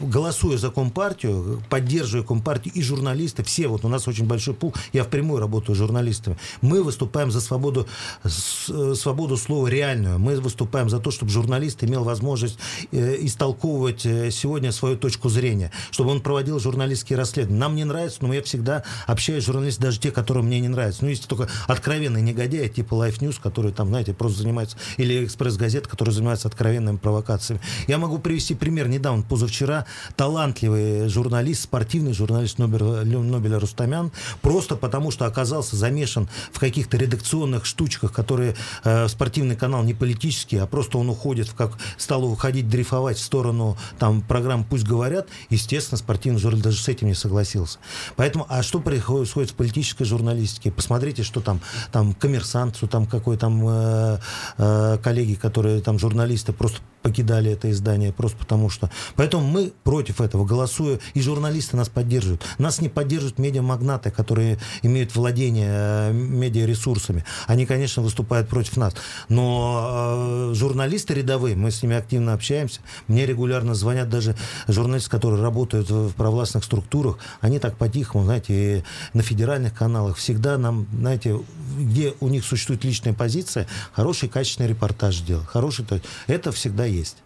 голосуя 0.00 0.56
за 0.56 0.70
Компартию, 0.70 1.62
поддерживая 1.68 2.24
Компартию 2.24 2.74
и 2.74 2.82
журналисты, 2.82 3.42
все, 3.42 3.68
вот 3.68 3.84
у 3.84 3.88
нас 3.88 4.08
очень 4.08 4.26
большой 4.34 4.54
пул. 4.54 4.74
Я 4.92 5.04
впрямую 5.04 5.40
работаю 5.40 5.74
с 5.74 5.78
журналистами. 5.78 6.36
Мы 6.60 6.82
выступаем 6.82 7.30
за 7.30 7.40
свободу, 7.40 7.86
с, 8.24 8.94
свободу 8.94 9.36
слова 9.36 9.68
реальную. 9.68 10.18
Мы 10.18 10.40
выступаем 10.40 10.90
за 10.90 10.98
то, 10.98 11.10
чтобы 11.10 11.30
журналист 11.30 11.84
имел 11.84 12.04
возможность 12.04 12.58
э, 12.92 13.16
истолковывать 13.20 14.04
э, 14.06 14.30
сегодня 14.30 14.72
свою 14.72 14.96
точку 14.96 15.28
зрения, 15.28 15.70
чтобы 15.90 16.10
он 16.10 16.20
проводил 16.20 16.58
журналистские 16.58 17.18
расследования. 17.18 17.60
Нам 17.60 17.76
не 17.76 17.84
нравится, 17.84 18.18
но 18.22 18.32
я 18.34 18.42
всегда 18.42 18.82
общаюсь 19.06 19.44
с 19.44 19.46
журналистами, 19.46 19.86
даже 19.86 20.00
те, 20.00 20.10
которые 20.10 20.42
мне 20.42 20.60
не 20.60 20.68
нравятся. 20.68 21.04
Ну, 21.04 21.10
есть 21.10 21.26
только 21.26 21.48
откровенные 21.66 22.22
негодяи, 22.22 22.68
типа 22.68 22.94
Life 22.94 23.20
News, 23.20 23.40
которые 23.40 23.72
там, 23.72 23.88
знаете, 23.88 24.14
просто 24.14 24.42
занимаются, 24.42 24.76
или 24.96 25.24
Экспресс-газет, 25.24 25.86
которые 25.86 26.14
занимаются 26.14 26.48
откровенными 26.48 26.96
провокациями. 26.96 27.60
Я 27.86 27.98
могу 27.98 28.18
привести 28.18 28.54
пример. 28.54 28.88
Недавно, 28.88 29.22
позавчера, 29.22 29.86
талантливый 30.16 31.08
журналист, 31.08 31.62
спортивный 31.62 32.12
журналист 32.12 32.58
Нобеля, 32.58 33.04
Нобеля 33.04 33.58
Рустамян, 33.58 34.12
просто 34.42 34.76
потому 34.76 35.10
что 35.10 35.26
оказался 35.26 35.76
замешан 35.76 36.28
в 36.52 36.58
каких-то 36.58 36.96
редакционных 36.96 37.64
штучках, 37.64 38.12
которые 38.12 38.56
э, 38.84 39.08
спортивный 39.08 39.56
канал 39.56 39.82
не 39.82 39.94
политический, 39.94 40.58
а 40.58 40.66
просто 40.66 40.98
он 40.98 41.08
уходит, 41.08 41.50
как 41.50 41.72
стал 41.96 42.24
уходить, 42.24 42.68
дрейфовать 42.68 43.18
в 43.18 43.22
сторону 43.22 43.76
там 43.98 44.22
программ 44.22 44.64
«Пусть 44.64 44.84
говорят», 44.84 45.28
естественно, 45.50 45.98
спортивный 45.98 46.40
журналист 46.40 46.64
даже 46.64 46.78
с 46.78 46.88
этим 46.88 47.08
не 47.08 47.14
согласился. 47.14 47.78
Поэтому, 48.16 48.46
а 48.48 48.62
что 48.62 48.80
происходит 48.80 49.50
в 49.50 49.54
политической 49.54 50.04
журналистике? 50.04 50.70
Посмотрите, 50.70 51.22
что 51.22 51.40
там, 51.40 51.60
там 51.92 52.14
коммерсант, 52.14 52.76
что 52.76 52.86
там 52.86 53.06
какой 53.06 53.36
там 53.36 53.62
э, 53.66 54.18
э, 54.58 54.98
коллеги, 55.02 55.34
которые 55.34 55.80
там 55.80 55.98
журналисты 55.98 56.52
просто 56.52 56.80
покидали 57.04 57.52
это 57.52 57.70
издание 57.70 58.12
просто 58.12 58.38
потому 58.38 58.70
что. 58.70 58.90
Поэтому 59.14 59.46
мы 59.46 59.72
против 59.84 60.22
этого 60.22 60.46
голосуя, 60.46 60.98
и 61.12 61.20
журналисты 61.20 61.76
нас 61.76 61.90
поддерживают. 61.90 62.42
Нас 62.58 62.80
не 62.80 62.88
поддерживают 62.88 63.38
медиамагнаты, 63.38 64.10
которые 64.14 64.58
имеют 64.82 65.14
владение 65.14 65.70
э, 65.70 66.12
медиаресурсами. 66.12 67.24
Они, 67.46 67.66
конечно, 67.66 68.02
выступают 68.02 68.48
против 68.48 68.76
нас. 68.76 68.94
Но 69.28 70.50
э, 70.50 70.54
журналисты 70.54 71.14
рядовые, 71.14 71.56
мы 71.56 71.70
с 71.70 71.82
ними 71.82 71.96
активно 71.96 72.34
общаемся. 72.34 72.80
Мне 73.08 73.26
регулярно 73.26 73.74
звонят 73.74 74.08
даже 74.08 74.36
журналисты, 74.68 75.10
которые 75.10 75.42
работают 75.42 75.90
в 75.90 76.12
провластных 76.12 76.64
структурах. 76.64 77.18
Они 77.40 77.58
так 77.58 77.76
по-тихому, 77.76 78.24
знаете, 78.24 78.84
на 79.12 79.22
федеральных 79.22 79.74
каналах 79.74 80.16
всегда 80.16 80.58
нам, 80.58 80.86
знаете, 80.92 81.40
где 81.78 82.14
у 82.20 82.28
них 82.28 82.44
существует 82.44 82.84
личная 82.84 83.12
позиция, 83.12 83.66
хороший 83.92 84.28
качественный 84.28 84.68
репортаж 84.68 85.18
делать. 85.20 85.46
Хороший, 85.46 85.84
это 86.26 86.52
всегда 86.52 86.84
есть. 86.84 87.16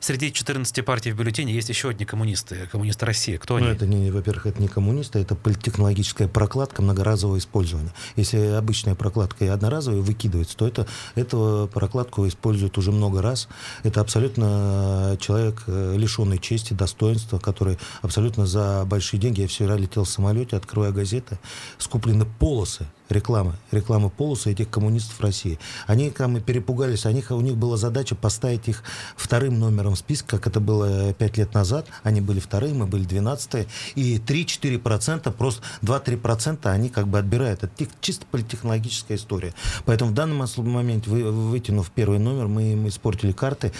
Среди 0.00 0.32
14 0.32 0.84
партий 0.84 1.12
в 1.12 1.16
бюллетене 1.16 1.52
есть 1.52 1.68
еще 1.68 1.90
одни 1.90 2.04
коммунисты, 2.04 2.68
коммунисты 2.70 3.06
России. 3.06 3.36
Кто 3.36 3.58
ну, 3.58 3.64
они? 3.64 3.74
это 3.74 3.86
не, 3.86 4.10
во-первых, 4.10 4.46
это 4.46 4.62
не 4.62 4.68
коммунисты, 4.68 5.18
это 5.18 5.34
политтехнологическая 5.34 6.27
прокладка 6.28 6.82
многоразового 6.82 7.38
использования. 7.38 7.92
Если 8.16 8.38
обычная 8.38 8.94
прокладка 8.94 9.44
и 9.44 9.48
одноразовая 9.48 10.00
выкидывается, 10.00 10.56
то 10.56 10.66
это, 10.66 10.86
эту 11.14 11.70
прокладку 11.72 12.26
используют 12.26 12.78
уже 12.78 12.92
много 12.92 13.22
раз. 13.22 13.48
Это 13.82 14.00
абсолютно 14.00 15.16
человек, 15.20 15.64
э, 15.66 15.94
лишенный 15.96 16.38
чести, 16.38 16.74
достоинства, 16.74 17.38
который 17.38 17.78
абсолютно 18.02 18.46
за 18.46 18.84
большие 18.86 19.20
деньги. 19.20 19.42
Я 19.42 19.48
вчера 19.48 19.76
летел 19.76 20.04
в 20.04 20.10
самолете, 20.10 20.56
открывая 20.56 20.92
газеты, 20.92 21.38
скуплены 21.78 22.26
полосы 22.38 22.86
рекламы, 23.08 23.54
рекламы 23.70 24.10
полоса 24.10 24.50
этих 24.50 24.70
коммунистов 24.70 25.20
России. 25.20 25.58
Они 25.86 26.10
там 26.10 26.40
перепугались, 26.40 27.06
они, 27.06 27.24
у 27.30 27.40
них 27.40 27.56
была 27.56 27.76
задача 27.76 28.14
поставить 28.14 28.68
их 28.68 28.82
вторым 29.16 29.58
номером 29.58 29.94
в 29.94 29.98
списке, 29.98 30.28
как 30.28 30.46
это 30.46 30.60
было 30.60 31.12
пять 31.14 31.36
лет 31.36 31.54
назад. 31.54 31.86
Они 32.02 32.20
были 32.20 32.40
вторые, 32.40 32.74
мы 32.74 32.86
были 32.86 33.04
двенадцатые. 33.04 33.66
И 33.94 34.18
3-4%, 34.18 35.30
просто 35.32 35.62
2-3% 35.82 36.66
они 36.68 36.88
как 36.88 37.08
бы 37.08 37.18
отбирают. 37.18 37.62
Это 37.62 37.86
чисто 38.00 38.26
политтехнологическая 38.30 39.16
история. 39.16 39.54
Поэтому 39.84 40.10
в 40.10 40.14
данном 40.14 40.46
моменте, 40.56 41.10
вытянув 41.10 41.90
первый 41.90 42.18
номер, 42.18 42.46
мы 42.46 42.72
им 42.72 42.88
испортили 42.88 43.32
карты 43.32 43.72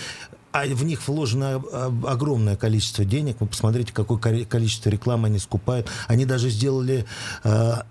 а 0.52 0.64
в 0.66 0.84
них 0.84 1.06
вложено 1.06 1.62
огромное 2.06 2.56
количество 2.56 3.04
денег. 3.04 3.36
Вы 3.40 3.46
посмотрите, 3.46 3.92
какое 3.92 4.18
количество 4.44 4.88
рекламы 4.88 5.28
они 5.28 5.38
скупают. 5.38 5.88
Они 6.06 6.24
даже 6.24 6.50
сделали 6.50 7.04
э, 7.44 7.74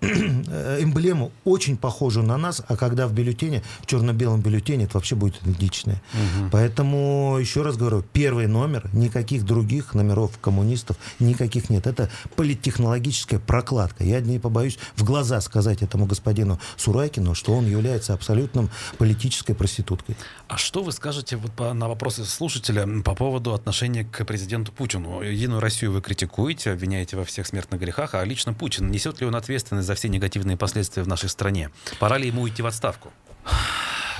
эмблему 0.80 1.32
очень 1.44 1.76
похожую 1.76 2.26
на 2.26 2.36
нас, 2.36 2.62
а 2.66 2.76
когда 2.76 3.06
в 3.06 3.12
бюллетене, 3.12 3.62
в 3.80 3.86
черно-белом 3.86 4.40
бюллетене, 4.40 4.84
это 4.84 4.94
вообще 4.94 5.14
будет 5.14 5.40
идентичное. 5.42 6.02
Угу. 6.12 6.48
Поэтому, 6.52 7.36
еще 7.40 7.62
раз 7.62 7.76
говорю, 7.76 8.04
первый 8.12 8.46
номер, 8.46 8.90
никаких 8.92 9.44
других 9.44 9.94
номеров 9.94 10.38
коммунистов, 10.40 10.96
никаких 11.20 11.70
нет. 11.70 11.86
Это 11.86 12.10
политтехнологическая 12.36 13.38
прокладка. 13.38 14.04
Я 14.04 14.20
не 14.20 14.38
побоюсь 14.38 14.78
в 14.96 15.04
глаза 15.04 15.40
сказать 15.40 15.82
этому 15.82 16.06
господину 16.06 16.58
Сурайкину, 16.76 17.34
что 17.34 17.54
он 17.54 17.66
является 17.66 18.14
абсолютным 18.14 18.70
политической 18.98 19.54
проституткой. 19.54 20.16
А 20.48 20.56
что 20.56 20.82
вы 20.82 20.92
скажете 20.92 21.36
вот 21.36 21.52
по, 21.52 21.72
на 21.72 21.88
вопросы 21.88 22.24
слушателей? 22.24 22.47
Слушателя 22.48 23.02
по 23.02 23.14
поводу 23.14 23.52
отношения 23.52 24.04
к 24.04 24.24
президенту 24.24 24.72
Путину. 24.72 25.20
Единую 25.20 25.60
Россию 25.60 25.92
вы 25.92 26.00
критикуете, 26.00 26.70
обвиняете 26.70 27.14
во 27.14 27.26
всех 27.26 27.46
смертных 27.46 27.78
грехах, 27.78 28.14
а 28.14 28.24
лично 28.24 28.54
Путин, 28.54 28.90
несет 28.90 29.20
ли 29.20 29.26
он 29.26 29.36
ответственность 29.36 29.86
за 29.86 29.94
все 29.94 30.08
негативные 30.08 30.56
последствия 30.56 31.02
в 31.02 31.08
нашей 31.08 31.28
стране? 31.28 31.68
Пора 31.98 32.16
ли 32.16 32.28
ему 32.28 32.48
идти 32.48 32.62
в 32.62 32.66
отставку? 32.66 33.12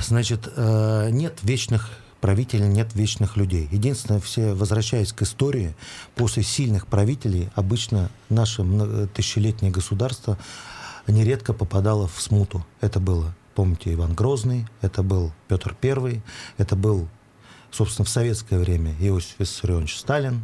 Значит, 0.02 0.46
э, 0.54 1.08
нет 1.10 1.38
вечных 1.42 1.88
правителей, 2.20 2.68
нет 2.68 2.94
вечных 2.94 3.38
людей. 3.38 3.66
Единственное, 3.72 4.20
все, 4.20 4.52
возвращаясь 4.52 5.14
к 5.14 5.22
истории, 5.22 5.74
после 6.14 6.42
сильных 6.42 6.86
правителей 6.86 7.48
обычно 7.54 8.10
наше 8.28 8.62
тысячелетнее 9.14 9.72
государство 9.72 10.36
нередко 11.06 11.54
попадало 11.54 12.08
в 12.08 12.20
смуту. 12.20 12.66
Это 12.82 13.00
было 13.00 13.34
помните, 13.58 13.92
Иван 13.92 14.14
Грозный, 14.14 14.68
это 14.82 15.02
был 15.02 15.32
Петр 15.48 15.74
Первый, 15.80 16.22
это 16.58 16.76
был 16.76 17.08
собственно, 17.70 18.04
в 18.04 18.08
советское 18.08 18.58
время 18.58 18.94
Иосиф 19.00 19.34
Виссарионович 19.38 19.96
Сталин. 19.98 20.42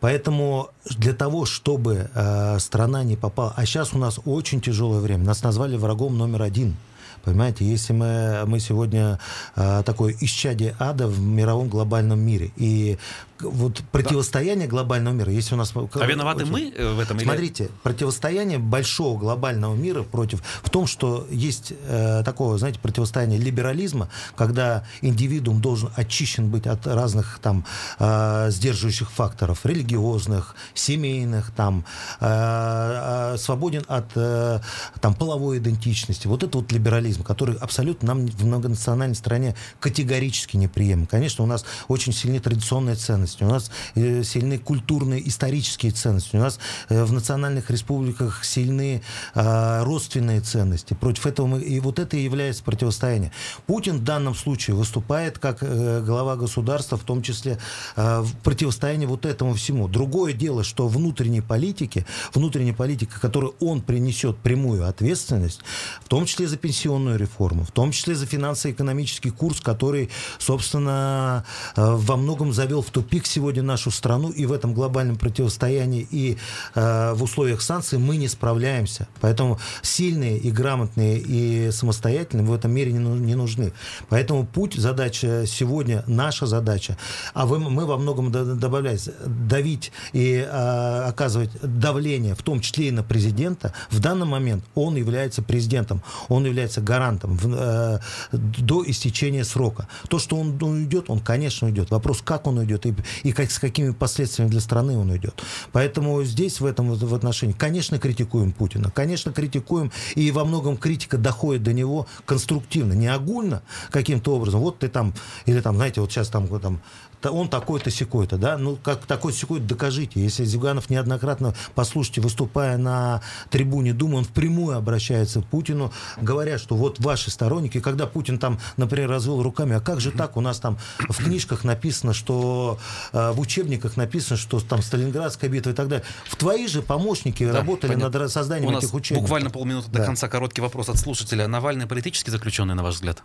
Поэтому 0.00 0.68
для 0.98 1.14
того, 1.14 1.46
чтобы 1.46 2.10
э, 2.14 2.58
страна 2.58 3.02
не 3.02 3.16
попала... 3.16 3.54
А 3.56 3.64
сейчас 3.64 3.94
у 3.94 3.98
нас 3.98 4.20
очень 4.24 4.60
тяжелое 4.60 5.00
время. 5.00 5.24
Нас 5.24 5.42
назвали 5.42 5.76
врагом 5.76 6.18
номер 6.18 6.42
один. 6.42 6.76
Понимаете, 7.24 7.64
если 7.64 7.92
мы, 7.92 8.44
мы 8.46 8.60
сегодня 8.60 9.18
э, 9.56 9.82
такое 9.84 10.14
исчадие 10.20 10.76
ада 10.78 11.08
в 11.08 11.18
мировом 11.20 11.68
глобальном 11.68 12.20
мире, 12.20 12.52
и 12.56 12.98
вот 13.40 13.82
противостояние 13.92 14.66
да. 14.66 14.70
глобального 14.70 15.14
мира, 15.14 15.32
если 15.32 15.54
у 15.54 15.58
нас... 15.58 15.72
А 15.74 16.06
виноваты 16.06 16.42
очень... 16.42 16.52
мы 16.52 16.72
э, 16.74 16.92
в 16.94 17.00
этом? 17.00 17.18
Смотрите, 17.20 17.64
или... 17.64 17.72
противостояние 17.82 18.58
большого 18.58 19.18
глобального 19.18 19.74
мира 19.74 20.02
против... 20.02 20.42
В 20.62 20.70
том, 20.70 20.86
что 20.86 21.26
есть 21.30 21.72
э, 21.86 22.22
такое, 22.24 22.58
знаете, 22.58 22.80
противостояние 22.80 23.38
либерализма, 23.38 24.08
когда 24.36 24.84
индивидуум 25.02 25.60
должен 25.60 25.90
очищен 25.96 26.48
быть 26.48 26.66
от 26.66 26.86
разных 26.86 27.38
там 27.42 27.64
э, 27.98 28.50
сдерживающих 28.50 29.10
факторов, 29.10 29.64
религиозных, 29.64 30.54
семейных, 30.74 31.50
там, 31.50 31.84
э, 32.20 33.34
э, 33.34 33.36
свободен 33.38 33.84
от 33.88 34.10
э, 34.14 34.60
там, 35.00 35.14
половой 35.14 35.58
идентичности. 35.58 36.26
Вот 36.26 36.42
это 36.42 36.58
вот 36.58 36.72
либерализм, 36.72 37.22
который 37.22 37.56
абсолютно 37.56 38.08
нам 38.08 38.26
в 38.26 38.44
многонациональной 38.44 39.16
стране 39.16 39.54
категорически 39.80 40.56
неприемлем. 40.56 41.06
Конечно, 41.06 41.44
у 41.44 41.46
нас 41.46 41.64
очень 41.88 42.12
сильны 42.12 42.40
традиционные 42.40 42.96
ценности, 42.96 43.25
ценности, 43.26 43.44
у 43.44 43.48
нас 43.48 43.70
э, 43.94 44.22
сильны 44.22 44.58
культурные, 44.58 45.26
исторические 45.28 45.92
ценности, 45.92 46.36
у 46.36 46.38
нас 46.38 46.58
э, 46.88 47.04
в 47.04 47.12
национальных 47.12 47.70
республиках 47.70 48.44
сильны 48.44 49.02
а, 49.34 49.84
родственные 49.84 50.40
ценности. 50.40 50.94
Против 50.94 51.26
этого 51.26 51.46
мы, 51.46 51.60
и 51.60 51.80
вот 51.80 51.98
это 51.98 52.16
и 52.16 52.22
является 52.22 52.62
противостояние. 52.62 53.32
Путин 53.66 53.98
в 53.98 54.04
данном 54.04 54.34
случае 54.34 54.76
выступает 54.76 55.38
как 55.38 55.58
э, 55.60 56.02
глава 56.04 56.36
государства, 56.36 56.96
в 56.96 57.02
том 57.02 57.22
числе 57.22 57.58
в 57.96 58.28
противостоянии 58.42 59.06
вот 59.06 59.26
этому 59.26 59.54
всему. 59.54 59.88
Другое 59.88 60.32
дело, 60.32 60.64
что 60.64 60.88
внутренней 60.88 61.40
политике, 61.40 62.06
внутренней 62.34 62.72
политика, 62.72 63.20
которую 63.20 63.54
он 63.60 63.80
принесет 63.80 64.36
прямую 64.38 64.86
ответственность, 64.86 65.60
в 66.04 66.08
том 66.08 66.26
числе 66.26 66.46
за 66.46 66.56
пенсионную 66.56 67.18
реформу, 67.18 67.64
в 67.64 67.70
том 67.70 67.92
числе 67.92 68.14
за 68.14 68.26
финансово-экономический 68.26 69.30
курс, 69.30 69.60
который, 69.60 70.10
собственно, 70.38 71.44
во 71.76 72.16
многом 72.16 72.52
завел 72.52 72.82
в 72.82 72.90
тупик 72.90 73.15
тупик 73.16 73.26
сегодня 73.26 73.62
нашу 73.62 73.90
страну, 73.90 74.30
и 74.30 74.44
в 74.46 74.52
этом 74.52 74.74
глобальном 74.74 75.16
противостоянии, 75.16 76.06
и 76.10 76.36
э, 76.74 77.14
в 77.14 77.22
условиях 77.22 77.62
санкций 77.62 77.98
мы 77.98 78.18
не 78.18 78.28
справляемся. 78.28 79.08
Поэтому 79.20 79.58
сильные 79.82 80.36
и 80.36 80.50
грамотные 80.50 81.18
и 81.18 81.70
самостоятельные 81.70 82.46
в 82.46 82.52
этом 82.52 82.72
мире 82.72 82.92
не, 82.92 82.98
не 82.98 83.34
нужны. 83.34 83.72
Поэтому 84.10 84.44
путь, 84.44 84.74
задача 84.74 85.44
сегодня, 85.46 86.04
наша 86.06 86.46
задача, 86.46 86.98
а 87.32 87.46
вы, 87.46 87.58
мы 87.58 87.86
во 87.86 87.96
многом 87.96 88.30
добавляем, 88.30 88.98
давить 89.26 89.92
и 90.12 90.46
э, 90.46 91.08
оказывать 91.08 91.50
давление, 91.62 92.34
в 92.34 92.42
том 92.42 92.60
числе 92.60 92.88
и 92.88 92.90
на 92.90 93.02
президента, 93.02 93.72
в 93.90 93.98
данный 94.00 94.26
момент 94.26 94.62
он 94.74 94.96
является 94.96 95.42
президентом, 95.42 96.02
он 96.28 96.44
является 96.44 96.82
гарантом 96.82 97.38
в, 97.38 97.46
э, 97.48 97.98
до 98.32 98.84
истечения 98.86 99.44
срока. 99.44 99.88
То, 100.08 100.18
что 100.18 100.36
он 100.36 100.62
уйдет, 100.62 101.06
он, 101.08 101.20
конечно, 101.20 101.68
уйдет. 101.68 101.90
Вопрос, 101.90 102.20
как 102.22 102.46
он 102.46 102.58
уйдет 102.58 102.84
и 102.84 102.94
и 103.22 103.32
как, 103.32 103.50
с 103.50 103.58
какими 103.58 103.90
последствиями 103.90 104.50
для 104.50 104.60
страны 104.60 104.96
он 104.96 105.14
идет. 105.16 105.42
Поэтому 105.72 106.22
здесь 106.24 106.60
в 106.60 106.66
этом 106.66 106.94
в 106.94 107.14
отношении, 107.14 107.52
конечно, 107.52 107.98
критикуем 107.98 108.52
Путина, 108.52 108.90
конечно, 108.90 109.32
критикуем, 109.32 109.92
и 110.14 110.30
во 110.30 110.44
многом 110.44 110.76
критика 110.76 111.18
доходит 111.18 111.62
до 111.62 111.72
него 111.72 112.06
конструктивно, 112.24 112.92
не 112.92 113.08
огульно 113.08 113.62
каким-то 113.90 114.36
образом. 114.36 114.60
Вот 114.60 114.78
ты 114.78 114.88
там, 114.88 115.14
или 115.46 115.60
там, 115.60 115.76
знаете, 115.76 116.00
вот 116.00 116.10
сейчас 116.10 116.28
там, 116.28 116.46
там 116.60 116.80
он 117.22 117.48
такой-то, 117.48 117.90
секой-то, 117.90 118.36
да, 118.36 118.58
ну, 118.58 118.76
как 118.76 119.06
такой 119.06 119.32
секой 119.32 119.60
докажите. 119.60 120.20
Если 120.20 120.44
Зюганов 120.44 120.90
неоднократно, 120.90 121.54
послушайте, 121.74 122.20
выступая 122.20 122.76
на 122.76 123.22
трибуне 123.50 123.92
Думы, 123.92 124.18
он 124.18 124.24
впрямую 124.24 124.76
обращается 124.76 125.40
к 125.40 125.46
Путину, 125.46 125.92
говоря, 126.20 126.58
что 126.58 126.76
вот 126.76 127.00
ваши 127.00 127.30
сторонники, 127.30 127.80
когда 127.80 128.06
Путин 128.06 128.38
там, 128.38 128.58
например, 128.76 129.10
развел 129.10 129.42
руками, 129.42 129.76
а 129.76 129.80
как 129.80 130.00
же 130.00 130.10
так, 130.10 130.36
у 130.36 130.40
нас 130.40 130.60
там 130.60 130.78
в 131.08 131.24
книжках 131.24 131.64
написано, 131.64 132.12
что 132.12 132.78
э, 133.12 133.32
в 133.32 133.40
учебниках 133.40 133.96
написано, 133.96 134.36
что 134.36 134.60
там 134.60 134.82
Сталинградская 134.82 135.50
битва 135.50 135.70
и 135.70 135.74
так 135.74 135.88
далее. 135.88 136.04
В 136.24 136.36
твои 136.36 136.66
же 136.66 136.82
помощники 136.82 137.46
да, 137.46 137.52
работали 137.52 137.94
понятно. 137.94 138.20
над 138.20 138.30
созданием 138.30 138.68
у 138.68 138.72
нас 138.72 138.84
этих 138.84 138.94
учебников. 138.94 139.24
буквально 139.24 139.50
полминуты 139.50 139.90
да. 139.90 140.00
до 140.00 140.06
конца 140.06 140.28
короткий 140.28 140.60
вопрос 140.60 140.88
от 140.88 140.98
слушателя. 140.98 141.48
Навальный 141.48 141.86
политически 141.86 142.30
заключенный, 142.30 142.74
на 142.74 142.82
ваш 142.82 142.96
взгляд? 142.96 143.22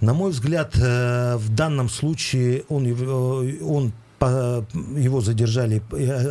На 0.00 0.14
мой 0.14 0.30
взгляд, 0.30 0.76
э, 0.76 1.36
в 1.36 1.48
данном 1.54 1.88
случае 1.88 2.64
он, 2.68 2.86
э, 2.86 3.62
он 3.62 3.92
его 4.20 5.20
задержали, 5.20 5.80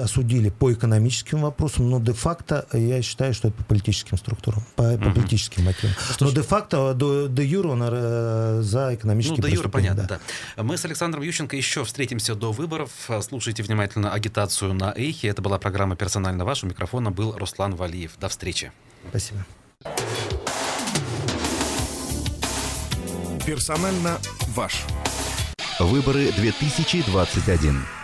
осудили 0.01 0.49
по 0.49 0.73
экономическим 0.73 1.39
вопросам, 1.39 1.89
но 1.89 2.01
де-факто 2.01 2.67
я 2.73 3.01
считаю, 3.01 3.33
что 3.33 3.47
это 3.47 3.57
по 3.57 3.63
политическим 3.63 4.17
структурам, 4.17 4.63
по, 4.75 4.83
угу. 4.83 5.05
по 5.05 5.11
политическим 5.11 5.63
мотивам. 5.63 5.95
Ну, 6.19 6.27
но 6.27 6.33
де-факто, 6.33 6.93
до, 6.93 7.27
до 7.27 7.41
юра 7.41 7.69
он 7.69 7.83
э, 7.83 8.59
за 8.61 8.93
экономические 8.93 9.37
Ну, 9.37 9.41
до 9.43 9.49
юра 9.49 9.69
понятно, 9.69 10.03
да. 10.03 10.19
да. 10.57 10.63
Мы 10.63 10.77
с 10.77 10.83
Александром 10.83 11.23
Ющенко 11.23 11.55
еще 11.55 11.85
встретимся 11.85 12.35
до 12.35 12.51
выборов. 12.51 12.91
Слушайте 13.21 13.63
внимательно 13.63 14.11
агитацию 14.11 14.73
на 14.73 14.93
Эхе. 14.95 15.29
Это 15.29 15.41
была 15.41 15.57
программа 15.57 15.95
«Персонально 15.95 16.43
ваш». 16.43 16.63
У 16.63 16.67
микрофона 16.67 17.11
был 17.11 17.37
Руслан 17.37 17.75
Валиев. 17.75 18.17
До 18.19 18.27
встречи. 18.27 18.71
Спасибо. 19.09 19.45
Персонально 23.47 24.19
ваш. 24.55 24.83
Выборы 25.79 26.33
2021. 26.33 27.96